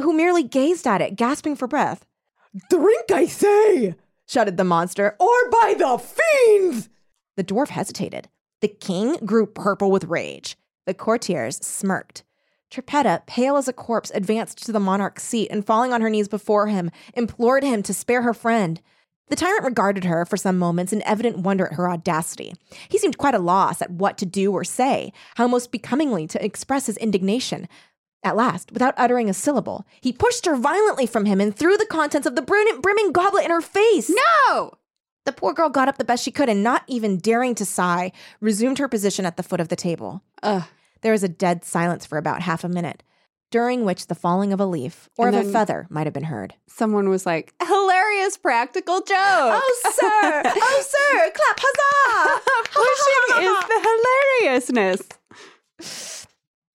Who 0.00 0.12
merely 0.12 0.42
gazed 0.42 0.86
at 0.86 1.00
it, 1.00 1.16
gasping 1.16 1.56
for 1.56 1.66
breath. 1.66 2.04
Drink, 2.68 3.10
I 3.12 3.26
say, 3.26 3.94
shouted 4.26 4.56
the 4.56 4.64
monster, 4.64 5.16
or 5.18 5.50
by 5.50 5.74
the 5.78 5.98
fiends! 5.98 6.88
The 7.36 7.44
dwarf 7.44 7.68
hesitated. 7.68 8.28
The 8.60 8.68
king 8.68 9.16
grew 9.24 9.46
purple 9.46 9.90
with 9.90 10.04
rage. 10.04 10.56
The 10.84 10.94
courtiers 10.94 11.56
smirked. 11.64 12.24
Trippetta, 12.70 13.22
pale 13.26 13.56
as 13.56 13.66
a 13.68 13.72
corpse, 13.72 14.10
advanced 14.14 14.64
to 14.66 14.72
the 14.72 14.80
monarch's 14.80 15.22
seat 15.22 15.48
and, 15.50 15.64
falling 15.64 15.92
on 15.92 16.00
her 16.02 16.10
knees 16.10 16.28
before 16.28 16.66
him, 16.66 16.90
implored 17.14 17.62
him 17.64 17.82
to 17.84 17.94
spare 17.94 18.22
her 18.22 18.34
friend. 18.34 18.80
The 19.30 19.36
tyrant 19.36 19.64
regarded 19.64 20.04
her 20.04 20.26
for 20.26 20.36
some 20.36 20.58
moments 20.58 20.92
in 20.92 21.02
evident 21.02 21.38
wonder 21.38 21.66
at 21.66 21.74
her 21.74 21.88
audacity. 21.88 22.52
He 22.88 22.98
seemed 22.98 23.16
quite 23.16 23.34
a 23.34 23.38
loss 23.38 23.80
at 23.80 23.90
what 23.90 24.18
to 24.18 24.26
do 24.26 24.52
or 24.52 24.64
say, 24.64 25.12
how 25.36 25.46
most 25.46 25.70
becomingly 25.70 26.26
to 26.26 26.44
express 26.44 26.86
his 26.86 26.96
indignation. 26.96 27.68
At 28.24 28.36
last, 28.36 28.72
without 28.72 28.94
uttering 28.96 29.30
a 29.30 29.34
syllable, 29.34 29.86
he 30.00 30.12
pushed 30.12 30.46
her 30.46 30.56
violently 30.56 31.06
from 31.06 31.26
him 31.26 31.40
and 31.40 31.54
threw 31.54 31.76
the 31.76 31.86
contents 31.86 32.26
of 32.26 32.34
the 32.34 32.42
brim- 32.42 32.80
brimming 32.80 33.12
goblet 33.12 33.44
in 33.44 33.50
her 33.50 33.60
face. 33.60 34.10
No! 34.48 34.72
The 35.24 35.32
poor 35.32 35.54
girl 35.54 35.70
got 35.70 35.88
up 35.88 35.96
the 35.96 36.04
best 36.04 36.24
she 36.24 36.32
could 36.32 36.48
and, 36.48 36.62
not 36.62 36.82
even 36.88 37.18
daring 37.18 37.54
to 37.54 37.64
sigh, 37.64 38.10
resumed 38.40 38.78
her 38.78 38.88
position 38.88 39.24
at 39.24 39.36
the 39.36 39.42
foot 39.42 39.60
of 39.60 39.68
the 39.68 39.76
table. 39.76 40.22
Ugh. 40.42 40.64
There 41.02 41.12
was 41.12 41.22
a 41.22 41.28
dead 41.28 41.64
silence 41.64 42.04
for 42.04 42.18
about 42.18 42.42
half 42.42 42.64
a 42.64 42.68
minute, 42.68 43.02
during 43.50 43.84
which 43.84 44.06
the 44.06 44.14
falling 44.14 44.52
of 44.52 44.60
a 44.60 44.66
leaf 44.66 45.08
or 45.16 45.28
And 45.28 45.36
of 45.36 45.46
a 45.46 45.52
feather 45.52 45.86
might 45.90 46.06
have 46.06 46.14
been 46.14 46.24
heard. 46.24 46.54
Someone 46.68 47.08
was 47.08 47.26
like, 47.26 47.52
hilarious 47.62 48.36
practical 48.36 49.00
joke. 49.00 49.16
Oh, 49.18 49.80
sir! 49.82 50.42
oh, 50.56 50.82
sir! 50.82 51.30
Clap, 51.34 51.60
huzzah! 51.60 52.42
Pushing 52.70 53.44
is 53.48 54.72
the 54.72 54.78
hilariousness. 54.78 55.18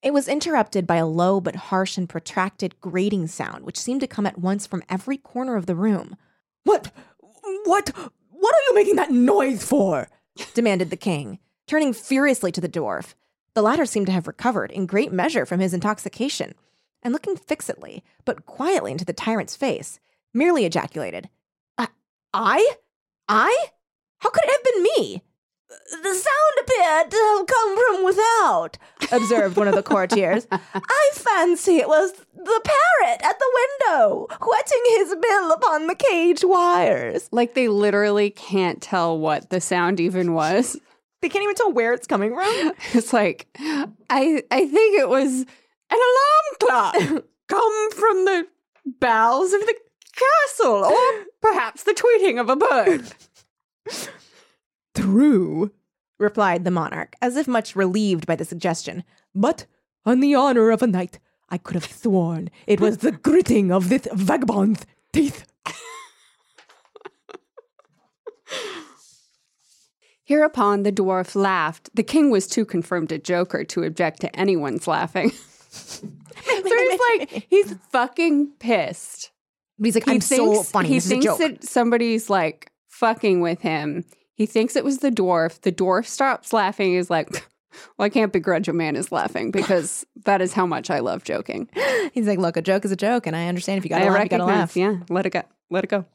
It 0.04 0.14
was 0.14 0.28
interrupted 0.28 0.86
by 0.86 0.98
a 0.98 1.08
low 1.08 1.42
but 1.42 1.56
harsh 1.56 1.98
and 1.98 2.08
protracted 2.08 2.80
grating 2.80 3.28
sound, 3.28 3.66
which 3.66 3.80
seemed 3.80 4.02
to 4.02 4.08
come 4.08 4.28
at 4.28 4.38
once 4.38 4.68
from 4.68 4.84
every 4.90 5.18
corner 5.18 5.56
of 5.56 5.66
the 5.66 5.76
room. 5.76 6.16
What? 6.64 6.92
What? 7.64 7.90
What 8.30 8.56
are 8.56 8.64
you 8.70 8.76
making 8.76 8.98
that 8.98 9.12
noise 9.12 9.64
for? 9.64 10.10
demanded 10.54 10.90
the 10.90 10.98
king, 10.98 11.40
turning 11.66 11.94
furiously 11.94 12.52
to 12.52 12.62
the 12.62 12.70
dwarf. 12.70 13.16
The 13.56 13.62
latter 13.62 13.86
seemed 13.86 14.06
to 14.08 14.12
have 14.12 14.28
recovered 14.28 14.70
in 14.72 14.86
great 14.86 15.14
measure 15.14 15.46
from 15.46 15.62
his 15.62 15.74
intoxication, 15.74 16.56
and 17.02 17.14
looking 17.14 17.38
fixedly, 17.38 18.04
but 18.26 18.46
quietly 18.46 18.92
into 18.92 19.06
the 19.06 19.14
tyrant's 19.14 19.56
face, 19.56 20.00
merely 20.34 20.66
ejaculated, 20.66 21.30
"I? 22.34 22.76
I? 23.30 23.68
How 24.20 24.30
could 24.30 24.44
it 24.44 24.52
have 24.52 24.64
been 24.64 24.84
me? 24.84 25.24
The 25.70 26.14
sound 26.14 26.56
appeared 26.62 27.12
to 27.12 27.38
have 27.38 27.48
come 27.48 27.78
from 27.78 28.04
without, 28.04 28.78
observed 29.12 29.56
one 29.56 29.68
of 29.70 29.76
the 29.76 29.84
courtiers. 29.84 30.48
I 30.52 31.10
fancy 31.14 31.78
it 31.78 31.88
was 31.88 32.12
the 32.12 32.62
parrot 32.64 33.22
at 33.24 33.40
the 33.40 33.68
window, 33.90 34.28
whetting 34.42 34.84
his 34.98 35.16
bill 35.16 35.52
upon 35.54 35.88
the 35.88 35.96
cage 35.96 36.44
wires. 36.44 37.30
Like 37.32 37.54
they 37.54 37.68
literally 37.68 38.30
can't 38.30 38.82
tell 38.82 39.18
what 39.18 39.50
the 39.50 39.62
sound 39.62 40.00
even 40.00 40.34
was. 40.34 40.78
They 41.26 41.30
can't 41.30 41.42
even 41.42 41.56
tell 41.56 41.74
where 41.74 41.92
it's 41.92 42.06
coming 42.06 42.36
from. 42.36 42.74
It's 42.94 43.12
like 43.12 43.48
I 43.58 44.44
I 44.52 44.68
think 44.68 45.00
it 45.00 45.10
was 45.10 45.42
an 45.90 46.00
alarm 46.12 46.56
clock 46.60 46.94
come 47.48 47.92
from 47.94 48.26
the 48.26 48.48
bowels 49.00 49.52
of 49.52 49.62
the 49.62 49.74
castle, 50.14 50.86
or 50.86 51.26
perhaps 51.42 51.82
the 51.82 51.94
tweeting 51.96 52.40
of 52.40 52.52
a 52.52 52.56
bird. 52.56 53.12
True, 54.94 55.72
replied 56.20 56.64
the 56.64 56.70
monarch, 56.70 57.16
as 57.24 57.38
if 57.38 57.48
much 57.48 57.76
relieved 57.76 58.28
by 58.28 58.36
the 58.36 58.46
suggestion. 58.46 59.04
But 59.34 59.66
on 60.06 60.20
the 60.20 60.36
honor 60.36 60.70
of 60.70 60.84
a 60.84 60.88
knight, 60.88 61.18
I 61.50 61.58
could 61.58 61.74
have 61.74 61.92
sworn 61.92 62.52
it 62.68 62.80
was 62.80 63.00
the 63.00 63.14
gritting 63.14 63.72
of 63.72 63.90
this 63.90 64.08
vagabond's 64.14 64.86
teeth. 65.12 65.44
Hereupon 70.26 70.84
the 70.84 70.92
dwarf 70.92 71.36
laughed. 71.36 71.90
The 71.94 72.04
king 72.04 72.30
was 72.32 72.48
too 72.48 72.66
confirmed 72.66 73.12
a 73.12 73.18
joker 73.20 73.64
to 73.66 73.84
object 73.84 74.22
to 74.22 74.36
anyone's 74.36 74.88
laughing. 74.88 75.30
so 75.70 76.08
he's 76.44 77.00
like, 77.20 77.48
he's 77.50 77.76
fucking 77.92 78.52
pissed. 78.60 79.32
But 79.78 79.86
he's 79.86 79.96
like, 79.96 80.06
He 80.06 80.12
I'm 80.12 80.22
so 80.22 80.54
thinks- 80.54 80.72
funny. 80.72 80.88
He 80.90 80.96
this 80.96 81.08
thinks 81.08 81.38
that 81.38 81.64
somebody's 81.64 82.30
like 82.30 82.72
fucking 82.90 83.42
with 83.42 83.62
him. 83.62 84.04
He 84.34 84.46
thinks 84.46 84.76
it 84.76 84.84
was 84.84 84.98
the 85.00 85.12
dwarf. 85.12 85.62
The 85.62 85.72
dwarf 85.72 86.06
stops 86.08 86.52
laughing. 86.54 86.94
He's 86.94 87.10
like, 87.10 87.30
well, 87.98 88.06
I 88.06 88.10
can't 88.10 88.34
begrudge 88.34 88.68
a 88.68 88.74
man 88.74 88.96
is 88.96 89.12
laughing 89.12 89.52
because 89.52 90.06
that 90.26 90.42
is 90.42 90.54
how 90.54 90.66
much 90.66 90.90
I 90.90 91.00
love 91.00 91.24
joking. 91.24 91.70
He's 92.14 92.28
like, 92.28 92.40
look, 92.40 92.58
a 92.58 92.62
joke 92.62 92.84
is 92.86 92.92
a 92.92 92.96
joke, 92.98 93.28
and 93.28 93.36
I 93.36 93.48
understand 93.48 93.78
if 93.78 93.84
you 93.86 93.90
gotta 93.90 94.06
I 94.06 94.10
laugh, 94.10 94.24
you 94.24 94.30
gotta 94.30 94.46
laugh. 94.46 94.76
yeah, 94.78 94.98
let 95.10 95.26
it 95.26 95.32
go, 95.32 95.44
let 95.70 95.84
it 95.84 95.90
go. 95.90 96.06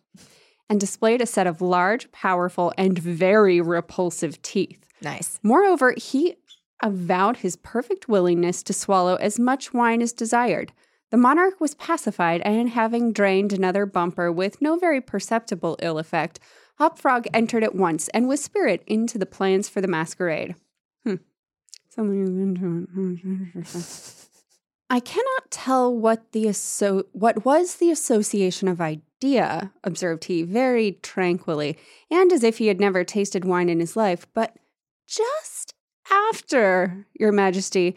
And 0.70 0.80
displayed 0.80 1.20
a 1.20 1.26
set 1.26 1.46
of 1.46 1.60
large, 1.60 2.10
powerful, 2.12 2.72
and 2.78 2.98
very 2.98 3.60
repulsive 3.60 4.40
teeth. 4.40 4.86
Nice. 5.02 5.38
Moreover, 5.42 5.94
he 5.96 6.36
avowed 6.82 7.38
his 7.38 7.56
perfect 7.56 8.08
willingness 8.08 8.62
to 8.62 8.72
swallow 8.72 9.16
as 9.16 9.38
much 9.38 9.74
wine 9.74 10.00
as 10.00 10.12
desired. 10.12 10.72
The 11.10 11.16
monarch 11.16 11.60
was 11.60 11.74
pacified, 11.74 12.40
and 12.42 12.68
having 12.70 13.12
drained 13.12 13.52
another 13.52 13.84
bumper 13.84 14.30
with 14.30 14.62
no 14.62 14.78
very 14.78 15.00
perceptible 15.00 15.76
ill 15.82 15.98
effect, 15.98 16.38
Hop 16.78 16.98
Frog 16.98 17.26
entered 17.34 17.64
at 17.64 17.74
once 17.74 18.08
and 18.08 18.28
with 18.28 18.40
spirit 18.40 18.82
into 18.86 19.18
the 19.18 19.26
plans 19.26 19.68
for 19.68 19.80
the 19.80 19.88
masquerade. 19.88 20.54
Hmm. 21.04 21.16
Something 21.88 22.22
is 22.22 22.30
into 22.30 22.86
it. 23.54 24.16
I 24.92 24.98
cannot 24.98 25.52
tell 25.52 25.96
what 25.96 26.32
the 26.32 26.48
asso- 26.48 27.04
what 27.12 27.44
was 27.44 27.76
the 27.76 27.92
association 27.92 28.66
of 28.66 28.80
idea, 28.80 29.72
observed 29.84 30.24
he 30.24 30.42
very 30.42 30.98
tranquilly, 31.00 31.78
and 32.10 32.32
as 32.32 32.42
if 32.42 32.58
he 32.58 32.66
had 32.66 32.80
never 32.80 33.04
tasted 33.04 33.44
wine 33.44 33.68
in 33.68 33.78
his 33.78 33.96
life, 33.96 34.26
but 34.34 34.56
just 35.06 35.74
after 36.10 37.06
your 37.14 37.30
majesty 37.30 37.96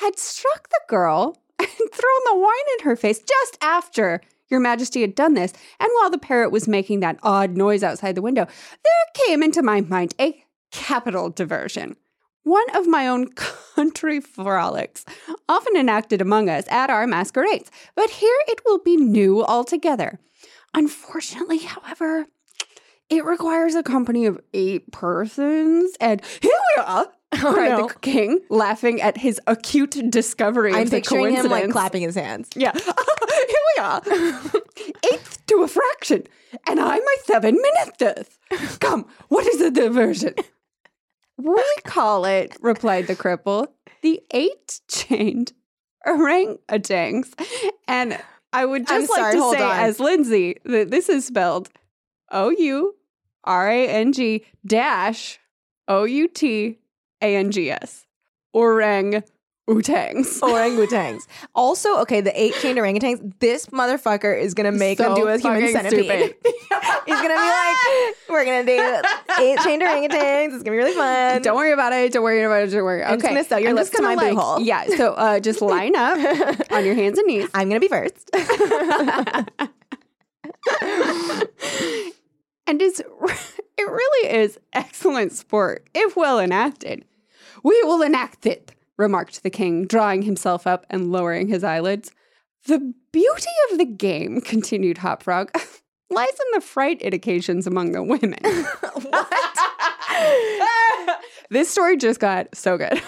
had 0.00 0.16
struck 0.16 0.68
the 0.68 0.80
girl 0.86 1.42
and 1.58 1.68
thrown 1.68 2.22
the 2.26 2.36
wine 2.36 2.78
in 2.78 2.84
her 2.84 2.94
face, 2.94 3.18
just 3.18 3.58
after 3.60 4.20
your 4.48 4.60
majesty 4.60 5.00
had 5.00 5.16
done 5.16 5.34
this, 5.34 5.52
and 5.80 5.90
while 5.96 6.08
the 6.08 6.18
parrot 6.18 6.52
was 6.52 6.68
making 6.68 7.00
that 7.00 7.18
odd 7.24 7.56
noise 7.56 7.82
outside 7.82 8.14
the 8.14 8.22
window, 8.22 8.46
there 8.84 9.26
came 9.26 9.42
into 9.42 9.60
my 9.60 9.80
mind 9.80 10.14
a 10.20 10.44
capital 10.70 11.30
diversion. 11.30 11.96
One 12.42 12.64
of 12.74 12.86
my 12.86 13.08
own 13.08 13.28
country 13.74 14.20
frolics, 14.20 15.04
often 15.48 15.76
enacted 15.76 16.20
among 16.20 16.48
us 16.48 16.64
at 16.68 16.90
our 16.90 17.06
masquerades, 17.06 17.70
but 17.94 18.10
here 18.10 18.38
it 18.46 18.60
will 18.64 18.78
be 18.78 18.96
new 18.96 19.44
altogether. 19.44 20.18
Unfortunately, 20.74 21.58
however, 21.58 22.26
it 23.08 23.24
requires 23.24 23.74
a 23.74 23.82
company 23.82 24.26
of 24.26 24.40
eight 24.52 24.90
persons, 24.92 25.96
and 26.00 26.22
here 26.42 26.50
we 26.76 26.82
are, 26.82 27.06
cried 27.34 27.70
no. 27.70 27.88
the 27.88 27.94
king, 28.00 28.40
laughing 28.50 29.00
at 29.00 29.16
his 29.18 29.40
acute 29.46 30.10
discovery 30.10 30.72
I'm 30.72 30.82
of 30.82 30.90
the 30.90 30.96
picturing 30.98 31.34
him 31.34 31.46
like 31.48 31.70
clapping 31.70 32.02
his 32.02 32.14
hands. 32.14 32.48
Yeah. 32.54 32.72
Here 33.38 33.56
we 33.76 33.82
are. 33.82 34.02
Eighth 35.12 35.46
to 35.46 35.62
a 35.62 35.68
fraction. 35.68 36.24
And 36.66 36.80
I'm 36.80 37.00
my 37.04 37.16
seven 37.24 37.56
minuteth. 37.56 38.80
Come, 38.80 39.06
what 39.28 39.46
is 39.46 39.58
the 39.58 39.70
diversion? 39.70 40.34
We 41.38 41.64
call 41.84 42.24
it, 42.24 42.56
replied 42.60 43.06
the 43.06 43.14
cripple, 43.16 43.68
the 44.02 44.20
eight 44.32 44.80
chained 44.88 45.52
orangutans. 46.06 47.32
And 47.86 48.18
I 48.52 48.64
would 48.66 48.90
I'm 48.90 49.02
just 49.02 49.10
like 49.10 49.32
sorry, 49.32 49.34
to 49.34 49.58
say, 49.58 49.64
on. 49.64 49.78
as 49.78 50.00
Lindsay, 50.00 50.56
that 50.64 50.90
this 50.90 51.08
is 51.08 51.26
spelled 51.26 51.70
O 52.30 52.50
U 52.50 52.96
R 53.44 53.68
A 53.70 53.88
N 53.88 54.12
G 54.12 54.44
dash 54.66 55.38
O 55.86 56.04
U 56.04 56.28
T 56.28 56.78
A 57.22 57.36
N 57.36 57.50
G 57.50 57.70
S. 57.70 58.04
Orang 58.52 59.22
utangs. 59.68 60.40
Orangutans. 60.40 61.26
Also, 61.54 61.98
okay, 61.98 62.20
the 62.20 62.32
eight 62.40 62.54
chained 62.54 62.78
orangutans, 62.78 63.38
this 63.38 63.66
motherfucker 63.66 64.36
is 64.40 64.54
gonna 64.54 64.72
make 64.72 64.98
them 64.98 65.14
So 65.14 65.16
do 65.16 65.28
a 65.28 65.38
human 65.38 65.60
fucking 65.60 65.72
centipede. 65.72 66.04
stupid. 66.06 66.34
He's 67.06 67.16
gonna 67.16 67.28
be 67.28 67.34
like, 67.34 68.16
we're 68.28 68.44
gonna 68.44 68.64
do 68.64 69.42
eight 69.42 69.58
chained 69.60 69.82
orangutans. 69.82 70.54
It's 70.54 70.62
gonna 70.62 70.70
be 70.72 70.76
really 70.78 70.94
fun. 70.94 71.42
Don't 71.42 71.56
worry 71.56 71.72
about 71.72 71.92
it. 71.92 72.12
Don't 72.12 72.22
worry 72.24 72.42
about 72.42 72.62
it. 72.62 72.70
Don't 72.70 72.82
worry. 72.84 73.04
Okay. 73.04 73.34
just 73.34 73.50
gonna 73.50 73.62
your 73.62 73.74
lips 73.74 73.90
just 73.90 73.96
to 73.98 74.02
my 74.02 74.16
boo 74.16 74.36
hole. 74.36 74.60
Yeah. 74.60 74.86
So 74.96 75.12
uh, 75.14 75.40
just 75.40 75.60
line 75.62 75.94
up 75.96 76.18
on 76.72 76.84
your 76.84 76.94
hands 76.94 77.18
and 77.18 77.26
knees. 77.26 77.48
I'm 77.54 77.68
gonna 77.68 77.80
be 77.80 77.88
first. 77.88 78.30
And 82.66 82.82
it's 82.82 83.00
it 83.00 83.88
really 83.88 84.30
is 84.36 84.58
excellent 84.74 85.32
sport 85.32 85.88
if 85.94 86.16
well 86.16 86.38
enacted. 86.38 87.04
We 87.62 87.82
will 87.82 88.02
enact 88.02 88.44
it, 88.44 88.72
remarked 88.98 89.42
the 89.42 89.50
king, 89.50 89.86
drawing 89.86 90.22
himself 90.22 90.66
up 90.66 90.84
and 90.90 91.10
lowering 91.10 91.48
his 91.48 91.64
eyelids. 91.64 92.10
The 92.66 92.92
beauty 93.12 93.50
of 93.70 93.78
the 93.78 93.86
game, 93.86 94.40
continued 94.44 94.98
Hop 94.98 95.22
Frog, 95.22 95.50
lies 96.10 96.28
in 96.28 96.54
the 96.54 96.60
fright 96.60 96.98
it 97.00 97.14
occasions 97.14 97.66
among 97.66 97.92
the 97.92 98.02
women. 98.02 98.38
what? 98.92 99.54
this 101.50 101.70
story 101.70 101.96
just 101.96 102.20
got 102.20 102.54
so 102.54 102.76
good. 102.76 103.00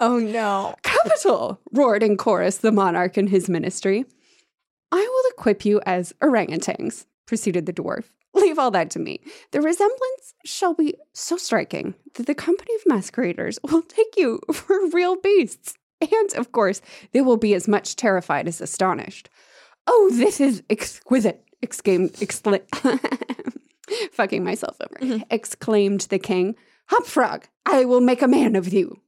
Oh 0.00 0.18
no. 0.18 0.74
Capital! 0.82 1.60
roared 1.72 2.02
in 2.02 2.16
chorus 2.16 2.58
the 2.58 2.72
monarch 2.72 3.16
and 3.16 3.28
his 3.28 3.48
ministry. 3.48 4.04
I 4.92 4.98
will 4.98 5.30
equip 5.32 5.64
you 5.64 5.80
as 5.86 6.12
orangutans, 6.20 7.06
proceeded 7.26 7.66
the 7.66 7.72
dwarf. 7.72 8.04
Leave 8.54 8.60
all 8.60 8.70
that 8.70 8.90
to 8.90 9.00
me. 9.00 9.20
The 9.50 9.60
resemblance 9.60 10.34
shall 10.44 10.74
be 10.74 10.94
so 11.12 11.36
striking 11.36 11.94
that 12.14 12.26
the 12.26 12.36
company 12.36 12.72
of 12.76 12.82
masqueraders 12.86 13.58
will 13.64 13.82
take 13.82 14.14
you 14.16 14.38
for 14.52 14.76
real 14.90 15.16
beasts. 15.16 15.74
And, 16.00 16.34
of 16.36 16.52
course, 16.52 16.80
they 17.10 17.20
will 17.20 17.36
be 17.36 17.52
as 17.54 17.66
much 17.66 17.96
terrified 17.96 18.46
as 18.46 18.60
astonished. 18.60 19.28
Oh, 19.88 20.08
this 20.12 20.40
is 20.40 20.62
exquisite, 20.70 21.44
exclaimed, 21.62 22.12
excla- 22.12 22.62
fucking 24.12 24.44
myself 24.44 24.76
over, 24.80 25.04
mm-hmm. 25.04 25.22
exclaimed 25.30 26.02
the 26.02 26.20
king. 26.20 26.54
Hopfrog, 26.90 27.46
I 27.66 27.86
will 27.86 28.00
make 28.00 28.22
a 28.22 28.28
man 28.28 28.54
of 28.54 28.72
you. 28.72 29.00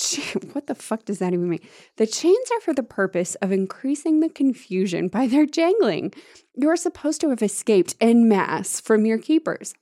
What 0.52 0.66
the 0.66 0.74
fuck 0.74 1.04
does 1.04 1.18
that 1.18 1.32
even 1.32 1.48
mean? 1.48 1.66
The 1.96 2.06
chains 2.06 2.50
are 2.52 2.60
for 2.60 2.74
the 2.74 2.82
purpose 2.82 3.34
of 3.36 3.52
increasing 3.52 4.20
the 4.20 4.28
confusion 4.28 5.08
by 5.08 5.26
their 5.26 5.46
jangling. 5.46 6.12
You 6.54 6.68
are 6.68 6.76
supposed 6.76 7.20
to 7.22 7.30
have 7.30 7.42
escaped 7.42 7.96
en 8.00 8.28
masse 8.28 8.80
from 8.80 9.06
your 9.06 9.18
keepers. 9.18 9.74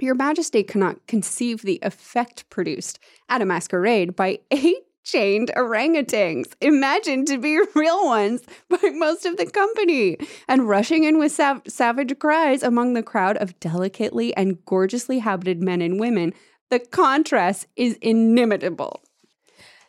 Your 0.00 0.14
Majesty 0.14 0.62
cannot 0.62 1.06
conceive 1.06 1.62
the 1.62 1.78
effect 1.82 2.48
produced 2.50 2.98
at 3.28 3.42
a 3.42 3.44
masquerade 3.44 4.16
by 4.16 4.40
eight 4.50 4.84
chained 5.04 5.50
orangutans, 5.56 6.52
imagined 6.60 7.26
to 7.26 7.38
be 7.38 7.60
real 7.74 8.04
ones 8.06 8.42
by 8.68 8.90
most 8.90 9.26
of 9.26 9.36
the 9.36 9.46
company, 9.46 10.16
and 10.48 10.68
rushing 10.68 11.04
in 11.04 11.18
with 11.18 11.32
sav- 11.32 11.62
savage 11.66 12.18
cries 12.18 12.62
among 12.62 12.94
the 12.94 13.02
crowd 13.02 13.36
of 13.38 13.58
delicately 13.60 14.34
and 14.36 14.64
gorgeously 14.64 15.18
habited 15.18 15.62
men 15.62 15.82
and 15.82 15.98
women. 15.98 16.32
The 16.70 16.78
contrast 16.78 17.66
is 17.76 17.98
inimitable. 18.00 19.02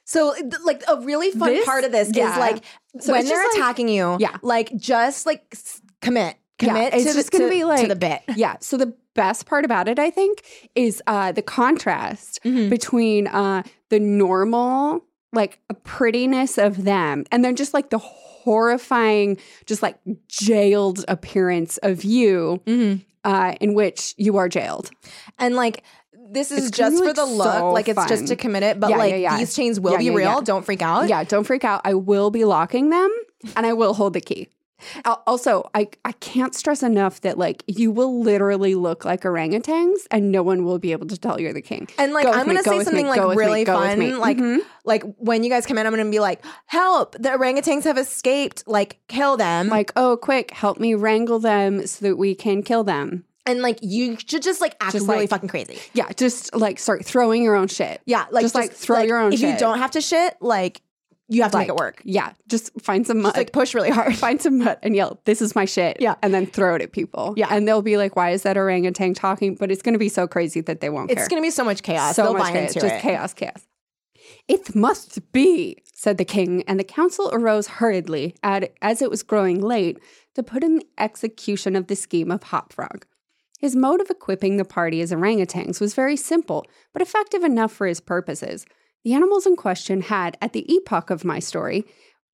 So, 0.06 0.36
like, 0.66 0.84
a 0.88 1.00
really 1.02 1.32
fun 1.32 1.50
This- 1.50 1.66
part 1.66 1.84
of 1.84 1.92
this 1.92 2.10
yeah. 2.14 2.32
is 2.34 2.38
like 2.38 2.64
So 3.00 3.14
when 3.14 3.26
they're 3.26 3.36
just, 3.36 3.54
like- 3.54 3.62
attacking 3.64 3.88
you, 3.90 4.18
Yeah. 4.20 4.36
like 4.42 4.76
just 4.76 5.26
like 5.26 5.44
s- 5.54 5.82
commit, 6.02 6.36
Yeah, 6.62 6.68
commit 6.74 6.94
it's 6.94 7.04
to 7.06 7.14
just 7.14 7.32
the, 7.32 7.38
gonna 7.40 7.50
to- 7.50 7.56
be 7.56 7.64
like 7.64 7.82
to 7.82 7.88
the 7.88 7.96
bit. 7.96 8.22
Yeah. 8.36 8.58
So 8.60 8.78
the 8.78 8.94
best 9.16 9.46
part 9.46 9.64
about 9.66 9.88
it, 9.88 10.00
I 10.00 10.10
think, 10.10 10.44
is 10.76 11.02
uh, 11.08 11.32
the 11.32 11.42
contrast 11.42 12.40
Mhm. 12.44 12.70
between 12.70 13.28
uh, 13.28 13.64
the 13.90 14.00
normal, 14.00 15.06
like 15.32 15.60
prettiness 15.84 16.58
of 16.58 16.84
them, 16.84 17.24
and 17.32 17.44
then 17.46 17.56
just 17.56 17.74
like 17.74 17.90
the 17.90 17.98
horrifying, 18.00 19.38
just 19.66 19.82
like 19.82 19.98
jailed 20.28 21.06
appearance 21.08 21.78
of 21.78 22.04
you, 22.04 22.62
Mhm. 22.66 23.02
uh, 23.24 23.56
in 23.62 23.74
which 23.74 24.14
you 24.18 24.38
are 24.38 24.50
jailed. 24.50 24.90
And 25.40 25.56
like 25.56 25.84
this 26.34 26.52
is 26.52 26.68
It's 26.68 26.78
just 26.78 27.02
be, 27.02 27.08
for 27.08 27.14
the 27.14 27.26
look, 27.26 27.54
so 27.54 27.72
like 27.72 27.88
it's 27.88 28.06
just 28.08 28.28
to 28.28 28.36
commit 28.36 28.64
it. 28.64 28.80
But 28.80 28.90
Yeah, 28.90 28.98
like 28.98 29.12
yeah, 29.12 29.18
yeah. 29.18 29.38
these 29.38 29.56
chains 29.56 29.80
will 29.80 29.98
be 29.98 30.10
real. 30.10 30.42
Don't 30.42 30.66
freak 30.66 30.82
out. 30.82 31.08
Yeah. 31.08 31.24
Don't 31.24 31.44
freak 31.46 31.64
out. 31.64 31.82
I 31.86 31.94
will 31.94 32.32
be 32.32 32.44
locking 32.46 32.90
them, 32.90 33.10
and 33.56 33.66
I 33.66 33.74
will 33.74 33.94
hold 33.94 34.14
the 34.14 34.22
key. 34.22 34.50
Also, 35.26 35.70
I, 35.74 35.88
I 36.04 36.12
can't 36.14 36.54
stress 36.54 36.84
enough 36.84 37.22
that 37.22 37.38
like 37.38 37.64
you 37.68 37.90
will 37.90 38.22
literally 38.22 38.76
look 38.76 39.06
like 39.06 39.22
orangutans 39.22 39.96
and 40.12 40.30
no 40.30 40.44
one 40.44 40.66
will 40.66 40.78
be 40.78 40.92
able 40.92 41.08
to 41.08 41.18
tell 41.18 41.40
you're 41.40 41.54
the 41.54 41.62
king. 41.62 41.88
And 41.98 42.12
like 42.12 42.26
Go 42.26 42.34
I'm 42.34 42.46
gonna 42.46 42.62
go 42.64 42.72
say 42.72 42.78
me, 42.80 42.84
something 42.84 43.06
go 43.06 43.28
like 43.28 43.38
really 43.38 43.62
me. 43.62 43.66
fun. 43.66 44.20
Like 44.20 44.38
Mhm. 44.38 44.60
like 44.84 45.04
when 45.20 45.44
you 45.46 45.50
guys 45.50 45.66
come 45.66 45.78
in, 45.78 45.88
I'm 45.88 45.94
gonna 45.96 46.10
be 46.10 46.20
like, 46.20 46.44
help, 46.66 47.14
the 47.14 47.30
orangutans 47.30 47.84
have 47.86 47.98
escaped, 47.98 48.68
like 48.68 49.00
kill 49.08 49.38
them. 49.38 49.70
Like, 49.70 49.94
oh, 49.96 50.18
quick, 50.18 50.52
help 50.52 50.80
me 50.82 50.96
wrangle 50.96 51.40
them 51.40 51.88
so 51.88 52.06
that 52.06 52.18
we 52.18 52.36
can 52.36 52.62
kill 52.62 52.84
them. 52.84 53.24
And 53.46 53.62
like 53.62 53.80
you 53.82 54.18
should 54.26 54.42
just 54.44 54.62
like 54.62 54.76
act 54.82 54.94
Just, 54.94 55.08
really 55.08 55.22
like- 55.22 55.30
fucking 55.30 55.50
crazy. 55.50 55.78
Yeah, 55.94 56.10
just 56.16 56.56
like 56.56 56.80
start 56.80 57.06
throwing 57.06 57.44
your 57.44 57.56
own 57.56 57.68
shit. 57.68 58.02
Yeah, 58.06 58.26
like 58.32 58.44
Just, 58.44 58.56
like, 58.56 58.72
throw 58.72 59.00
your 59.02 59.18
own 59.20 59.34
If 59.34 59.42
you 59.42 59.56
don't 59.58 59.78
have 59.80 59.92
to 59.92 60.02
shit, 60.02 60.36
like 60.42 60.82
you 61.30 61.42
have 61.42 61.52
to 61.52 61.58
Like, 61.58 61.68
make 61.70 61.76
it 61.76 61.80
work. 61.80 62.02
Yeah, 62.04 62.34
just 62.48 62.70
find 62.82 63.08
some 63.08 63.22
mud. 63.22 63.30
Just 63.30 63.38
like 63.38 63.54
push 63.54 63.74
really 63.74 63.90
hard. 63.90 64.16
find 64.16 64.42
some 64.42 64.58
mud 64.60 64.78
and 64.84 64.94
yell, 64.96 65.20
"This 65.26 65.42
is 65.42 65.56
my 65.56 65.64
shit!" 65.66 65.98
Yeah. 66.02 66.16
and 66.22 66.34
then 66.34 66.46
throw 66.46 66.76
it 66.76 66.82
at 66.82 66.92
people. 66.92 67.34
Yeah. 67.38 67.48
and 67.50 67.66
they'll 67.68 67.82
be 67.82 67.98
like, 67.98 68.16
"Why 68.16 68.32
is 68.32 68.44
that 68.44 68.58
orangutan 68.58 69.14
talking?" 69.14 69.56
But 69.56 69.72
it's 69.72 69.82
going 69.82 69.94
to 69.94 70.00
be 70.00 70.10
so 70.10 70.28
crazy 70.28 70.60
that 70.62 70.82
they 70.82 70.90
won't 70.90 71.10
It's 71.10 71.22
care. 71.22 71.30
gonna 71.30 71.42
be 71.42 71.50
so 71.50 71.64
much 71.64 71.82
chaos. 71.82 72.16
so 72.18 72.24
They'll 72.24 72.34
much 72.34 72.52
chaos, 72.52 72.74
just 72.74 72.86
it. 72.86 73.02
chaos, 73.02 73.34
chaos. 73.34 73.66
It 74.50 74.76
must 74.76 75.32
be, 75.32 75.78
said 75.94 76.18
the 76.18 76.26
king, 76.26 76.64
and 76.68 76.78
the 76.80 76.84
council 76.84 77.30
arose 77.32 77.68
hurriedly, 77.68 78.36
at, 78.44 78.74
as 78.82 79.02
it 79.02 79.10
was 79.10 79.24
growing 79.24 79.62
late, 79.62 80.00
to 80.36 80.44
put 80.44 80.64
in 80.64 80.76
the 80.76 80.86
execution 80.98 81.76
of 81.78 81.88
the 81.88 81.96
scheme 81.96 82.30
of 82.32 82.44
Hopfrog. 82.44 83.06
His 83.64 83.78
mode 83.78 84.02
of 84.02 84.10
equipping 84.10 84.58
the 84.58 84.66
party 84.66 85.00
as 85.00 85.14
orangutans 85.14 85.80
was 85.80 85.94
very 85.94 86.18
simple, 86.18 86.66
but 86.92 87.02
effective 87.02 87.46
enough 87.46 87.72
for 87.72 87.88
his 87.88 88.02
purposes. 88.02 88.66
The 89.06 89.14
animals 89.14 89.46
in 89.46 89.56
question 89.56 90.02
had, 90.02 90.36
at 90.42 90.52
the 90.52 90.70
epoch 90.70 91.10
of 91.10 91.24
my 91.24 91.40
story, 91.40 91.86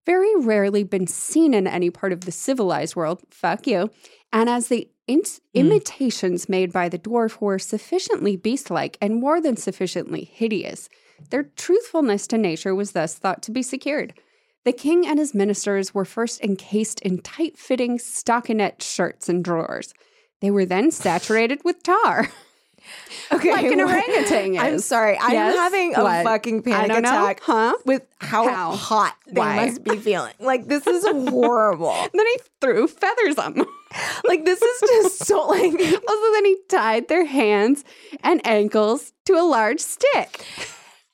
very 0.08 0.36
rarely 0.38 0.84
been 0.84 1.06
seen 1.06 1.54
in 1.54 1.68
any 1.68 1.92
part 1.92 2.14
of 2.14 2.22
the 2.22 2.32
civilized 2.32 2.96
world. 2.96 3.22
Fuck 3.30 3.68
you. 3.68 3.92
And 4.34 4.50
as 4.50 4.70
the 4.70 4.90
in- 5.06 5.22
hmm. 5.22 5.60
imitations 5.60 6.50
made 6.50 6.74
by 6.74 6.90
the 6.90 6.98
dwarf 6.98 7.40
were 7.40 7.60
sufficiently 7.60 8.36
beast 8.36 8.72
like 8.72 8.98
and 9.00 9.22
more 9.22 9.40
than 9.40 9.56
sufficiently 9.56 10.24
hideous, 10.24 10.90
their 11.30 11.44
truthfulness 11.44 12.26
to 12.26 12.40
nature 12.40 12.74
was 12.74 12.94
thus 12.94 13.14
thought 13.20 13.44
to 13.44 13.52
be 13.52 13.62
secured. 13.62 14.16
The 14.66 14.74
king 14.74 15.06
and 15.06 15.20
his 15.20 15.36
ministers 15.36 15.94
were 15.94 16.06
first 16.06 16.42
encased 16.42 17.00
in 17.02 17.20
tight 17.20 17.56
fitting 17.56 18.00
stockinette 18.00 18.82
shirts 18.82 19.30
and 19.30 19.44
drawers. 19.44 19.94
They 20.42 20.52
were 20.52 20.66
then 20.66 20.92
saturated 20.92 21.62
with 21.64 21.84
tar. 21.84 22.30
Okay, 23.32 23.52
like 23.52 23.66
an 23.72 23.82
orangutan 23.82 24.56
is. 24.56 24.60
I'm 24.62 24.80
sorry. 24.80 25.16
I'm 25.22 25.32
Yes? 25.34 25.56
having 25.56 25.94
a 25.96 26.02
What? 26.02 26.24
fucking 26.24 26.64
panic 26.64 26.88
don't 26.92 27.04
know. 27.04 27.10
attack 27.24 27.40
Huh? 27.44 27.76
with 27.86 28.02
how, 28.20 28.48
How? 28.50 28.72
hot 28.72 29.16
they 29.28 29.40
Why? 29.40 29.66
must 29.68 29.84
be 29.84 29.96
feeling. 30.08 30.34
Like 30.40 30.66
this 30.66 30.88
is 30.88 31.06
horrible. 31.30 31.94
then 32.14 32.26
he 32.26 32.38
threw 32.62 32.88
feathers 32.88 33.38
on 33.38 33.54
them. 33.54 33.68
like 34.28 34.44
this 34.46 34.60
is 34.60 34.82
just 34.82 35.26
so 35.28 35.46
like 35.50 35.74
Also, 35.74 36.32
then 36.34 36.46
he 36.46 36.58
tied 36.68 37.08
their 37.10 37.26
hands 37.26 37.84
and 38.24 38.42
ankles 38.48 39.14
to 39.26 39.34
a 39.34 39.46
large 39.46 39.82
stick. 39.82 40.44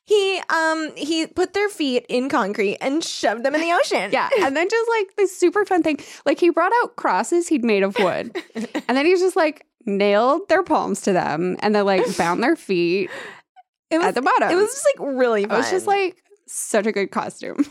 He 0.05 0.41
um 0.49 0.91
he 0.95 1.25
put 1.27 1.53
their 1.53 1.67
feet 1.69 2.05
in 2.09 2.29
concrete 2.29 2.77
and 2.79 3.03
shoved 3.03 3.43
them 3.43 3.55
in 3.55 3.61
the 3.61 3.71
ocean. 3.73 4.09
Yeah. 4.13 4.29
And 4.39 4.55
then 4.55 4.69
just 4.69 4.89
like 4.89 5.15
this 5.17 5.37
super 5.37 5.65
fun 5.65 5.83
thing. 5.83 5.99
Like 6.25 6.39
he 6.39 6.49
brought 6.49 6.71
out 6.83 6.95
crosses 6.95 7.47
he'd 7.47 7.63
made 7.65 7.83
of 7.83 7.97
wood. 7.99 8.35
and 8.55 8.95
then 8.97 9.05
he 9.05 9.13
just 9.15 9.35
like 9.35 9.65
nailed 9.85 10.47
their 10.47 10.63
palms 10.63 11.01
to 11.01 11.13
them 11.13 11.57
and 11.59 11.75
then 11.75 11.85
like 11.85 12.17
bound 12.17 12.41
their 12.43 12.55
feet 12.55 13.09
it 13.91 13.97
was 13.99 14.07
at 14.07 14.15
the 14.15 14.21
bottom. 14.21 14.49
it 14.49 14.55
was 14.55 14.71
just 14.71 14.87
like 14.95 15.15
really 15.15 15.43
Fun. 15.43 15.51
It 15.51 15.57
was 15.57 15.69
just 15.69 15.87
like 15.87 16.17
such 16.47 16.85
a 16.85 16.91
good 16.91 17.11
costume. 17.11 17.65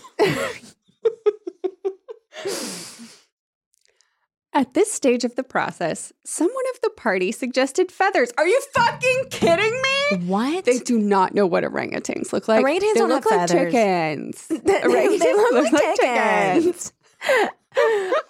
At 4.57 4.73
this 4.75 4.91
stage 4.91 5.25
of 5.25 5.35
the 5.35 5.43
process, 5.43 6.13
someone 6.23 6.65
of 6.75 6.81
the 6.81 6.91
party 6.91 7.33
suggested 7.33 7.91
feathers. 7.91 8.31
Are 8.39 8.47
you 8.47 8.61
fucking 8.73 9.25
kidding 9.31 9.83
me? 9.83 10.27
what? 10.29 10.65
They 10.65 10.79
do 10.79 10.97
not 10.97 11.35
know 11.35 11.45
what 11.45 11.65
orangutans 11.65 12.33
look 12.33 12.47
like. 12.47 12.65
Orangutans 12.65 12.81
they 12.81 12.95
don't 12.95 13.09
look 13.09 13.29
like 13.29 13.49
feathers. 13.49 13.73
chickens. 13.73 14.47
they, 14.49 14.57
Orangutans 14.57 15.19
they 15.19 15.35
look 15.35 15.53
look 15.53 15.73
like 15.73 15.73
like 15.73 16.01
chickens. 16.01 16.93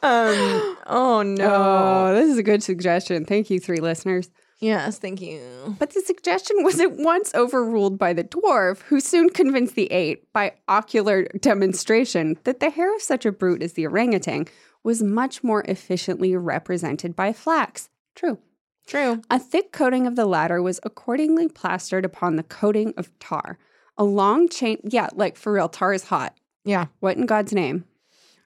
um. 0.03 0.77
Oh 0.87 1.23
no. 1.27 1.53
Oh, 1.53 2.15
this 2.15 2.31
is 2.31 2.39
a 2.39 2.43
good 2.43 2.63
suggestion. 2.63 3.27
Thank 3.27 3.51
you, 3.51 3.61
three 3.61 3.81
listeners. 3.81 4.31
Yes. 4.61 4.99
Thank 4.99 5.21
you. 5.21 5.77
But 5.79 5.91
the 5.91 6.01
suggestion 6.01 6.65
was 6.65 6.81
at 6.81 6.93
once 6.93 7.35
overruled 7.35 7.99
by 7.99 8.15
the 8.15 8.25
dwarf, 8.25 8.81
who 8.83 8.99
soon 8.99 9.29
convinced 9.29 9.75
the 9.75 9.93
eight 9.93 10.33
by 10.33 10.55
ocular 10.69 11.25
demonstration 11.41 12.39
that 12.45 12.61
the 12.61 12.71
hair 12.71 12.95
of 12.95 13.03
such 13.03 13.27
a 13.27 13.33
brute 13.33 13.63
as 13.63 13.75
the 13.75 13.87
orangutan 13.87 14.47
was 14.85 15.03
much 15.03 15.43
more 15.43 15.65
efficiently 15.67 16.37
represented 16.37 17.17
by 17.17 17.33
flax. 17.33 17.89
True. 18.15 18.39
True. 18.87 19.23
A 19.31 19.39
thick 19.39 19.73
coating 19.73 20.07
of 20.07 20.15
the 20.15 20.27
latter 20.27 20.63
was 20.63 20.79
accordingly 20.83 21.49
plastered 21.49 22.05
upon 22.05 22.37
the 22.37 22.43
coating 22.43 22.93
of 22.97 23.11
tar. 23.19 23.59
A 23.97 24.05
long 24.05 24.49
chain, 24.49 24.79
yeah, 24.85 25.09
like 25.15 25.37
for 25.37 25.53
real, 25.53 25.69
tar 25.69 25.95
is 25.95 26.05
hot. 26.05 26.37
Yeah. 26.65 26.87
What 27.01 27.17
in 27.17 27.27
God's 27.27 27.53
name? 27.53 27.85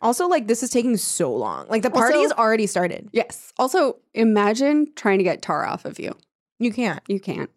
Also, 0.01 0.29
like 0.29 0.47
this 0.47 0.63
is 0.63 0.71
taking 0.71 0.97
so 0.97 1.35
long. 1.35 1.67
Like 1.69 1.83
the 1.83 1.91
party 1.91 2.23
has 2.23 2.33
already 2.33 2.69
started. 2.69 3.09
Yes. 3.13 3.53
Also, 3.59 3.99
imagine 4.15 4.93
trying 4.95 5.19
to 5.19 5.25
get 5.25 5.43
tar 5.43 5.67
off 5.67 5.85
of 5.85 5.99
you. 5.99 6.17
You 6.61 6.73
can't. 6.73 7.01
You 7.09 7.19
can't. 7.19 7.51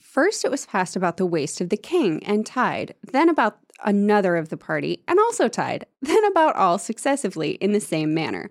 First, 0.00 0.44
it 0.44 0.50
was 0.50 0.64
passed 0.64 0.96
about 0.96 1.16
the 1.16 1.26
waist 1.26 1.60
of 1.60 1.68
the 1.68 1.76
king 1.76 2.24
and 2.24 2.46
tied, 2.46 2.94
then 3.02 3.28
about 3.28 3.58
another 3.84 4.36
of 4.36 4.48
the 4.48 4.56
party 4.56 5.04
and 5.06 5.18
also 5.18 5.48
tied, 5.48 5.86
then 6.02 6.24
about 6.24 6.56
all 6.56 6.78
successively 6.78 7.52
in 7.52 7.72
the 7.72 7.80
same 7.80 8.12
manner. 8.12 8.50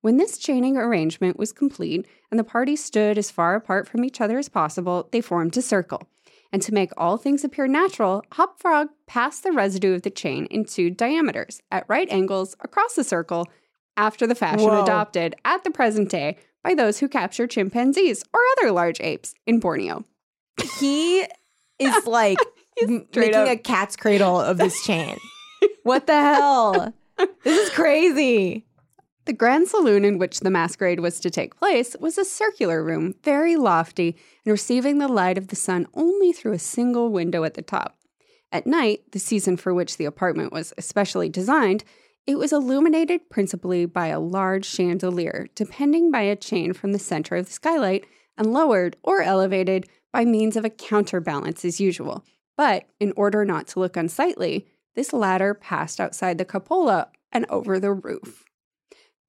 When 0.00 0.16
this 0.16 0.38
chaining 0.38 0.76
arrangement 0.76 1.38
was 1.38 1.52
complete 1.52 2.06
and 2.30 2.38
the 2.38 2.44
party 2.44 2.76
stood 2.76 3.18
as 3.18 3.30
far 3.30 3.56
apart 3.56 3.88
from 3.88 4.04
each 4.04 4.20
other 4.20 4.38
as 4.38 4.48
possible, 4.48 5.08
they 5.10 5.20
formed 5.20 5.56
a 5.56 5.62
circle. 5.62 6.08
And 6.52 6.62
to 6.62 6.72
make 6.72 6.92
all 6.96 7.16
things 7.16 7.44
appear 7.44 7.66
natural, 7.66 8.22
Hop 8.32 8.60
Frog 8.60 8.88
passed 9.06 9.42
the 9.42 9.52
residue 9.52 9.94
of 9.94 10.02
the 10.02 10.10
chain 10.10 10.46
in 10.46 10.64
two 10.64 10.88
diameters 10.88 11.60
at 11.70 11.84
right 11.88 12.08
angles 12.10 12.56
across 12.60 12.94
the 12.94 13.04
circle 13.04 13.48
after 13.96 14.26
the 14.26 14.34
fashion 14.34 14.68
Whoa. 14.68 14.82
adopted 14.82 15.34
at 15.44 15.64
the 15.64 15.70
present 15.70 16.08
day 16.08 16.38
by 16.62 16.74
those 16.74 17.00
who 17.00 17.08
capture 17.08 17.46
chimpanzees 17.46 18.22
or 18.32 18.40
other 18.56 18.70
large 18.70 19.00
apes 19.00 19.34
in 19.46 19.58
Borneo. 19.58 20.04
he 20.78 21.26
is 21.78 22.06
like 22.06 22.38
making 22.86 23.34
up- 23.34 23.48
a 23.48 23.56
cat's 23.56 23.96
cradle 23.96 24.40
of 24.40 24.58
this 24.58 24.82
chain. 24.86 25.16
what 25.82 26.06
the 26.06 26.20
hell? 26.20 26.92
This 27.44 27.68
is 27.68 27.74
crazy. 27.74 28.64
The 29.24 29.32
grand 29.32 29.68
saloon 29.68 30.04
in 30.04 30.18
which 30.18 30.40
the 30.40 30.50
masquerade 30.50 31.00
was 31.00 31.20
to 31.20 31.30
take 31.30 31.56
place 31.56 31.94
was 32.00 32.16
a 32.16 32.24
circular 32.24 32.82
room, 32.82 33.14
very 33.24 33.56
lofty, 33.56 34.16
and 34.44 34.52
receiving 34.52 34.98
the 34.98 35.08
light 35.08 35.36
of 35.36 35.48
the 35.48 35.56
sun 35.56 35.86
only 35.94 36.32
through 36.32 36.52
a 36.52 36.58
single 36.58 37.10
window 37.10 37.44
at 37.44 37.54
the 37.54 37.60
top. 37.62 37.98
At 38.50 38.66
night, 38.66 39.00
the 39.12 39.18
season 39.18 39.58
for 39.58 39.74
which 39.74 39.98
the 39.98 40.06
apartment 40.06 40.52
was 40.52 40.72
especially 40.78 41.28
designed, 41.28 41.84
it 42.26 42.38
was 42.38 42.52
illuminated 42.52 43.28
principally 43.28 43.84
by 43.84 44.06
a 44.06 44.20
large 44.20 44.64
chandelier, 44.64 45.48
depending 45.54 46.10
by 46.10 46.22
a 46.22 46.36
chain 46.36 46.72
from 46.72 46.92
the 46.92 46.98
center 46.98 47.36
of 47.36 47.46
the 47.46 47.52
skylight, 47.52 48.06
and 48.38 48.52
lowered 48.52 48.96
or 49.02 49.20
elevated 49.20 49.86
by 50.12 50.24
means 50.24 50.56
of 50.56 50.64
a 50.64 50.70
counterbalance 50.70 51.64
as 51.66 51.80
usual. 51.80 52.24
But 52.58 52.86
in 53.00 53.14
order 53.16 53.46
not 53.46 53.68
to 53.68 53.78
look 53.80 53.96
unsightly, 53.96 54.66
this 54.96 55.12
ladder 55.14 55.54
passed 55.54 56.00
outside 56.00 56.36
the 56.36 56.44
cupola 56.44 57.08
and 57.32 57.46
over 57.48 57.80
the 57.80 57.92
roof. 57.92 58.44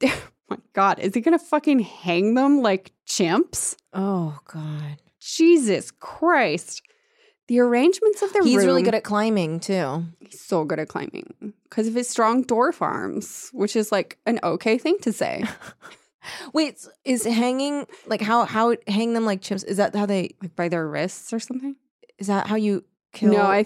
Oh 0.52 0.56
my 0.56 0.64
God, 0.74 0.98
is 0.98 1.14
he 1.14 1.22
gonna 1.22 1.38
fucking 1.38 1.78
hang 1.78 2.34
them 2.34 2.64
like 2.64 2.92
chimps? 3.08 3.76
Oh 3.94 4.40
God. 4.52 4.98
Jesus 5.20 5.92
Christ. 5.92 6.82
The 7.48 7.60
arrangements 7.60 8.24
of 8.24 8.34
the 8.34 8.44
He's 8.44 8.58
room. 8.58 8.66
really 8.66 8.82
good 8.82 8.96
at 8.96 9.04
climbing 9.04 9.60
too. 9.60 10.06
He's 10.20 10.40
so 10.40 10.66
good 10.66 10.80
at 10.80 10.88
climbing 10.88 11.54
because 11.66 11.86
of 11.88 11.94
his 11.94 12.10
strong 12.10 12.44
dwarf 12.44 12.82
arms, 12.82 13.52
which 13.54 13.76
is 13.76 13.92
like 13.92 14.18
an 14.26 14.40
okay 14.44 14.80
thing 14.80 14.98
to 15.02 15.14
say. 15.14 15.44
Wait, 16.54 16.84
is 17.06 17.26
hanging 17.26 17.86
like 18.08 18.22
how 18.22 18.46
how 18.46 18.76
hang 18.88 19.14
them 19.14 19.26
like 19.26 19.42
chimps? 19.42 19.64
Is 19.66 19.78
that 19.78 19.96
how 19.96 20.08
they? 20.08 20.32
like 20.42 20.56
by 20.56 20.68
their 20.68 20.88
wrists 20.88 21.32
or 21.32 21.40
something. 21.40 21.76
Is 22.18 22.26
that 22.26 22.48
how 22.48 22.56
you 22.56 22.84
kill? 23.14 23.34
no, 23.34 23.42
I, 23.42 23.66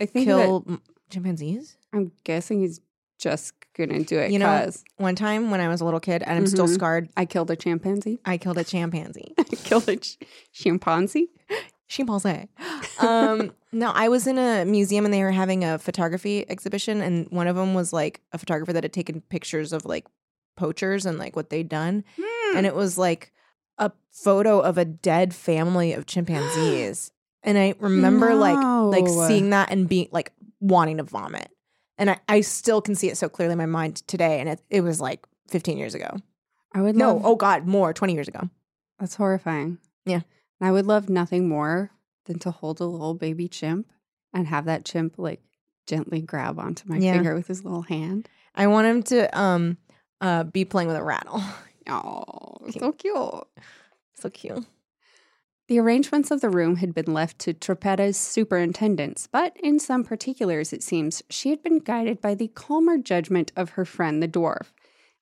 I 0.00 0.06
think 0.06 0.26
that 0.28 0.36
kill 0.44 0.64
m- 0.68 0.82
chimpanzees. 1.10 1.76
I'm 1.92 2.12
guessing 2.24 2.60
he's 2.60 2.80
just 3.18 3.54
gonna 3.76 4.02
do 4.02 4.18
it. 4.18 4.30
You 4.32 4.38
know, 4.38 4.70
One 4.96 5.14
time 5.14 5.50
when 5.50 5.60
I 5.60 5.68
was 5.68 5.80
a 5.80 5.84
little 5.84 6.00
kid, 6.00 6.22
and 6.22 6.36
I'm 6.38 6.46
still 6.46 6.66
Mhm. 6.66 6.74
scarred. 6.74 7.08
I 7.16 7.24
killed 7.24 7.50
a 7.50 7.56
chimpanzee. 7.56 8.18
I 8.24 8.36
killed 8.38 8.58
a 8.58 8.64
chimpanzee. 8.64 9.34
I 9.38 9.44
killed 9.44 9.88
a 9.88 9.96
ch- 9.96 10.18
chimpanzee. 10.52 11.28
chimpanzee. 11.88 12.48
Um, 12.98 13.52
no, 13.72 13.90
I 13.92 14.08
was 14.08 14.26
in 14.26 14.38
a 14.38 14.64
museum 14.64 15.04
and 15.04 15.12
they 15.14 15.22
were 15.22 15.30
having 15.32 15.64
a 15.64 15.78
photography 15.78 16.48
exhibition, 16.48 17.00
and 17.00 17.26
one 17.30 17.46
of 17.48 17.56
them 17.56 17.74
was 17.74 17.92
like 17.92 18.20
a 18.32 18.38
photographer 18.38 18.72
that 18.72 18.84
had 18.84 18.92
taken 18.92 19.20
pictures 19.22 19.72
of 19.72 19.84
like 19.84 20.06
poachers 20.56 21.06
and 21.06 21.18
like 21.18 21.34
what 21.36 21.48
they'd 21.50 21.68
done, 21.68 22.04
and 22.56 22.66
it 22.66 22.74
was 22.74 22.98
like 22.98 23.32
a 23.78 23.90
photo 24.10 24.60
of 24.60 24.78
a 24.78 24.84
dead 24.84 25.34
family 25.34 25.92
of 25.94 26.06
chimpanzees. 26.06 27.11
And 27.44 27.58
I 27.58 27.74
remember 27.78 28.34
like 28.34 28.56
like 28.58 29.08
seeing 29.28 29.50
that 29.50 29.70
and 29.70 29.88
being 29.88 30.08
like 30.12 30.32
wanting 30.60 30.98
to 30.98 31.02
vomit. 31.02 31.48
And 31.98 32.10
I, 32.10 32.20
I 32.28 32.40
still 32.40 32.80
can 32.80 32.94
see 32.94 33.08
it 33.08 33.16
so 33.16 33.28
clearly 33.28 33.52
in 33.52 33.58
my 33.58 33.66
mind 33.66 33.96
today. 34.08 34.40
And 34.40 34.48
it, 34.48 34.60
it 34.70 34.80
was 34.80 35.00
like 35.00 35.24
15 35.48 35.76
years 35.78 35.94
ago. 35.94 36.16
I 36.74 36.80
would 36.80 36.96
No, 36.96 37.14
love- 37.14 37.22
oh 37.24 37.36
God, 37.36 37.66
more, 37.66 37.92
20 37.92 38.14
years 38.14 38.28
ago. 38.28 38.48
That's 38.98 39.14
horrifying. 39.16 39.78
Yeah. 40.06 40.20
And 40.60 40.68
I 40.68 40.72
would 40.72 40.86
love 40.86 41.08
nothing 41.08 41.48
more 41.48 41.90
than 42.26 42.38
to 42.40 42.50
hold 42.50 42.80
a 42.80 42.84
little 42.86 43.14
baby 43.14 43.48
chimp 43.48 43.88
and 44.32 44.46
have 44.46 44.64
that 44.66 44.84
chimp 44.84 45.18
like 45.18 45.42
gently 45.86 46.20
grab 46.20 46.58
onto 46.58 46.88
my 46.88 46.96
Yeah. 46.98 47.12
finger 47.14 47.34
with 47.34 47.46
his 47.48 47.64
little 47.64 47.82
hand. 47.82 48.28
I 48.54 48.68
want 48.68 48.86
him 48.86 49.02
to 49.04 49.38
um 49.38 49.76
uh 50.20 50.44
be 50.44 50.64
playing 50.64 50.88
with 50.88 50.96
a 50.96 51.02
rattle. 51.02 51.42
Oh, 51.88 52.58
so 52.78 52.92
cute. 52.92 53.16
so 54.14 54.30
cute. 54.30 54.64
The 55.72 55.78
arrangements 55.78 56.30
of 56.30 56.42
the 56.42 56.50
room 56.50 56.76
had 56.76 56.92
been 56.92 57.14
left 57.14 57.38
to 57.38 57.54
Trippetta's 57.54 58.18
superintendence, 58.18 59.26
but 59.26 59.56
in 59.56 59.78
some 59.78 60.04
particulars, 60.04 60.70
it 60.70 60.82
seems, 60.82 61.22
she 61.30 61.48
had 61.48 61.62
been 61.62 61.78
guided 61.78 62.20
by 62.20 62.34
the 62.34 62.48
calmer 62.48 62.98
judgment 62.98 63.52
of 63.56 63.70
her 63.70 63.86
friend 63.86 64.22
the 64.22 64.28
dwarf. 64.28 64.66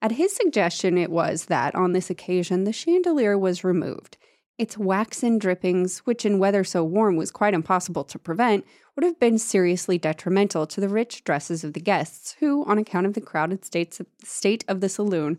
At 0.02 0.10
his 0.10 0.34
suggestion, 0.34 0.98
it 0.98 1.12
was 1.12 1.44
that 1.44 1.76
on 1.76 1.92
this 1.92 2.10
occasion 2.10 2.64
the 2.64 2.72
chandelier 2.72 3.38
was 3.38 3.62
removed. 3.62 4.16
Its 4.58 4.76
waxen 4.76 5.38
drippings, 5.38 6.00
which 6.00 6.26
in 6.26 6.40
weather 6.40 6.64
so 6.64 6.82
warm 6.82 7.14
was 7.14 7.30
quite 7.30 7.54
impossible 7.54 8.02
to 8.02 8.18
prevent, 8.18 8.66
would 8.96 9.04
have 9.04 9.20
been 9.20 9.38
seriously 9.38 9.98
detrimental 9.98 10.66
to 10.66 10.80
the 10.80 10.88
rich 10.88 11.22
dresses 11.22 11.62
of 11.62 11.74
the 11.74 11.80
guests, 11.80 12.34
who, 12.40 12.64
on 12.64 12.76
account 12.76 13.06
of 13.06 13.14
the 13.14 13.20
crowded 13.20 13.64
state 13.64 14.64
of 14.66 14.80
the 14.80 14.88
saloon, 14.88 15.38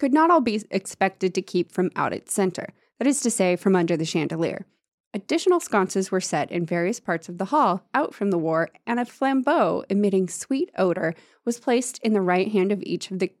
could 0.00 0.12
not 0.12 0.28
all 0.28 0.40
be 0.40 0.60
expected 0.72 1.36
to 1.36 1.40
keep 1.40 1.70
from 1.70 1.92
out 1.94 2.12
its 2.12 2.34
center, 2.34 2.74
that 3.00 3.08
is 3.08 3.20
to 3.22 3.30
say, 3.30 3.56
from 3.56 3.74
under 3.74 3.96
the 3.96 4.04
chandelier. 4.04 4.66
Additional 5.12 5.58
sconces 5.58 6.12
were 6.12 6.20
set 6.20 6.52
in 6.52 6.64
various 6.64 7.00
parts 7.00 7.28
of 7.28 7.38
the 7.38 7.46
hall, 7.46 7.82
out 7.92 8.14
from 8.14 8.30
the 8.30 8.38
war, 8.38 8.68
and 8.86 9.00
a 9.00 9.04
flambeau 9.04 9.82
emitting 9.90 10.28
sweet 10.28 10.70
odor 10.78 11.14
was 11.44 11.58
placed 11.58 11.98
in 12.04 12.12
the 12.12 12.20
right 12.20 12.52
hand 12.52 12.70
of 12.70 12.80
each 12.84 13.10
of 13.10 13.18
the 13.18 13.32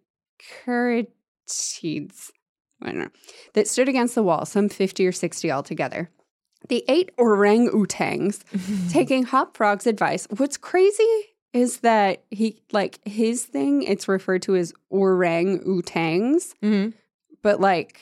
know, 2.92 3.08
that 3.52 3.68
stood 3.68 3.88
against 3.88 4.16
the 4.16 4.22
wall, 4.24 4.44
some 4.46 4.68
50 4.68 5.06
or 5.06 5.12
60 5.12 5.48
altogether. 5.52 6.10
The 6.68 6.82
eight 6.88 7.10
orang-utangs, 7.18 8.42
taking 8.90 9.24
Hop 9.24 9.56
Frog's 9.56 9.86
advice, 9.86 10.26
what's 10.36 10.56
crazy 10.56 11.04
is 11.52 11.80
that 11.80 12.24
he, 12.30 12.62
like, 12.72 12.98
his 13.06 13.44
thing, 13.44 13.82
it's 13.82 14.08
referred 14.08 14.42
to 14.42 14.56
as 14.56 14.72
orang-utangs, 14.90 16.54
Mm-hmm. 16.62 16.90
but 17.42 17.60
like 17.60 18.00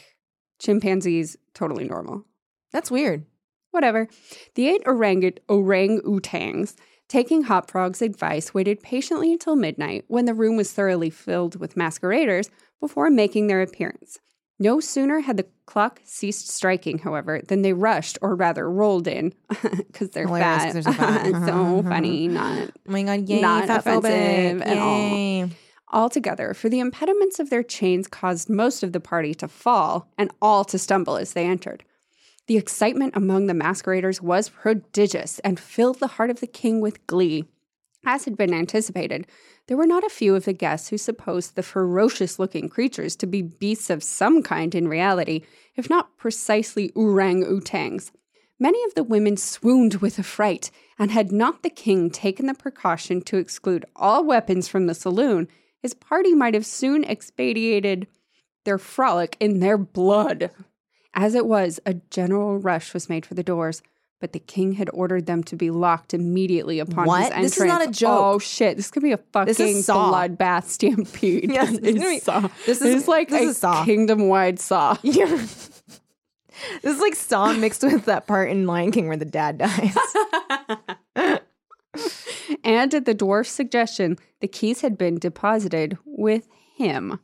chimpanzees, 0.59 1.37
totally 1.55 1.85
normal. 1.85 2.25
That's 2.73 2.91
weird. 2.91 3.25
Whatever. 3.71 4.09
The 4.55 4.69
eight 4.69 4.83
orang 4.87 5.23
orangutangs, 5.49 6.75
taking 7.09 7.43
Hop 7.43 7.71
Frog's 7.71 8.03
advice, 8.03 8.53
waited 8.55 8.83
patiently 8.83 9.33
until 9.33 9.57
midnight 9.57 10.05
when 10.09 10.25
the 10.25 10.35
room 10.35 10.57
was 10.57 10.73
thoroughly 10.73 11.11
filled 11.11 11.57
with 11.61 11.77
masqueraders 11.77 12.51
before 12.81 13.11
making 13.11 13.47
their 13.47 13.63
appearance. 13.63 14.19
No 14.61 14.81
sooner 14.81 15.21
had 15.21 15.37
the 15.37 15.47
clock 15.67 16.01
ceased 16.03 16.49
striking, 16.49 16.99
however, 16.99 17.41
than 17.47 17.63
they 17.63 17.73
rushed, 17.73 18.19
or 18.21 18.35
rather 18.35 18.69
rolled 18.69 19.07
in, 19.07 19.33
because 19.49 20.11
they're 20.11 20.27
Hilarious 20.27 20.75
'cause 20.75 20.85
they're 20.85 20.93
oh, 20.95 20.97
so 20.97 20.99
fat. 20.99 21.47
So 21.47 21.83
funny, 21.85 22.29
uh-huh. 22.29 22.35
not 22.57 22.69
Oh 22.89 22.91
my 22.91 23.03
god, 23.05 23.29
yay, 23.29 23.41
Not 23.41 23.67
fat 23.69 23.81
offensive 23.81 24.11
phobic. 24.11 24.67
at 24.67 24.79
all. 24.79 24.99
Yay. 25.11 25.49
Altogether, 25.93 26.55
for 26.55 26.69
the 26.69 26.81
impediments 26.81 27.39
of 27.39 27.51
their 27.51 27.63
chains 27.63 28.07
caused 28.09 28.49
most 28.49 28.83
of 28.83 28.93
the 28.93 29.01
party 29.01 29.35
to 29.35 29.49
fall 29.49 30.09
and 30.17 30.31
all 30.41 30.65
to 30.65 30.79
stumble 30.79 31.17
as 31.17 31.33
they 31.33 31.45
entered. 31.47 31.85
The 32.47 32.57
excitement 32.57 33.15
among 33.15 33.47
the 33.47 33.55
masqueraders 33.55 34.23
was 34.23 34.49
prodigious 34.49 35.39
and 35.41 35.61
filled 35.61 36.01
the 36.01 36.07
heart 36.07 36.31
of 36.31 36.41
the 36.41 36.47
king 36.47 36.81
with 36.81 37.07
glee. 37.07 37.45
As 38.07 38.25
had 38.25 38.37
been 38.37 38.55
anticipated, 38.55 39.27
there 39.67 39.77
were 39.77 39.87
not 39.87 40.05
a 40.05 40.09
few 40.09 40.35
of 40.35 40.47
the 40.47 40.55
guests 40.55 40.89
who 40.89 40.97
supposed 40.97 41.55
the 41.55 41.63
ferocious 41.63 42.39
looking 42.39 42.69
creatures 42.69 43.17
to 43.17 43.27
be 43.27 43.43
beasts 43.43 43.91
of 43.91 44.03
some 44.03 44.43
kind 44.43 44.75
in 44.75 44.89
reality, 44.89 45.43
if 45.77 45.91
not 45.91 46.17
precisely 46.17 46.91
orang 46.95 47.45
utangs. 47.45 48.11
Many 48.59 48.83
of 48.85 48.95
the 48.95 49.05
women 49.05 49.37
swooned 49.37 49.97
with 49.97 50.19
affright, 50.19 50.71
and 50.99 51.11
had 51.11 51.31
not 51.31 51.63
the 51.63 51.71
king 51.71 52.11
taken 52.11 52.47
the 52.47 52.55
precaution 52.55 53.21
to 53.23 53.37
exclude 53.37 53.85
all 53.95 54.25
weapons 54.25 54.69
from 54.69 54.87
the 54.87 54.95
saloon, 54.95 55.49
his 55.83 55.95
party 55.95 56.35
might 56.35 56.55
have 56.55 56.67
soon 56.67 57.05
expedited 57.05 58.07
their 58.65 58.79
frolic 58.79 59.37
in 59.41 59.61
their 59.61 59.79
blood. 59.79 60.51
As 61.15 61.35
it 61.35 61.47
was, 61.47 61.81
a 61.87 61.95
general 62.11 62.59
rush 62.59 62.93
was 62.95 63.09
made 63.09 63.25
for 63.27 63.35
the 63.35 63.43
doors, 63.43 63.83
but 64.21 64.33
the 64.33 64.39
king 64.41 64.73
had 64.73 64.91
ordered 64.93 65.27
them 65.27 65.43
to 65.45 65.57
be 65.57 65.71
locked 65.71 66.13
immediately 66.13 66.79
upon 66.81 67.05
his 67.05 67.09
What? 67.09 67.23
entrance. 67.27 67.45
This 67.55 67.59
is 67.61 67.65
not 67.67 67.89
a 67.89 67.91
joke. 67.91 68.21
Oh 68.21 68.39
shit! 68.39 68.77
This 68.77 68.91
could 68.91 69.03
be 69.03 69.13
a 69.13 69.17
fucking 69.17 69.55
bloodbath 69.55 70.65
stampede. 70.65 71.51
Yeah, 71.53 71.65
this 71.65 71.79
is 71.79 71.95
be- 72.03 72.19
Saw. 72.21 72.41
this 72.41 72.51
This 72.67 72.83
is- 72.83 73.03
is 73.03 73.09
like 73.09 73.29
this 73.31 73.41
a 73.47 73.49
is 73.51 73.59
Saw. 73.59 73.85
kingdom-wide 73.85 74.59
Saw. 74.61 74.97
Yeah. 75.03 75.27
this 75.27 75.81
is 76.83 76.99
like 77.01 77.15
Saw 77.15 77.53
mixed 77.55 77.83
with 77.85 78.05
that 78.07 78.27
part 78.27 78.51
in 78.51 78.67
Lion 78.67 78.91
King 78.91 79.07
where 79.09 79.17
the 79.17 79.25
dad 79.25 79.59
dies. 79.59 79.97
and 82.65 82.93
at 82.95 83.05
the 83.05 83.15
dwarf's 83.15 83.51
suggestion, 83.51 84.17
the 84.41 84.49
keys 84.49 84.81
had 84.81 84.97
been 84.99 85.19
deposited 85.19 85.99
with 86.05 86.49
him. 86.77 87.19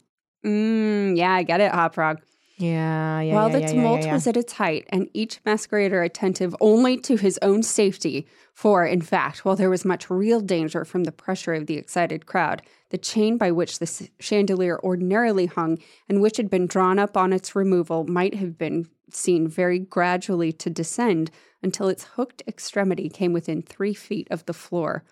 Mm, 0.45 1.16
yeah, 1.16 1.32
I 1.32 1.43
get 1.43 1.61
it, 1.61 1.72
Hop 1.72 1.95
Frog. 1.95 2.20
yeah, 2.59 3.20
yeah. 3.20 3.35
While 3.35 3.49
yeah, 3.49 3.55
the 3.57 3.61
yeah, 3.62 3.66
tumult 3.68 4.03
yeah, 4.03 4.12
was 4.12 4.26
at 4.26 4.37
its 4.37 4.55
height, 4.55 4.87
and 4.91 5.09
each 5.14 5.43
masquerader 5.45 6.05
attentive 6.05 6.55
only 6.61 6.99
to 6.99 7.16
his 7.16 7.39
own 7.41 7.62
safety, 7.62 8.26
for, 8.53 8.85
in 8.85 9.01
fact, 9.01 9.45
while 9.45 9.57
there 9.57 9.70
was 9.70 9.85
much 9.85 10.11
real 10.11 10.41
danger 10.41 10.85
from 10.85 11.05
the 11.05 11.12
pressure 11.12 11.55
of 11.55 11.66
the 11.66 11.76
excited 11.76 12.26
crowd, 12.26 12.62
the 12.91 12.99
chain 12.99 13.39
by 13.39 13.51
which 13.51 13.78
the 13.78 14.09
chandelier 14.20 14.78
ordinarily 14.85 15.47
hung 15.47 15.78
and 16.09 16.20
which 16.20 16.37
had 16.37 16.51
been 16.51 16.66
drawn 16.66 16.99
up 16.99 17.16
on 17.16 17.32
its 17.32 17.57
removal 17.57 18.05
might 18.05 18.35
have 18.35 18.57
been 18.57 18.87
seen 19.11 19.49
very 19.49 19.78
gradually 19.78 20.53
to 20.53 20.70
descend 20.70 21.30
until 21.62 21.89
its 21.89 22.05
hooked 22.05 22.43
extremity 22.47 23.09
came 23.09 23.32
within 23.32 23.62
three 23.62 23.95
feet 23.95 24.28
of 24.30 24.45
the 24.47 24.53
floor. 24.53 25.03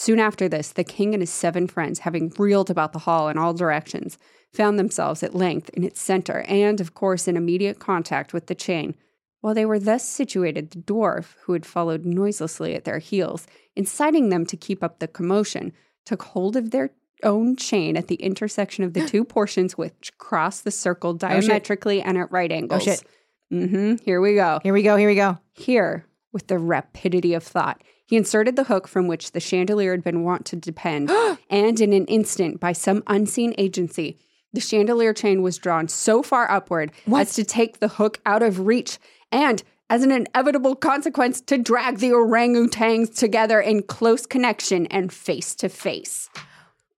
Soon 0.00 0.18
after 0.18 0.48
this, 0.48 0.72
the 0.72 0.82
king 0.82 1.12
and 1.12 1.20
his 1.20 1.28
seven 1.28 1.66
friends, 1.66 1.98
having 1.98 2.32
reeled 2.38 2.70
about 2.70 2.94
the 2.94 3.00
hall 3.00 3.28
in 3.28 3.36
all 3.36 3.52
directions, 3.52 4.16
found 4.50 4.78
themselves 4.78 5.22
at 5.22 5.34
length 5.34 5.68
in 5.74 5.84
its 5.84 6.00
center 6.00 6.40
and, 6.48 6.80
of 6.80 6.94
course, 6.94 7.28
in 7.28 7.36
immediate 7.36 7.78
contact 7.78 8.32
with 8.32 8.46
the 8.46 8.54
chain. 8.54 8.94
While 9.42 9.52
they 9.52 9.66
were 9.66 9.78
thus 9.78 10.08
situated, 10.08 10.70
the 10.70 10.78
dwarf, 10.78 11.34
who 11.42 11.52
had 11.52 11.66
followed 11.66 12.06
noiselessly 12.06 12.74
at 12.74 12.84
their 12.84 12.98
heels, 12.98 13.46
inciting 13.76 14.30
them 14.30 14.46
to 14.46 14.56
keep 14.56 14.82
up 14.82 15.00
the 15.00 15.06
commotion, 15.06 15.70
took 16.06 16.22
hold 16.22 16.56
of 16.56 16.70
their 16.70 16.92
own 17.22 17.54
chain 17.54 17.94
at 17.98 18.08
the 18.08 18.14
intersection 18.14 18.84
of 18.84 18.94
the 18.94 19.06
two 19.06 19.22
portions 19.36 19.76
which 19.76 20.16
crossed 20.16 20.64
the 20.64 20.70
circle 20.70 21.12
diametrically 21.12 22.00
and 22.00 22.16
at 22.16 22.32
right 22.32 22.50
angles. 22.50 22.84
shit. 22.84 23.04
Mm-hmm. 23.52 23.96
Here 24.02 24.22
we 24.22 24.34
go. 24.34 24.60
Here 24.62 24.72
we 24.72 24.82
go. 24.82 24.96
Here 24.96 25.10
we 25.10 25.14
go. 25.14 25.36
Here, 25.52 26.06
with 26.32 26.46
the 26.46 26.58
rapidity 26.58 27.34
of 27.34 27.42
thought, 27.42 27.82
he 28.10 28.16
inserted 28.16 28.56
the 28.56 28.64
hook 28.64 28.88
from 28.88 29.06
which 29.06 29.30
the 29.30 29.38
chandelier 29.38 29.92
had 29.92 30.02
been 30.02 30.24
wont 30.24 30.44
to 30.46 30.56
depend, 30.56 31.12
and 31.48 31.80
in 31.80 31.92
an 31.92 32.06
instant, 32.06 32.58
by 32.58 32.72
some 32.72 33.04
unseen 33.06 33.54
agency, 33.56 34.18
the 34.52 34.60
chandelier 34.60 35.14
chain 35.14 35.42
was 35.42 35.58
drawn 35.58 35.86
so 35.86 36.20
far 36.20 36.50
upward 36.50 36.90
as 37.14 37.34
to 37.34 37.44
take 37.44 37.78
the 37.78 37.86
hook 37.86 38.18
out 38.26 38.42
of 38.42 38.66
reach, 38.66 38.98
and 39.30 39.62
as 39.88 40.02
an 40.02 40.10
inevitable 40.10 40.74
consequence, 40.74 41.40
to 41.42 41.56
drag 41.56 41.98
the 41.98 42.10
orangutans 42.10 43.16
together 43.16 43.60
in 43.60 43.84
close 43.84 44.26
connection 44.26 44.86
and 44.86 45.12
face 45.12 45.54
to 45.54 45.68
face. 45.68 46.28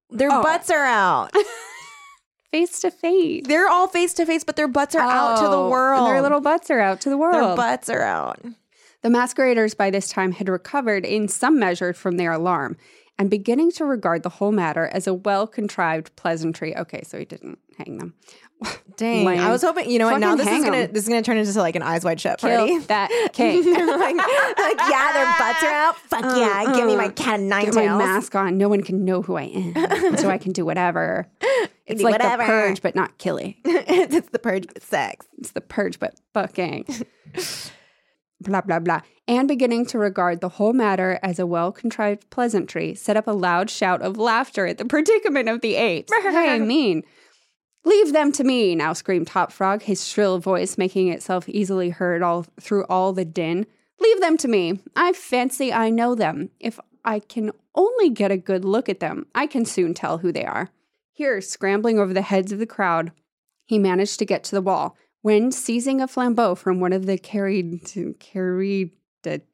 Their 0.09 0.33
oh. 0.33 0.43
butts 0.43 0.71
are 0.71 0.87
out. 0.87 1.31
Face 2.53 2.81
to 2.81 2.91
face. 2.91 3.45
They're 3.47 3.67
all 3.67 3.89
face 3.89 4.13
to 4.13 4.27
face, 4.27 4.45
but 4.45 4.57
their 4.57 4.69
butts 4.69 4.95
are 4.95 5.01
out 5.01 5.37
to 5.37 5.45
the 5.45 5.57
Oh, 5.57 5.71
world. 5.71 6.07
And 6.07 6.15
their 6.15 6.21
little 6.21 6.43
butts 6.43 6.71
are 6.71 6.81
out 6.81 7.01
to 7.01 7.09
the 7.09 7.17
world. 7.17 7.35
Their 7.35 7.57
butts 7.57 7.89
are 7.89 8.03
out. 8.03 8.41
The 9.03 9.11
masqueraders 9.11 9.75
by 9.75 9.91
this 9.91 10.09
time 10.09 10.33
had 10.33 10.49
recovered 10.49 11.05
in 11.05 11.29
some 11.29 11.59
measure 11.59 11.93
from 11.93 12.17
their 12.17 12.33
alarm 12.33 12.77
and 13.19 13.29
beginning 13.29 13.71
to 13.73 13.85
regard 13.85 14.23
the 14.23 14.29
whole 14.29 14.53
matter 14.53 14.87
as 14.93 15.07
a 15.07 15.15
well 15.15 15.47
contrived 15.47 16.15
pleasantry. 16.17 16.77
Okay, 16.77 17.03
so 17.05 17.19
he 17.19 17.25
didn't 17.25 17.59
hang 17.77 17.99
them. 17.99 18.15
Dang. 18.97 19.25
Lame. 19.27 19.41
I 19.41 19.51
was 19.51 19.63
hoping, 19.63 19.91
you 19.91 19.99
know 19.99 20.09
what? 20.09 20.19
Now 20.19 20.37
this 20.37 20.47
is 20.47 20.65
gonna 20.65 20.77
'em. 20.77 20.93
this 20.93 21.03
is 21.03 21.09
gonna 21.09 21.23
turn 21.23 21.37
into 21.37 21.53
like 21.59 21.75
an 21.75 21.83
eyes 21.83 22.05
wide 22.05 22.21
shut 22.21 22.39
Kill 22.39 22.57
party. 22.59 22.79
that 22.87 23.11
king. 23.33 23.65
like, 23.65 24.17
like, 24.17 24.79
yeah, 24.89 25.13
their 25.13 25.27
butts 25.39 25.63
are 25.65 25.73
out. 25.73 25.97
Fuck 25.97 26.25
uh, 26.25 26.37
yeah, 26.39 26.75
give 26.77 26.87
me 26.87 26.95
my 26.97 27.07
uh, 27.07 27.11
cat 27.11 27.41
and 27.41 27.49
nine 27.49 27.65
Get 27.67 27.75
my 27.75 27.83
tails. 27.83 27.99
mask 27.99 28.35
on. 28.37 28.57
No 28.57 28.69
one 28.69 28.83
can 28.83 29.05
know 29.05 29.21
who 29.21 29.35
I 29.37 29.43
am. 29.43 30.17
so 30.17 30.31
I 30.31 30.39
can 30.39 30.53
do 30.53 30.65
whatever. 30.65 31.27
It's 31.87 31.99
do 31.99 32.05
like 32.05 32.13
whatever. 32.13 32.45
the 32.45 32.47
purge, 32.47 32.83
but 32.83 32.95
not 32.95 33.19
killing. 33.19 33.57
it's 33.65 34.29
the 34.29 34.39
purge 34.39 34.67
but 34.73 34.81
sex. 34.83 35.27
It's 35.39 35.51
the 35.51 35.61
purge, 35.61 35.99
but 35.99 36.15
fucking. 36.33 36.87
Blah, 38.43 38.61
blah, 38.61 38.78
blah. 38.78 39.01
And 39.28 39.47
beginning 39.47 39.86
to 39.86 39.99
regard 39.99 40.40
the 40.40 40.49
whole 40.49 40.72
matter 40.72 41.18
as 41.22 41.38
a 41.38 41.47
well 41.47 41.72
contrived 41.72 42.28
pleasantry, 42.30 42.95
set 42.95 43.16
up 43.16 43.26
a 43.26 43.32
loud 43.32 43.70
shout 43.70 44.03
of 44.03 44.18
laughter 44.18 44.66
at 44.66 44.78
the 44.78 44.84
predicament 44.86 45.49
of 45.49 45.61
the 45.61 45.76
apes. 45.76 46.12
hey, 46.12 46.59
mean. 46.59 47.03
Leave 47.84 48.12
them 48.12 48.30
to 48.32 48.45
me, 48.45 48.74
now 48.74 48.93
screamed 48.93 49.28
Hop 49.30 49.51
Frog, 49.51 49.82
his 49.82 50.07
shrill 50.07 50.38
voice 50.38 50.78
making 50.78 51.09
itself 51.09 51.49
easily 51.49 51.90
heard 51.90 52.22
all 52.22 52.47
through 52.61 52.84
all 52.84 53.12
the 53.12 53.24
din. 53.24 53.66
Leave 54.01 54.20
them 54.20 54.36
to 54.36 54.49
me. 54.49 54.80
I 54.95 55.12
fancy 55.12 55.72
I 55.72 55.90
know 55.90 56.14
them. 56.14 56.51
If 56.61 56.78
I 57.05 57.18
can 57.18 57.51
only 57.74 58.11
get 58.11 58.30
a 58.30 58.36
good 58.36 58.64
look 58.64 58.88
at 58.88 59.01
them, 59.01 59.26
I 59.34 59.47
can 59.47 59.64
soon 59.64 59.95
tell 59.95 60.18
who 60.18 60.30
they 60.30 60.45
are. 60.45 60.70
Here, 61.12 61.40
scrambling 61.40 61.99
over 61.99 62.14
the 62.14 62.22
heads 62.22 62.53
of 62.53 62.59
the 62.59 62.66
crowd, 62.66 63.12
he 63.64 63.78
managed 63.78 64.18
to 64.18 64.24
get 64.24 64.45
to 64.45 64.55
the 64.55 64.62
wall 64.62 64.97
when, 65.23 65.51
seizing 65.51 66.01
a 66.01 66.07
flambeau 66.07 66.55
from 66.57 66.79
one 66.79 66.93
of 66.93 67.07
the 67.07 67.16
carried 67.16 67.81
carried 68.20 68.91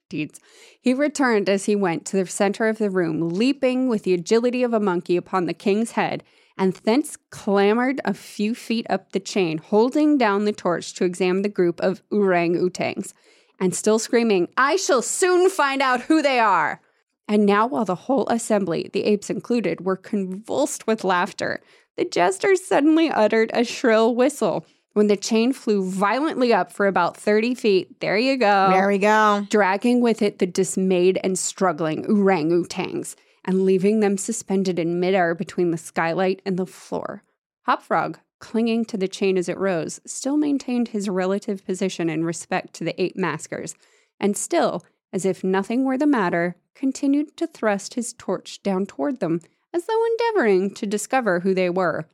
deeds, 0.09 0.41
he 0.81 0.95
returned 0.95 1.49
as 1.49 1.66
he 1.66 1.77
went 1.77 2.07
to 2.07 2.16
the 2.16 2.27
center 2.27 2.66
of 2.69 2.79
the 2.79 2.91
room, 2.91 3.29
leaping 3.29 3.89
with 3.89 4.03
the 4.03 4.14
agility 4.14 4.62
of 4.62 4.73
a 4.73 4.81
monkey 4.81 5.16
upon 5.16 5.45
the 5.45 5.55
king's 5.55 5.93
head, 5.93 6.25
and 6.57 6.73
thence 6.73 7.16
clambered 7.31 8.01
a 8.05 8.14
few 8.14 8.55
feet 8.55 8.87
up 8.89 9.12
the 9.12 9.21
chain, 9.21 9.59
holding 9.59 10.16
down 10.19 10.45
the 10.45 10.53
torch 10.53 10.95
to 10.95 11.05
examine 11.05 11.43
the 11.43 11.49
group 11.49 11.79
of 11.81 12.03
orang 12.11 12.55
utangs, 12.55 13.12
and 13.61 13.75
still 13.75 13.99
screaming, 13.99 14.49
"I 14.57 14.77
shall 14.77 15.03
soon 15.03 15.51
find 15.51 15.83
out 15.83 16.03
who 16.03 16.23
they 16.23 16.39
are." 16.41 16.81
And 17.29 17.45
now, 17.45 17.66
while 17.66 17.85
the 17.85 17.95
whole 17.95 18.27
assembly, 18.29 18.89
the 18.93 19.05
apes 19.05 19.29
included, 19.29 19.85
were 19.85 19.97
convulsed 19.97 20.87
with 20.87 21.05
laughter, 21.05 21.61
the 21.97 22.07
jester 22.07 22.57
suddenly 22.57 23.11
uttered 23.11 23.51
a 23.53 23.64
shrill 23.64 24.14
whistle. 24.14 24.64
When 24.99 25.07
the 25.07 25.17
chain 25.17 25.53
flew 25.53 25.89
violently 25.89 26.53
up 26.53 26.73
for 26.73 26.89
about 26.89 27.17
30 27.17 27.55
feet, 27.55 28.01
there 28.01 28.19
you 28.19 28.37
go, 28.37 28.71
There 28.73 28.89
we 28.89 28.99
go. 28.99 29.47
dragging 29.49 30.01
with 30.01 30.23
it 30.23 30.41
the 30.41 30.47
dismayed 30.47 31.21
and 31.23 31.39
struggling 31.39 32.05
orangutans 32.07 33.15
and 33.45 33.63
leaving 33.63 34.01
them 34.01 34.19
suspended 34.19 34.77
in 34.77 34.99
midair 34.99 35.37
between 35.37 35.71
the 35.71 35.79
skylight 35.79 36.43
and 36.45 36.57
the 36.57 36.67
floor. 36.67 37.23
Hopfrog, 37.63 38.19
clinging 38.41 38.85
to 38.87 38.97
the 38.97 39.07
chain 39.07 39.39
as 39.39 39.49
it 39.49 39.57
rose, 39.57 40.01
still 40.05 40.37
maintained 40.37 40.89
his 40.89 41.09
relative 41.09 41.65
position 41.65 42.11
in 42.11 42.25
respect 42.25 42.75
to 42.75 42.83
the 42.83 43.01
eight 43.01 43.17
maskers, 43.17 43.77
and 44.19 44.37
still, 44.37 44.85
as 45.13 45.25
if 45.25 45.45
nothing 45.45 45.85
were 45.85 45.97
the 45.97 46.09
matter, 46.09 46.57
continued 46.75 47.37
to 47.37 47.47
thrust 47.47 47.95
his 47.95 48.15
torch 48.15 48.65
down 48.65 48.85
toward 48.85 49.21
them, 49.21 49.43
as 49.73 49.85
though 49.87 50.05
endeavoring 50.07 50.75
to 50.75 50.87
discover 50.87 51.39
who 51.39 51.55
they 51.55 51.71
were. 51.71 52.09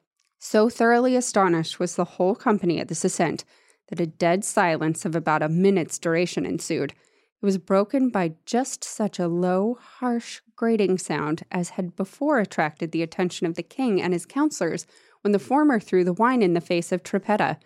So 0.46 0.68
thoroughly 0.68 1.16
astonished 1.16 1.80
was 1.80 1.96
the 1.96 2.04
whole 2.04 2.34
company 2.34 2.78
at 2.78 2.88
this 2.88 3.02
ascent 3.02 3.44
that 3.88 3.98
a 3.98 4.06
dead 4.06 4.44
silence 4.44 5.06
of 5.06 5.16
about 5.16 5.42
a 5.42 5.48
minute's 5.48 5.98
duration 5.98 6.44
ensued. 6.44 6.90
It 6.90 7.46
was 7.46 7.56
broken 7.56 8.10
by 8.10 8.34
just 8.44 8.84
such 8.84 9.18
a 9.18 9.26
low, 9.26 9.78
harsh, 9.80 10.42
grating 10.54 10.98
sound 10.98 11.44
as 11.50 11.70
had 11.70 11.96
before 11.96 12.40
attracted 12.40 12.92
the 12.92 13.02
attention 13.02 13.46
of 13.46 13.54
the 13.54 13.62
king 13.62 14.02
and 14.02 14.12
his 14.12 14.26
counselors 14.26 14.86
when 15.22 15.32
the 15.32 15.38
former 15.38 15.80
threw 15.80 16.04
the 16.04 16.12
wine 16.12 16.42
in 16.42 16.52
the 16.52 16.60
face 16.60 16.92
of 16.92 17.02
Trippetta. 17.02 17.56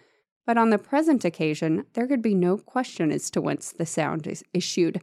But 0.47 0.57
on 0.57 0.71
the 0.71 0.79
present 0.79 1.25
occasion, 1.25 1.85
there 1.95 2.07
could 2.07 2.23
be 2.23 2.37
no 2.37 2.59
question 2.59 3.11
as 3.11 3.29
to 3.33 3.41
whence 3.41 3.73
the 3.73 3.87
sound 3.87 4.29
is 4.29 4.45
issued. 4.55 5.03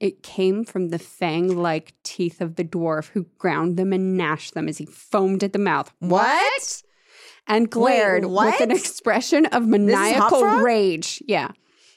It 0.00 0.22
came 0.22 0.64
from 0.64 0.88
the 0.88 0.98
fang 0.98 1.54
like 1.54 1.92
teeth 2.02 2.40
of 2.40 2.56
the 2.56 2.64
dwarf 2.64 3.10
who 3.10 3.26
ground 3.36 3.76
them 3.76 3.92
and 3.92 4.16
gnashed 4.16 4.54
them 4.54 4.70
as 4.70 4.78
he 4.78 4.86
foamed 4.86 5.44
at 5.44 5.52
the 5.52 5.58
mouth. 5.58 5.92
What? 5.98 6.82
And 7.50 7.68
glared 7.68 8.24
Wait, 8.24 8.46
with 8.46 8.60
an 8.60 8.70
expression 8.70 9.46
of 9.46 9.66
maniacal 9.66 10.42
rage. 10.42 11.20
Yeah. 11.26 11.50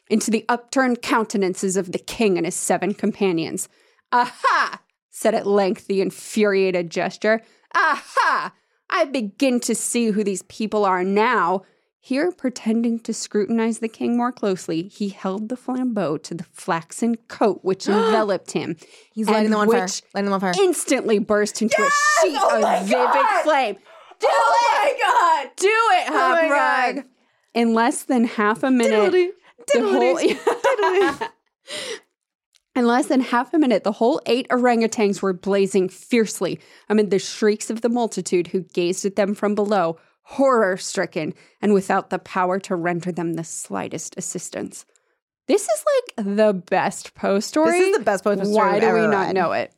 Into 0.10 0.32
the 0.32 0.46
upturned 0.50 1.02
countenances 1.04 1.78
of 1.78 1.92
the 1.92 2.00
king 2.00 2.38
and 2.38 2.46
his 2.46 2.56
seven 2.56 2.94
companions. 2.94 3.70
Aha! 4.12 4.82
said 5.12 5.36
at 5.36 5.46
length 5.46 5.86
the 5.86 6.02
infuriated 6.02 6.90
gesture. 6.90 7.42
Aha! 7.76 8.52
I 8.90 9.06
begin 9.06 9.60
to 9.62 9.76
see 9.76 10.08
who 10.08 10.24
these 10.24 10.42
people 10.44 10.86
are 10.86 11.04
now. 11.04 11.62
Here, 12.00 12.32
pretending 12.32 13.00
to 13.02 13.14
scrutinize 13.14 13.80
the 13.80 13.88
king 13.88 14.18
more 14.18 14.32
closely, 14.32 14.90
he 14.90 15.10
held 15.10 15.48
the 15.48 15.56
flambeau 15.56 16.22
to 16.24 16.34
the 16.34 16.44
flaxen 16.52 17.16
coat 17.30 17.60
which 17.62 17.88
enveloped 17.88 18.52
him. 18.52 18.76
He's 19.14 19.28
lighting 19.28 19.46
and 19.46 19.54
them 19.54 19.60
on 19.62 19.70
fire. 19.70 19.84
which 19.84 20.02
Lighting 20.14 20.26
them 20.26 20.34
on 20.34 20.40
fire. 20.42 20.54
Instantly 20.60 21.20
burst 21.20 21.62
into 21.62 21.82
a 21.82 21.86
sheet 21.86 22.38
Oh 22.42 22.62
of 22.62 22.88
vivid 22.88 22.98
God! 22.98 23.44
flame. 23.44 23.78
Do 24.24 24.30
oh 24.32 24.58
it! 24.62 24.84
my 24.84 25.44
god! 25.46 25.52
Do 25.58 25.68
it, 25.68 26.10
Oh 26.10 26.14
Hop 26.14 26.96
God. 26.96 27.06
In 27.54 27.74
less 27.74 28.04
than 28.04 28.24
half 28.26 28.64
a 28.64 28.72
minute, 28.72 29.12
Diddly, 29.12 29.30
the 29.74 31.20
whole 31.20 31.28
in 32.76 32.88
less 32.88 33.08
than 33.08 33.22
half 33.22 33.54
a 33.54 33.60
minute, 33.60 33.84
the 33.84 33.92
whole 33.92 34.22
eight 34.26 34.48
orangutans 34.50 35.22
were 35.22 35.34
blazing 35.34 35.90
fiercely 35.90 36.60
amid 36.90 37.12
the 37.12 37.20
shrieks 37.20 37.70
of 37.70 37.82
the 37.82 37.90
multitude 37.90 38.48
who 38.48 38.62
gazed 38.62 39.06
at 39.06 39.16
them 39.16 39.36
from 39.36 39.54
below, 39.56 39.98
horror 40.24 40.78
stricken 40.78 41.34
and 41.62 41.74
without 41.74 42.10
the 42.10 42.20
power 42.20 42.60
to 42.60 42.76
render 42.76 43.12
them 43.12 43.34
the 43.34 43.44
slightest 43.44 44.18
assistance. 44.18 44.86
This 45.48 45.64
is 45.64 45.84
like 46.18 46.26
the 46.26 46.54
best 46.54 47.14
Poe 47.14 47.40
story. 47.42 47.78
This 47.78 47.90
is 47.90 47.98
the 47.98 48.04
best 48.04 48.24
Poe 48.24 48.36
story 48.36 48.54
Why 48.56 48.80
do 48.80 48.94
we 48.94 49.02
not 49.08 49.28
read. 49.28 49.36
know 49.36 49.52
it? 49.52 49.74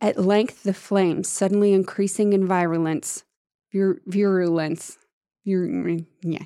At 0.00 0.18
length, 0.18 0.64
the 0.64 0.74
flames, 0.74 1.28
suddenly 1.28 1.72
increasing 1.72 2.32
in 2.34 2.46
virulence, 2.46 3.24
vir- 3.76 4.00
virulence, 4.06 4.98
vir- 5.44 5.68
mm, 5.68 6.06
yeah, 6.22 6.44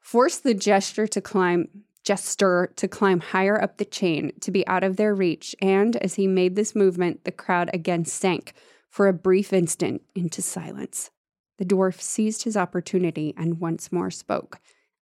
forced 0.00 0.42
the 0.42 0.54
gesture 0.54 1.06
to 1.06 1.20
climb, 1.20 1.68
jester 2.04 2.72
to 2.76 2.88
climb 2.88 3.20
higher 3.20 3.60
up 3.60 3.78
the 3.78 3.84
chain, 3.84 4.32
to 4.40 4.50
be 4.50 4.66
out 4.66 4.84
of 4.84 4.96
their 4.96 5.14
reach. 5.14 5.54
And 5.60 5.96
as 5.96 6.14
he 6.14 6.26
made 6.26 6.56
this 6.56 6.74
movement, 6.74 7.24
the 7.24 7.32
crowd 7.32 7.70
again 7.72 8.04
sank 8.04 8.52
for 8.88 9.08
a 9.08 9.12
brief 9.12 9.52
instant 9.52 10.02
into 10.14 10.42
silence. 10.42 11.10
The 11.58 11.64
dwarf 11.64 12.00
seized 12.00 12.44
his 12.44 12.56
opportunity 12.56 13.34
and 13.36 13.60
once 13.60 13.90
more 13.90 14.10
spoke. 14.10 14.60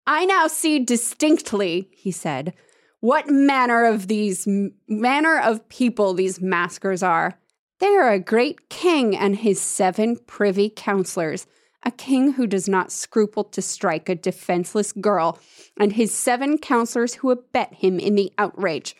I 0.06 0.24
now 0.24 0.48
see 0.48 0.78
distinctly, 0.78 1.88
he 1.92 2.10
said, 2.10 2.54
what 3.00 3.28
manner 3.28 3.84
of 3.84 4.06
these 4.06 4.46
manner 4.86 5.38
of 5.38 5.68
people 5.68 6.14
these 6.14 6.40
maskers 6.40 7.02
are. 7.02 7.38
They 7.80 7.88
are 7.88 8.12
a 8.12 8.20
great 8.20 8.68
king 8.68 9.16
and 9.16 9.36
his 9.36 9.60
seven 9.60 10.16
privy 10.16 10.70
counselors, 10.70 11.48
a 11.84 11.90
king 11.90 12.32
who 12.32 12.46
does 12.46 12.68
not 12.68 12.92
scruple 12.92 13.44
to 13.44 13.62
strike 13.62 14.08
a 14.08 14.14
defenseless 14.14 14.92
girl, 14.92 15.38
and 15.78 15.92
his 15.92 16.12
seven 16.12 16.58
counselors 16.58 17.14
who 17.14 17.30
abet 17.30 17.74
him 17.74 17.98
in 17.98 18.14
the 18.14 18.32
outrage. 18.38 18.96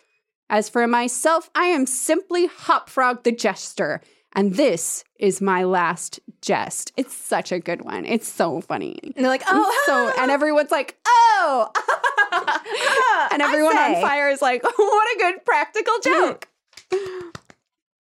As 0.51 0.69
for 0.69 0.87
myself, 0.87 1.51
I 1.55 1.67
am 1.67 1.87
simply 1.87 2.47
Hopfrog 2.47 3.23
the 3.23 3.33
Jester, 3.33 4.03
and 4.35 4.55
this 4.55 5.05
is 5.19 5.41
my 5.41 5.65
last 5.65 6.21
jest. 6.41 6.93
It's 6.97 7.15
such 7.15 7.53
a 7.53 7.59
good 7.59 7.83
one. 7.83 8.05
It's 8.05 8.29
so 8.29 8.61
funny. 8.61 8.99
And 9.03 9.15
they're 9.17 9.29
like, 9.29 9.45
oh, 9.47 9.83
so 9.87 10.13
and 10.21 10.31
everyone's 10.31 10.71
like, 10.71 10.99
oh, 11.07 11.71
and 13.33 13.43
everyone 13.43 13.77
on 13.77 14.01
fire 14.01 14.31
is 14.31 14.43
like, 14.43 14.63
what 14.77 15.17
a 15.17 15.19
good 15.19 15.45
practical 15.45 15.95
mm. 16.01 16.05
joke. 16.05 16.49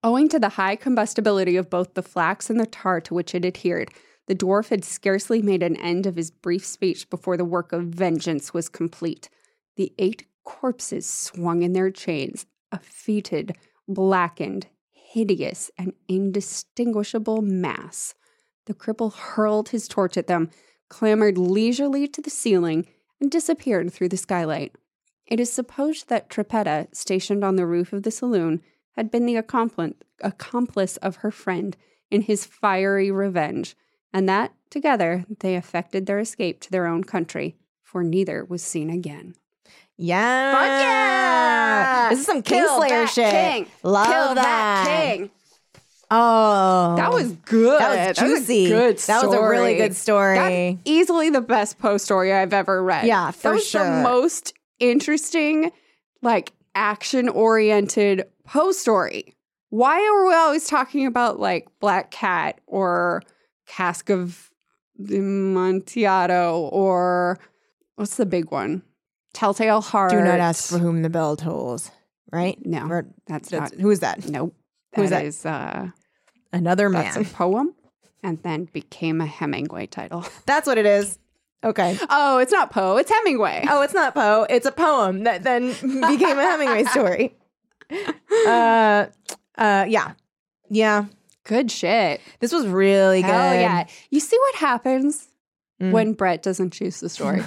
Owing 0.04 0.28
to 0.30 0.38
the 0.38 0.50
high 0.50 0.76
combustibility 0.76 1.56
of 1.56 1.70
both 1.70 1.94
the 1.94 2.02
flax 2.02 2.50
and 2.50 2.58
the 2.58 2.66
tar 2.66 3.00
to 3.02 3.14
which 3.14 3.34
it 3.34 3.44
adhered, 3.44 3.90
the 4.26 4.34
dwarf 4.34 4.68
had 4.68 4.84
scarcely 4.84 5.42
made 5.42 5.62
an 5.62 5.76
end 5.76 6.06
of 6.06 6.16
his 6.16 6.30
brief 6.30 6.64
speech 6.64 7.10
before 7.10 7.36
the 7.36 7.44
work 7.44 7.72
of 7.72 7.84
vengeance 7.84 8.54
was 8.54 8.68
complete. 8.68 9.28
The 9.76 9.92
eight 9.98 10.26
corpses 10.44 11.08
swung 11.08 11.62
in 11.62 11.72
their 11.72 11.90
chains, 11.90 12.46
a 12.70 12.78
fetid, 12.78 13.56
blackened, 13.88 14.68
hideous, 14.90 15.70
and 15.76 15.92
indistinguishable 16.08 17.42
mass. 17.42 18.14
The 18.66 18.74
cripple 18.74 19.12
hurled 19.12 19.70
his 19.70 19.88
torch 19.88 20.16
at 20.16 20.28
them, 20.28 20.50
clambered 20.88 21.38
leisurely 21.38 22.06
to 22.08 22.22
the 22.22 22.30
ceiling, 22.30 22.86
and 23.20 23.30
disappeared 23.30 23.92
through 23.92 24.08
the 24.10 24.16
skylight. 24.16 24.76
It 25.26 25.40
is 25.40 25.52
supposed 25.52 26.08
that 26.08 26.28
Trippetta, 26.28 26.88
stationed 26.92 27.44
on 27.44 27.56
the 27.56 27.66
roof 27.66 27.92
of 27.92 28.02
the 28.02 28.10
saloon, 28.10 28.60
had 28.96 29.10
been 29.10 29.26
the 29.26 29.36
accompli- 29.36 29.94
accomplice 30.20 30.96
of 30.98 31.16
her 31.16 31.30
friend 31.30 31.76
in 32.10 32.22
his 32.22 32.44
fiery 32.44 33.10
revenge, 33.10 33.74
and 34.12 34.28
that, 34.28 34.52
together, 34.70 35.24
they 35.40 35.56
effected 35.56 36.06
their 36.06 36.18
escape 36.18 36.60
to 36.62 36.70
their 36.70 36.86
own 36.86 37.04
country, 37.04 37.56
for 37.82 38.02
neither 38.02 38.44
was 38.44 38.62
seen 38.62 38.90
again. 38.90 39.34
Yeah. 39.96 40.52
Fuck 40.52 40.82
yeah! 40.82 42.08
This 42.10 42.20
is 42.20 42.26
some 42.26 42.42
Kill 42.42 42.80
Kingslayer 42.80 43.08
shit. 43.08 43.30
king. 43.30 43.66
Love 43.82 44.06
Kill 44.06 44.34
that. 44.34 44.86
king. 44.86 45.30
Oh. 46.10 46.94
That 46.96 47.12
was 47.12 47.32
good. 47.32 47.80
That 47.80 48.08
was 48.08 48.18
juicy. 48.18 48.66
a 48.66 48.68
good 48.68 48.98
That 48.98 49.24
was 49.26 49.34
a 49.34 49.42
really 49.42 49.76
good 49.76 49.96
story. 49.96 50.36
That 50.36 50.78
easily 50.84 51.30
the 51.30 51.40
best 51.40 51.78
Poe 51.78 51.96
story 51.96 52.32
I've 52.32 52.52
ever 52.52 52.82
read. 52.82 53.06
Yeah, 53.06 53.30
for 53.30 53.42
that 53.42 53.54
was 53.54 53.66
sure. 53.66 53.84
the 53.84 54.02
most 54.02 54.52
interesting, 54.78 55.72
like 56.20 56.52
action 56.74 57.28
oriented 57.28 58.24
Poe 58.44 58.72
story. 58.72 59.34
Why 59.70 60.04
are 60.04 60.26
we 60.26 60.34
always 60.34 60.66
talking 60.66 61.06
about 61.06 61.40
like 61.40 61.66
Black 61.80 62.10
Cat 62.10 62.60
or 62.66 63.22
Cask 63.66 64.10
of 64.10 64.50
Amontillado 65.10 66.68
or 66.72 67.38
what's 67.96 68.16
the 68.16 68.26
big 68.26 68.50
one? 68.50 68.82
Telltale 69.32 69.80
Heart. 69.80 70.10
Do 70.10 70.20
not 70.20 70.40
ask 70.40 70.68
for 70.70 70.78
whom 70.78 71.02
the 71.02 71.10
bell 71.10 71.36
tolls. 71.36 71.90
Right? 72.30 72.58
No, 72.64 72.88
For- 72.88 73.06
that's, 73.26 73.48
that's- 73.50 73.72
not. 73.72 73.80
who 73.80 73.90
is 73.90 74.00
that? 74.00 74.28
Nope. 74.28 74.54
Who's 74.94 75.10
that 75.10 75.20
that? 75.20 75.26
is 75.26 75.46
uh, 75.46 75.88
Another 76.52 76.90
that's 76.90 77.16
man. 77.16 77.24
a 77.24 77.28
poem, 77.28 77.74
and 78.22 78.42
then 78.42 78.64
became 78.66 79.20
a 79.22 79.26
Hemingway 79.26 79.86
title. 79.86 80.26
That's 80.46 80.66
what 80.66 80.76
it 80.76 80.84
is. 80.84 81.18
Okay. 81.64 81.98
Oh, 82.10 82.36
it's 82.38 82.52
not 82.52 82.70
Poe. 82.70 82.98
It's 82.98 83.10
Hemingway. 83.10 83.64
Oh, 83.70 83.80
it's 83.80 83.94
not 83.94 84.12
Poe. 84.14 84.46
It's 84.50 84.66
a 84.66 84.72
poem 84.72 85.24
that 85.24 85.44
then 85.44 85.68
became 85.80 86.38
a 86.38 86.42
Hemingway 86.42 86.84
story. 86.84 87.34
Uh, 88.46 89.06
uh, 89.56 89.86
yeah, 89.88 90.12
yeah. 90.68 91.06
Good 91.44 91.70
shit. 91.70 92.20
This 92.40 92.52
was 92.52 92.66
really 92.66 93.20
Hell 93.22 93.50
good. 93.52 93.60
yeah. 93.60 93.86
You 94.10 94.20
see 94.20 94.36
what 94.38 94.54
happens 94.56 95.28
Mm. 95.80 95.90
when 95.90 96.12
Brett 96.12 96.42
doesn't 96.44 96.70
choose 96.72 97.00
the 97.00 97.08
story? 97.08 97.42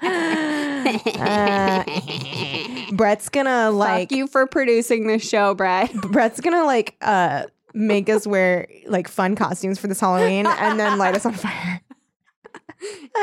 Uh, 0.00 1.84
Brett's 2.92 3.28
gonna 3.28 3.70
like 3.70 4.08
Fuck 4.10 4.16
you 4.16 4.26
for 4.26 4.46
producing 4.46 5.06
this 5.06 5.28
show, 5.28 5.54
Brett. 5.54 5.92
Brett's 6.10 6.40
gonna 6.40 6.64
like 6.64 6.96
uh 7.02 7.44
make 7.74 8.08
us 8.08 8.26
wear 8.26 8.66
like 8.86 9.08
fun 9.08 9.36
costumes 9.36 9.78
for 9.78 9.86
this 9.88 10.00
Halloween 10.00 10.46
and 10.46 10.80
then 10.80 10.98
light 10.98 11.14
us 11.14 11.26
on 11.26 11.34
fire. 11.34 11.80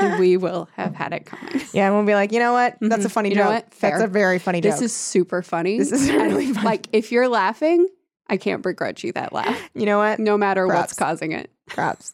And 0.01 0.19
we 0.19 0.35
will 0.35 0.67
have 0.75 0.93
had 0.93 1.13
it 1.13 1.25
coming. 1.25 1.61
Yeah, 1.73 1.85
and 1.87 1.95
we'll 1.95 2.05
be 2.05 2.13
like, 2.13 2.33
you 2.33 2.39
know 2.39 2.51
what? 2.51 2.75
That's 2.81 3.05
a 3.05 3.09
funny 3.09 3.29
Mm-hmm. 3.29 3.37
You 3.39 3.43
know 3.45 3.53
joke. 3.61 3.65
That's 3.79 4.01
a 4.03 4.07
very 4.07 4.37
funny 4.37 4.59
This 4.59 4.75
joke. 4.75 4.81
This 4.81 4.91
is 4.91 4.97
super 4.97 5.41
funny. 5.41 5.77
This 5.79 5.93
is 5.93 6.11
really 6.11 6.51
funny. 6.51 6.65
Like, 6.65 6.87
if 6.91 7.09
you're 7.13 7.29
laughing, 7.29 7.87
I 8.29 8.37
can't 8.37 8.61
begrudge 8.63 9.03
you 9.03 9.11
that 9.13 9.33
laugh, 9.33 9.69
you 9.75 9.85
know 9.85 9.97
what? 9.99 10.19
no 10.19 10.37
matter 10.37 10.65
Props. 10.67 10.79
what's 10.81 10.93
causing 10.93 11.31
it. 11.31 11.51
Props. 11.67 12.13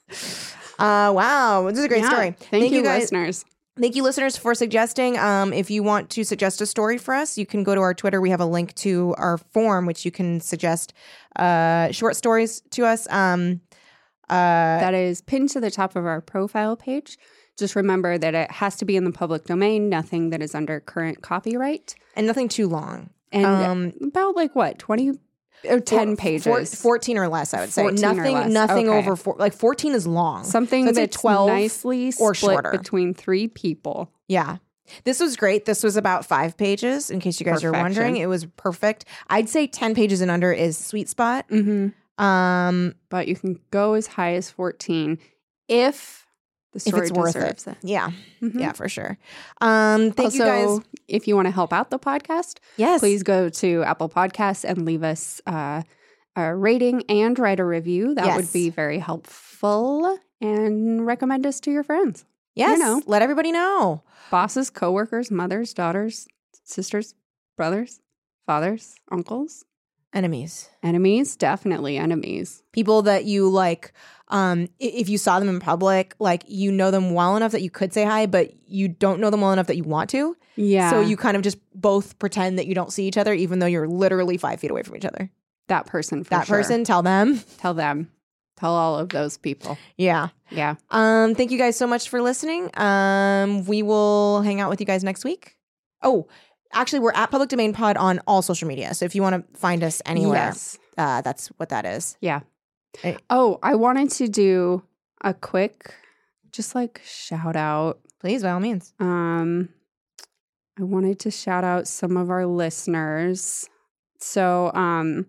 Uh, 0.80 1.12
wow, 1.16 1.68
this 1.70 1.78
is 1.80 1.86
a 1.86 1.88
great 1.88 2.02
Yeah. 2.04 2.10
story. 2.10 2.36
Thank, 2.50 2.72
you, 2.74 2.84
guys. 2.84 3.02
listeners. 3.04 3.46
Thank 3.80 3.96
you, 3.96 4.04
listeners, 4.04 4.36
for 4.36 4.54
suggesting. 4.54 5.18
Um, 5.18 5.54
if 5.54 5.72
you 5.72 5.84
want 5.84 6.10
to 6.12 6.24
suggest 6.26 6.60
a 6.60 6.66
story 6.66 6.98
for 6.98 7.14
us, 7.14 7.38
you 7.38 7.46
can 7.46 7.64
go 7.64 7.74
to 7.76 7.82
our 7.82 7.94
Twitter. 7.94 8.20
We 8.20 8.30
have 8.32 8.42
a 8.42 8.46
link 8.46 8.74
to 8.76 9.16
our 9.18 9.38
form, 9.38 9.86
which 9.86 10.04
you 10.06 10.12
can 10.12 10.42
suggest 10.42 10.94
uh, 11.38 11.92
short 11.92 12.16
stories 12.18 12.62
to 12.72 12.86
us. 12.86 13.10
Um, 13.10 13.62
uh, 14.30 14.34
that 14.80 14.94
is 14.94 15.22
pinned 15.22 15.50
to 15.50 15.60
the 15.60 15.72
top 15.72 15.96
of 15.96 16.06
our 16.06 16.20
profile 16.22 16.76
page. 16.76 17.18
Just 17.58 17.76
remember 17.76 18.18
that 18.18 18.34
it 18.34 18.52
has 18.52 18.76
to 18.78 18.86
be 18.86 18.96
in 18.96 19.04
the 19.04 19.12
public 19.12 19.46
domain, 19.46 19.88
nothing 19.90 20.30
that 20.32 20.42
is 20.42 20.56
under 20.56 20.80
current 20.80 21.22
copyright. 21.22 21.96
and 22.16 22.28
nothing 22.28 22.50
too 22.50 22.68
long. 22.68 23.10
And 23.32 23.46
Um, 23.46 23.94
about 24.02 24.36
like 24.36 24.56
what, 24.56 24.80
20 24.80 25.14
or 25.68 25.80
10 25.80 26.10
Four- 26.10 26.16
pages? 26.16 26.44
four- 26.46 26.66
14 26.66 27.18
or 27.18 27.28
less, 27.28 27.54
I 27.54 27.62
would 27.62 27.72
say. 27.72 27.82
14 27.84 28.06
or 28.06 28.14
Nothing, 28.16 28.54
nothing 28.54 28.90
Okay. 28.90 28.98
over 28.98 29.16
four. 29.16 29.36
Like 29.38 29.54
14 29.54 29.94
is 29.94 30.06
long. 30.08 30.44
Something 30.44 30.88
So 30.88 30.92
that's 30.94 31.24
nicely 31.24 32.14
or 32.20 32.34
split 32.36 32.54
shorter. 32.54 32.72
between 32.72 33.14
three 33.14 33.48
people. 33.48 34.10
Yeah. 34.28 34.58
This 35.06 35.20
was 35.22 35.38
great. 35.38 35.66
This 35.66 35.84
was 35.84 35.96
about 35.96 36.26
five 36.26 36.58
pages, 36.58 37.10
in 37.10 37.20
case 37.22 37.40
you 37.40 37.46
guys 37.46 37.64
are 37.64 37.72
wondering. 37.72 38.18
It 38.18 38.26
was 38.28 38.46
perfect. 38.58 39.06
I'd 39.30 39.48
say 39.48 39.66
10 39.68 39.96
pages 39.96 40.20
and 40.22 40.30
under 40.30 40.52
is 40.52 40.78
sweet 40.78 41.08
spot. 41.08 41.48
Mm-hmm. 41.50 42.24
Um, 42.24 42.96
But 43.10 43.28
you 43.28 43.36
can 43.36 43.60
go 43.72 43.94
as 43.94 44.08
high 44.08 44.34
as 44.34 44.50
14 44.50 45.18
if 45.70 46.21
the 46.74 46.78
if 46.78 46.82
story 46.84 47.08
it's 47.08 47.12
worth 47.12 47.36
it. 47.36 47.68
it. 47.68 47.78
Yeah. 47.84 48.12
Mhm. 48.42 48.60
Yeah, 48.60 48.72
for 48.72 48.88
sure. 48.90 49.18
Um, 49.60 50.12
thank 50.12 50.32
also, 50.34 50.38
you 50.38 50.78
guys. 50.80 50.80
if 51.08 51.28
you 51.28 51.36
want 51.36 51.48
to 51.48 51.52
help 51.52 51.74
out 51.74 51.90
the 51.90 52.00
podcast, 52.00 52.60
Yes. 52.78 53.00
please 53.02 53.24
go 53.24 53.50
to 53.50 53.84
Apple 53.84 54.10
Podcasts 54.10 54.64
and 54.64 54.86
leave 54.86 55.04
us 55.04 55.42
uh, 55.46 55.82
a 56.36 56.56
rating 56.56 57.04
and 57.10 57.38
write 57.38 57.60
a 57.60 57.66
review. 57.66 58.16
That 58.16 58.26
Yes. 58.26 58.38
would 58.38 58.54
be 58.54 58.70
very 58.70 59.00
helpful. 59.00 60.18
And 60.40 61.06
recommend 61.06 61.46
us 61.46 61.60
to 61.62 61.72
your 61.72 61.84
friends, 61.84 62.26
Yes. 62.56 62.80
know. 62.80 63.02
Let 63.06 63.22
everybody 63.22 63.52
know. 63.52 64.02
bosses, 64.32 64.70
coworkers, 64.70 65.30
mothers, 65.30 65.74
daughters, 65.74 66.26
sisters, 66.64 67.14
brothers, 67.58 68.00
fathers, 68.48 68.96
uncles, 69.12 69.66
Enemies. 70.14 70.70
enemies. 70.82 71.36
Definitely 71.36 71.98
enemies. 71.98 72.64
People 72.72 73.02
that 73.04 73.26
you 73.26 73.50
like, 73.50 73.94
um, 74.32 74.68
if 74.80 75.08
you 75.10 75.18
saw 75.18 75.40
them 75.40 75.50
in 75.50 75.60
public, 75.60 76.16
like 76.20 76.44
you 76.48 76.72
know 76.72 76.90
them 76.90 77.14
well 77.14 77.36
enough 77.38 77.52
that 77.52 77.62
you 77.62 77.70
could 77.70 77.94
say 77.94 78.04
hi, 78.04 78.26
but 78.26 78.52
you 78.68 78.88
don't 78.88 79.20
know 79.20 79.30
them 79.30 79.42
well 79.42 79.52
enough 79.54 79.68
that 79.68 79.78
you 79.78 79.84
want 79.84 80.10
to. 80.12 80.36
Yeah. 80.56 80.90
So 80.90 81.02
you 81.02 81.16
kind 81.18 81.38
of 81.38 81.44
just 81.44 81.58
both 81.76 82.18
pretend 82.20 82.58
that 82.58 82.66
you 82.68 82.74
don't 82.76 82.92
see 82.92 83.08
each 83.08 83.18
other, 83.18 83.34
even 83.34 83.60
though 83.60 83.66
you're 83.68 83.88
literally 83.88 84.38
five 84.38 84.60
feet 84.60 84.72
away 84.72 84.84
from 84.84 84.96
each 84.98 85.06
other. 85.06 85.30
that 85.68 85.86
person. 85.86 86.24
For 86.24 86.30
that 86.32 86.48
sure. 86.48 86.58
person, 86.58 86.84
tell 86.84 87.02
them. 87.04 87.40
Tell 87.60 87.74
them. 87.74 88.10
Tell 88.58 88.72
all 88.76 89.00
of 89.00 89.10
those 89.10 89.38
people. 89.38 89.78
Yeah. 89.98 90.28
Yeah. 90.52 90.76
Um, 90.92 91.34
thank 91.34 91.50
you 91.52 91.58
guys 91.58 91.76
so 91.78 91.88
much 91.88 92.10
for 92.10 92.22
listening. 92.22 92.70
Um, 92.80 93.66
we 93.66 93.82
will 93.82 94.42
hang 94.44 94.60
out 94.62 94.70
with 94.70 94.80
you 94.80 94.86
guys 94.86 95.04
next 95.04 95.24
week. 95.26 95.58
Oh, 96.04 96.28
actually, 96.74 97.00
we're 97.00 97.14
at 97.14 97.32
Public 97.32 97.50
Domain 97.50 97.74
Pod 97.74 97.98
on 97.98 98.20
all 98.28 98.42
social 98.44 98.68
media. 98.68 98.94
So 98.94 99.06
if 99.06 99.16
you 99.16 99.22
want 99.24 99.52
to 99.54 99.60
find 99.60 99.84
us 99.84 100.02
anywhere, 100.06 100.50
Yes. 100.50 100.78
uh, 100.98 101.22
that's 101.22 101.48
what 101.58 101.70
that 101.70 101.86
is. 101.86 102.18
Yeah. 102.22 102.42
Hey. 103.00 103.18
Oh, 103.30 103.60
I 103.64 103.76
wanted 103.76 104.12
to 104.12 104.28
do 104.28 104.84
a 105.24 105.34
quick, 105.34 105.94
just 106.52 106.76
like 106.76 107.02
shout 107.06 107.56
out. 107.56 108.00
Please, 108.20 108.44
by 108.44 108.52
all 108.52 108.60
means. 108.60 108.94
Um, 109.00 109.70
I 110.80 110.84
wanted 110.84 111.20
to 111.20 111.32
shout 111.32 111.64
out 111.64 111.88
some 111.88 112.18
of 112.18 112.30
our 112.30 112.46
listeners. 112.46 113.68
So, 114.20 114.72
um, 114.74 115.26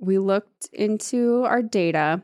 we 0.00 0.18
looked 0.18 0.68
into 0.72 1.44
our 1.44 1.62
data. 1.62 2.22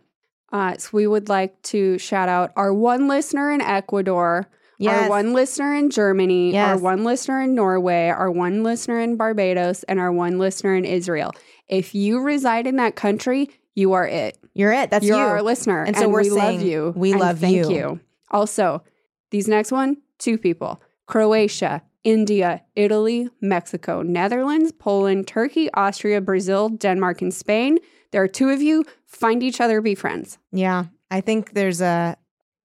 Uh, 0.52 0.76
so 0.76 0.90
we 0.92 1.06
would 1.06 1.28
like 1.28 1.60
to 1.62 1.96
shout 1.98 2.28
out 2.28 2.52
our 2.56 2.74
one 2.74 3.06
listener 3.08 3.50
in 3.52 3.60
Ecuador, 3.60 4.48
Yes. 4.78 5.04
our 5.04 5.08
one 5.08 5.32
listener 5.32 5.74
in 5.74 5.90
Germany, 5.90 6.58
our 6.58 6.76
one 6.78 7.04
listener 7.04 7.40
in 7.42 7.54
Norway, 7.54 8.08
our 8.08 8.30
one 8.30 8.62
listener 8.64 8.98
in 8.98 9.16
Barbados, 9.16 9.82
and 9.84 10.00
our 10.00 10.10
one 10.10 10.38
listener 10.38 10.74
in 10.74 10.84
Israel. 10.84 11.32
If 11.68 11.94
you 11.94 12.20
reside 12.20 12.66
in 12.66 12.76
that 12.76 12.96
country, 12.96 13.50
you 13.74 13.92
are 13.92 14.06
it. 14.06 14.38
You're 14.54 14.72
it. 14.72 14.90
That's 14.90 15.04
You're 15.06 15.18
you. 15.18 15.24
our 15.24 15.42
listener. 15.42 15.84
And 15.84 15.96
so 15.96 16.08
we're 16.08 16.22
we 16.22 16.30
love 16.30 16.62
you. 16.62 16.92
we 16.96 17.12
and 17.12 17.20
love 17.20 17.38
thank 17.38 17.54
you. 17.56 17.70
you. 17.70 18.00
Also, 18.30 18.82
these 19.30 19.46
next 19.48 19.70
one, 19.72 19.98
two 20.18 20.36
people. 20.38 20.82
Croatia, 21.06 21.82
India, 22.04 22.62
Italy, 22.76 23.28
Mexico, 23.40 24.02
Netherlands, 24.02 24.72
Poland, 24.72 25.26
Turkey, 25.26 25.68
Austria, 25.74 26.20
Brazil, 26.20 26.68
Denmark, 26.68 27.20
and 27.22 27.32
Spain. 27.34 27.78
There 28.12 28.22
are 28.22 28.28
two 28.28 28.48
of 28.50 28.60
you. 28.62 28.84
Find 29.06 29.42
each 29.42 29.60
other, 29.60 29.80
be 29.80 29.94
friends. 29.94 30.38
yeah, 30.52 30.84
I 31.10 31.20
think 31.20 31.52
there's 31.54 31.80
a 31.80 32.16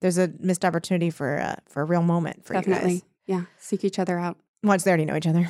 there's 0.01 0.17
a 0.19 0.31
missed 0.39 0.63
opportunity 0.63 1.09
for 1.09 1.39
uh, 1.39 1.55
for 1.67 1.81
a 1.81 1.85
real 1.85 2.03
moment 2.03 2.45
for 2.45 2.53
you 2.53 2.61
Definitely. 2.61 2.93
guys. 2.93 3.03
Yeah. 3.25 3.41
Seek 3.57 3.83
each 3.83 3.97
other 3.99 4.19
out. 4.19 4.37
Once 4.63 4.83
they 4.83 4.91
already 4.91 5.05
know 5.05 5.15
each 5.15 5.25
other, 5.27 5.49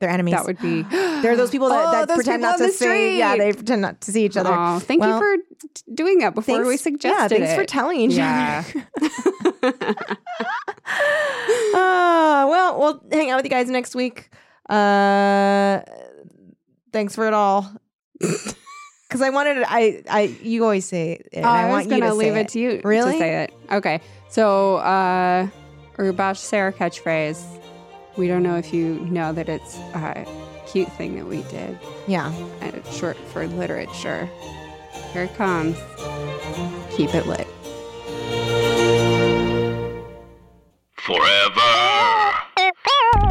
they're 0.00 0.10
enemies. 0.10 0.34
That 0.34 0.44
would 0.44 0.58
be 0.60 0.82
there 0.90 1.32
are 1.32 1.36
those 1.36 1.50
people 1.50 1.68
that, 1.68 1.86
Oh, 1.88 2.06
that 2.06 2.14
pretend 2.14 2.42
not 2.42 2.58
to 2.58 2.70
see. 2.70 3.18
Yeah, 3.18 3.36
they 3.36 3.52
pretend 3.52 3.82
not 3.82 4.00
to 4.02 4.12
see 4.12 4.24
each 4.24 4.36
other. 4.36 4.50
Oh, 4.52 4.78
thank 4.78 5.00
Well, 5.00 5.14
you 5.14 5.18
for 5.18 5.42
t- 5.74 5.82
doing 5.94 6.18
that 6.20 6.34
before 6.34 6.58
we 6.60 6.76
Thanks- 6.76 6.82
suggested 6.82 7.40
Yeah, 7.40 7.46
thanks 7.46 7.52
it. 7.52 7.56
for 7.56 7.64
telling 7.64 8.00
each 8.00 8.12
Yeah. 8.16 8.64
other. 8.66 9.74
Uh, 11.74 12.46
well, 12.48 12.78
we'll 12.78 13.02
hang 13.12 13.30
out 13.30 13.36
with 13.36 13.44
you 13.44 13.50
guys 13.50 13.68
next 13.68 13.94
week. 13.94 14.30
Uh, 14.68 15.80
thanks 16.92 17.14
for 17.14 17.26
it 17.26 17.34
all. 17.34 17.70
Because 19.08 19.22
I 19.22 19.30
wanted, 19.30 19.54
to, 19.54 19.72
I, 19.72 20.02
I, 20.10 20.20
you 20.42 20.64
always 20.64 20.84
say 20.84 21.12
it. 21.12 21.28
And 21.32 21.46
Oh, 21.46 21.48
I, 21.48 21.62
I, 21.62 21.72
was 21.78 21.86
gonna 21.86 22.12
leave 22.12 22.36
it 22.36 22.48
to 22.48 22.58
you 22.60 22.82
Really? 22.84 23.12
to 23.12 23.18
say 23.18 23.44
it. 23.44 23.54
Okay. 23.72 24.02
So 24.28 24.76
uh 24.76 25.48
to 25.96 26.34
say 26.34 26.58
our 26.60 26.72
catchphrase. 26.72 27.42
We 28.18 28.26
don't 28.26 28.42
know 28.42 28.56
if 28.56 28.74
you 28.74 28.98
know 29.06 29.32
that 29.32 29.48
it's 29.48 29.76
a 29.94 30.26
cute 30.66 30.92
thing 30.94 31.14
that 31.16 31.26
we 31.26 31.42
did. 31.42 31.78
Yeah. 32.08 32.32
And 32.60 32.74
it's 32.74 32.94
short 32.94 33.16
for 33.16 33.46
literature. 33.46 34.28
Here 35.12 35.22
it 35.22 35.34
comes. 35.36 35.76
Keep 36.96 37.14
it 37.14 37.26
lit. 37.26 37.46
Forever. 40.96 42.34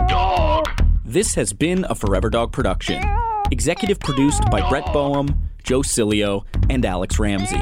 Dog. 0.07 0.69
This 1.03 1.35
has 1.35 1.51
been 1.51 1.85
a 1.89 1.93
Forever 1.93 2.29
Dog 2.29 2.53
production. 2.53 3.03
Executive 3.51 3.99
produced 3.99 4.49
by 4.49 4.67
Brett 4.69 4.85
Boehm, 4.93 5.27
Joe 5.63 5.81
Cilio, 5.81 6.45
and 6.69 6.85
Alex 6.85 7.19
Ramsey. 7.19 7.61